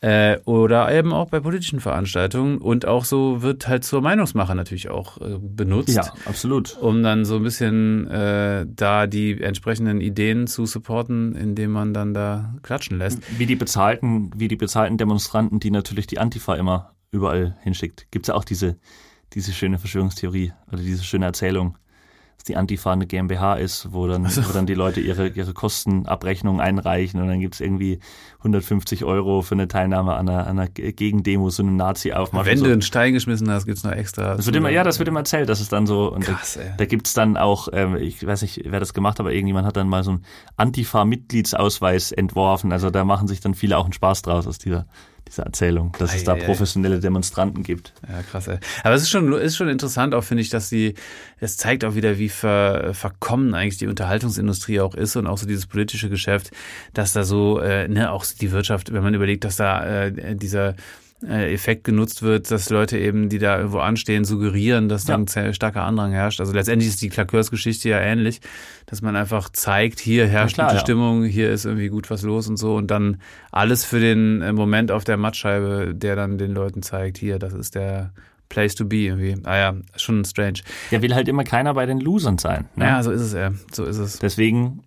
Äh, 0.02 0.38
oder 0.44 0.92
eben 0.92 1.12
auch 1.14 1.30
bei 1.30 1.40
politischen 1.40 1.80
Veranstaltungen. 1.80 2.58
Und 2.58 2.86
auch 2.86 3.04
so 3.06 3.40
wird 3.42 3.66
halt 3.66 3.82
zur 3.82 4.02
Meinungsmache 4.02 4.54
natürlich 4.54 4.90
auch 4.90 5.18
äh, 5.20 5.38
benutzt. 5.40 5.94
Ja, 5.94 6.12
absolut. 6.26 6.76
Um 6.80 7.02
dann 7.02 7.24
so 7.24 7.36
ein 7.36 7.42
bisschen 7.42 8.06
äh, 8.08 8.66
da 8.68 9.06
die 9.06 9.40
entsprechenden 9.40 10.02
Ideen 10.02 10.46
zu 10.46 10.66
supporten, 10.66 11.34
indem 11.34 11.70
man 11.70 11.94
dann 11.94 12.12
da 12.12 12.54
klatschen 12.62 12.98
lässt. 12.98 13.20
Wie 13.38 13.46
die 13.46 13.56
bezahlten, 13.56 14.30
wie 14.36 14.48
die 14.48 14.56
bezahlten 14.56 14.98
Demonstranten, 14.98 15.60
die 15.60 15.70
natürlich 15.70 16.06
die 16.06 16.18
Antifa 16.18 16.56
immer 16.56 16.92
überall 17.10 17.56
hinschickt. 17.62 18.06
Gibt 18.10 18.26
es 18.26 18.28
ja 18.28 18.34
auch 18.34 18.44
diese, 18.44 18.76
diese 19.32 19.52
schöne 19.52 19.78
Verschwörungstheorie 19.78 20.52
oder 20.70 20.82
diese 20.82 21.04
schöne 21.04 21.24
Erzählung 21.24 21.78
die 22.48 22.56
Antifa 22.56 22.92
eine 22.92 23.06
GmbH 23.06 23.54
ist, 23.54 23.92
wo 23.92 24.06
dann, 24.06 24.24
also. 24.24 24.46
wo 24.48 24.52
dann 24.52 24.66
die 24.66 24.74
Leute 24.74 25.00
ihre, 25.00 25.28
ihre 25.28 25.52
Kostenabrechnung 25.52 26.60
einreichen 26.60 27.20
und 27.20 27.28
dann 27.28 27.40
gibt's 27.40 27.60
irgendwie 27.60 28.00
150 28.38 29.04
Euro 29.04 29.42
für 29.42 29.54
eine 29.54 29.68
Teilnahme 29.68 30.14
an 30.14 30.28
einer, 30.28 30.46
einer 30.46 30.68
Gegendemo, 30.68 31.50
so 31.50 31.62
einem 31.62 31.76
Nazi-Aufmarsch. 31.76 32.46
Wenn 32.46 32.58
so. 32.58 32.66
du 32.66 32.72
einen 32.72 32.82
Stein 32.82 33.12
geschmissen 33.12 33.50
hast, 33.50 33.66
gibt's 33.66 33.84
noch 33.84 33.92
extra. 33.92 34.36
Das 34.36 34.46
wird 34.46 34.56
immer, 34.56 34.70
ja, 34.70 34.84
das 34.84 34.98
wird 34.98 35.08
immer 35.08 35.20
erzählt, 35.20 35.48
das 35.48 35.60
ist 35.60 35.72
dann 35.72 35.86
so. 35.86 36.12
Und 36.12 36.24
Krass, 36.24 36.54
da, 36.54 36.60
ey. 36.60 36.70
da 36.76 36.84
gibt's 36.86 37.14
dann 37.14 37.36
auch, 37.36 37.68
ähm, 37.72 37.96
ich 37.96 38.24
weiß 38.24 38.42
nicht, 38.42 38.62
wer 38.64 38.80
das 38.80 38.94
gemacht 38.94 39.14
hat, 39.14 39.20
aber 39.20 39.32
irgendjemand 39.32 39.66
hat 39.66 39.76
dann 39.76 39.88
mal 39.88 40.04
so 40.04 40.12
einen 40.12 40.24
Antifa-Mitgliedsausweis 40.56 42.12
entworfen. 42.12 42.72
Also 42.72 42.90
da 42.90 43.04
machen 43.04 43.28
sich 43.28 43.40
dann 43.40 43.54
viele 43.54 43.76
auch 43.78 43.84
einen 43.84 43.92
Spaß 43.92 44.22
draus 44.22 44.46
aus 44.46 44.58
dieser 44.58 44.86
diese 45.26 45.42
Erzählung, 45.42 45.94
dass 45.98 46.12
Ei, 46.12 46.16
es 46.16 46.24
da 46.24 46.34
ei, 46.34 46.40
ei. 46.40 46.44
professionelle 46.44 47.00
Demonstranten 47.00 47.62
gibt. 47.62 47.92
Ja, 48.08 48.22
krass, 48.22 48.48
ey. 48.48 48.58
Aber 48.84 48.94
es 48.94 49.02
ist 49.02 49.10
schon, 49.10 49.32
ist 49.32 49.56
schon 49.56 49.68
interessant 49.68 50.14
auch, 50.14 50.24
finde 50.24 50.42
ich, 50.42 50.50
dass 50.50 50.68
die, 50.68 50.94
es 51.40 51.56
zeigt 51.56 51.84
auch 51.84 51.94
wieder, 51.94 52.18
wie 52.18 52.28
ver, 52.28 52.94
verkommen 52.94 53.54
eigentlich 53.54 53.78
die 53.78 53.88
Unterhaltungsindustrie 53.88 54.80
auch 54.80 54.94
ist 54.94 55.16
und 55.16 55.26
auch 55.26 55.38
so 55.38 55.46
dieses 55.46 55.66
politische 55.66 56.08
Geschäft, 56.08 56.50
dass 56.94 57.12
da 57.12 57.24
so, 57.24 57.58
äh, 57.58 57.88
ne, 57.88 58.10
auch 58.10 58.24
die 58.40 58.52
Wirtschaft, 58.52 58.92
wenn 58.92 59.02
man 59.02 59.14
überlegt, 59.14 59.44
dass 59.44 59.56
da 59.56 60.06
äh, 60.06 60.36
dieser 60.36 60.74
Effekt 61.22 61.84
genutzt 61.84 62.22
wird, 62.22 62.50
dass 62.50 62.68
Leute 62.68 62.98
eben, 62.98 63.28
die 63.28 63.38
da 63.38 63.56
irgendwo 63.58 63.78
anstehen, 63.78 64.24
suggerieren, 64.24 64.88
dass 64.88 65.06
dann 65.06 65.26
sehr 65.26 65.54
starker 65.54 65.82
Andrang 65.82 66.12
herrscht. 66.12 66.40
Also 66.40 66.52
letztendlich 66.52 66.88
ist 66.88 67.00
die 67.00 67.08
Klakeursgeschichte 67.08 67.88
ja 67.88 67.98
ähnlich, 68.00 68.40
dass 68.84 69.00
man 69.00 69.16
einfach 69.16 69.48
zeigt, 69.48 69.98
hier 69.98 70.26
herrscht 70.26 70.56
klar, 70.56 70.68
gute 70.68 70.76
ja. 70.76 70.80
Stimmung, 70.80 71.24
hier 71.24 71.50
ist 71.50 71.64
irgendwie 71.64 71.88
gut 71.88 72.10
was 72.10 72.22
los 72.22 72.48
und 72.48 72.58
so 72.58 72.76
und 72.76 72.90
dann 72.90 73.20
alles 73.50 73.84
für 73.84 73.98
den 73.98 74.42
äh, 74.42 74.52
Moment 74.52 74.92
auf 74.92 75.04
der 75.04 75.16
Mattscheibe, 75.16 75.94
der 75.94 76.16
dann 76.16 76.36
den 76.36 76.52
Leuten 76.52 76.82
zeigt, 76.82 77.16
hier, 77.16 77.38
das 77.38 77.54
ist 77.54 77.74
der 77.74 78.12
Place 78.48 78.74
to 78.74 78.84
be 78.84 78.96
irgendwie. 78.96 79.36
Ah 79.44 79.56
ja, 79.56 79.74
schon 79.96 80.24
strange. 80.24 80.60
Ja, 80.90 81.02
will 81.02 81.14
halt 81.14 81.28
immer 81.28 81.44
keiner 81.44 81.74
bei 81.74 81.86
den 81.86 81.98
Losern 81.98 82.38
sein. 82.38 82.66
Ne? 82.76 82.84
Ja, 82.84 83.02
so 83.02 83.10
ist 83.10 83.22
es, 83.22 83.32
ja. 83.32 83.52
So 83.72 83.84
ist 83.84 83.98
es. 83.98 84.18
Deswegen 84.18 84.82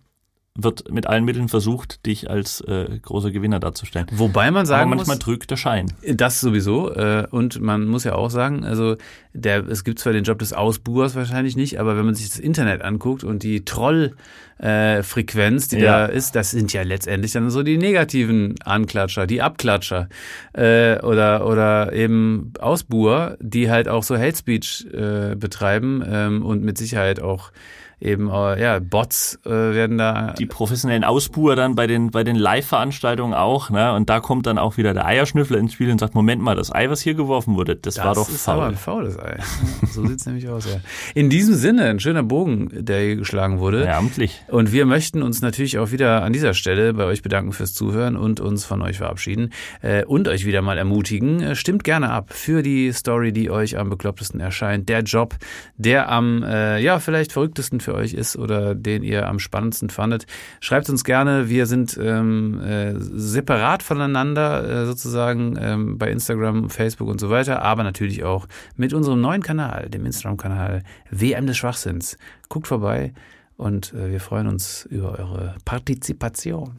wird 0.58 0.90
mit 0.90 1.06
allen 1.06 1.24
Mitteln 1.24 1.48
versucht, 1.48 2.04
dich 2.06 2.28
als 2.28 2.60
äh, 2.62 2.98
großer 3.00 3.30
Gewinner 3.30 3.60
darzustellen. 3.60 4.06
Wobei 4.10 4.46
man 4.50 4.62
Aber 4.62 4.66
sagen 4.66 4.90
manchmal 4.90 5.16
muss, 5.16 5.24
trügt 5.24 5.48
der 5.50 5.56
Schein. 5.56 5.92
Das 6.06 6.40
sowieso. 6.40 6.92
Äh, 6.92 7.26
und 7.30 7.60
man 7.60 7.86
muss 7.86 8.02
ja 8.04 8.14
auch 8.16 8.30
sagen, 8.30 8.64
also 8.64 8.96
der, 9.32 9.66
es 9.68 9.84
gibt 9.84 10.00
zwar 10.00 10.12
den 10.12 10.24
Job 10.24 10.40
des 10.40 10.52
Ausbuhers 10.52 11.14
wahrscheinlich 11.14 11.54
nicht, 11.56 11.78
aber 11.78 11.96
wenn 11.96 12.04
man 12.04 12.16
sich 12.16 12.28
das 12.28 12.40
Internet 12.40 12.82
anguckt 12.82 13.22
und 13.22 13.44
die 13.44 13.64
Troll-Frequenz, 13.64 15.68
die 15.68 15.78
Ja. 15.78 16.00
da 16.00 16.06
ist, 16.06 16.34
das 16.34 16.50
sind 16.50 16.72
ja 16.72 16.82
letztendlich 16.82 17.30
dann 17.32 17.48
so 17.50 17.62
die 17.62 17.78
negativen 17.78 18.56
Anklatscher, 18.64 19.28
die 19.28 19.42
Abklatscher 19.42 20.08
äh, 20.52 20.98
oder 21.00 21.46
oder 21.46 21.92
eben 21.92 22.52
Ausbuher, 22.58 23.38
die 23.40 23.70
halt 23.70 23.86
auch 23.88 24.02
so 24.02 24.18
Hate 24.18 24.36
Speech 24.36 24.86
äh, 24.92 25.36
betreiben 25.36 26.02
ähm, 26.06 26.44
und 26.44 26.64
mit 26.64 26.76
Sicherheit 26.76 27.22
auch 27.22 27.52
eben 28.00 28.28
äh, 28.30 28.60
ja 28.60 28.78
Bots 28.78 29.38
äh, 29.44 29.50
werden 29.50 29.98
da 29.98 30.32
Die 30.38 30.46
professionellen 30.46 31.04
Ausbuher 31.04 31.56
dann 31.56 31.74
bei 31.74 31.86
den, 31.86 32.10
bei 32.10 32.24
den 32.24 32.36
Live-Veranstaltungen 32.36 33.34
auch, 33.34 33.70
ne? 33.70 33.92
Und 33.94 34.10
da 34.10 34.20
kommt 34.20 34.46
dann 34.46 34.58
auch 34.58 34.76
wieder 34.76 34.94
der 34.94 35.06
Eierschnüffler 35.06 35.58
ins 35.58 35.74
Spiel 35.74 35.90
und 35.90 35.98
sagt, 35.98 36.14
Moment 36.14 36.42
mal, 36.42 36.56
das 36.56 36.74
Ei, 36.74 36.88
was 36.90 37.00
hier 37.00 37.14
geworfen 37.14 37.56
wurde, 37.56 37.76
das, 37.76 37.98
war 37.98 38.14
doch 38.14 38.28
ist 38.28 38.48
aber 38.48 38.62
faul. 38.62 38.68
ein 38.70 38.76
faules 38.76 39.18
Ei. 39.18 39.38
So 39.90 40.06
sieht's 40.06 40.24
nämlich 40.26 40.48
aus, 40.48 40.66
ja. 40.66 40.80
In 41.14 41.30
diesem 41.30 41.54
Sinne, 41.54 41.84
ein 41.84 42.00
schöner 42.00 42.22
Bogen, 42.22 42.68
der 42.72 43.00
hier 43.00 43.16
geschlagen 43.16 43.58
wurde. 43.58 43.84
Ja, 43.84 43.98
amtlich. 43.98 44.42
Und 44.48 44.72
wir 44.72 44.86
möchten 44.86 45.22
uns 45.22 45.42
natürlich 45.42 45.78
auch 45.78 45.90
wieder 45.90 46.22
an 46.22 46.32
dieser 46.32 46.54
Stelle 46.54 46.94
bei 46.94 47.04
euch 47.04 47.22
bedanken 47.22 47.52
fürs 47.52 47.74
Zuhören 47.74 48.16
und 48.16 48.40
uns 48.40 48.64
von 48.64 48.82
euch 48.82 48.98
verabschieden 48.98 49.50
äh, 49.82 50.04
und 50.04 50.28
euch 50.28 50.46
wieder 50.46 50.62
mal 50.62 50.78
ermutigen. 50.78 51.40
Äh, 51.42 51.54
Stimmt 51.54 51.84
gerne 51.84 52.10
ab 52.10 52.28
für 52.30 52.62
die 52.62 52.92
Story, 52.92 53.32
die 53.32 53.50
euch 53.50 53.78
am 53.78 53.90
beklopptesten 53.90 54.40
erscheint. 54.40 54.88
Der 54.88 55.00
Job, 55.00 55.34
der 55.76 56.08
am, 56.08 56.42
äh, 56.42 56.78
ja, 56.80 57.00
vielleicht 57.00 57.32
verrücktesten 57.32 57.80
für 57.80 57.89
euch 57.94 58.14
ist 58.14 58.36
oder 58.36 58.74
den 58.74 59.02
ihr 59.02 59.28
am 59.28 59.38
spannendsten 59.38 59.90
fandet. 59.90 60.26
Schreibt 60.60 60.88
uns 60.90 61.04
gerne. 61.04 61.48
Wir 61.48 61.66
sind 61.66 61.98
ähm, 62.02 62.60
äh, 62.60 62.94
separat 62.98 63.82
voneinander 63.82 64.82
äh, 64.82 64.86
sozusagen 64.86 65.56
ähm, 65.60 65.98
bei 65.98 66.10
Instagram, 66.10 66.70
Facebook 66.70 67.08
und 67.08 67.20
so 67.20 67.30
weiter, 67.30 67.62
aber 67.62 67.82
natürlich 67.82 68.24
auch 68.24 68.46
mit 68.76 68.92
unserem 68.92 69.20
neuen 69.20 69.42
Kanal, 69.42 69.88
dem 69.88 70.06
Instagram-Kanal 70.06 70.82
WM 71.10 71.46
des 71.46 71.56
Schwachsinns. 71.56 72.16
Guckt 72.48 72.66
vorbei 72.66 73.12
und 73.56 73.92
äh, 73.94 74.10
wir 74.10 74.20
freuen 74.20 74.46
uns 74.46 74.86
über 74.90 75.18
eure 75.18 75.54
Partizipation. 75.64 76.76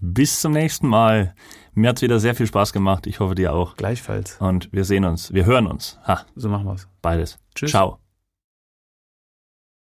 Bis 0.00 0.40
zum 0.40 0.52
nächsten 0.52 0.88
Mal. 0.88 1.34
Mir 1.74 1.88
hat's 1.88 2.02
wieder 2.02 2.20
sehr 2.20 2.34
viel 2.34 2.46
Spaß 2.46 2.72
gemacht. 2.72 3.06
Ich 3.06 3.20
hoffe, 3.20 3.34
dir 3.34 3.52
auch. 3.52 3.76
Gleichfalls. 3.76 4.36
Und 4.38 4.72
wir 4.72 4.84
sehen 4.84 5.04
uns. 5.04 5.32
Wir 5.32 5.46
hören 5.46 5.66
uns. 5.66 5.98
Ha, 6.06 6.24
So 6.36 6.48
machen 6.48 6.66
wir's. 6.66 6.86
beides. 7.02 7.38
Tschüss. 7.54 7.70
Ciao. 7.70 8.03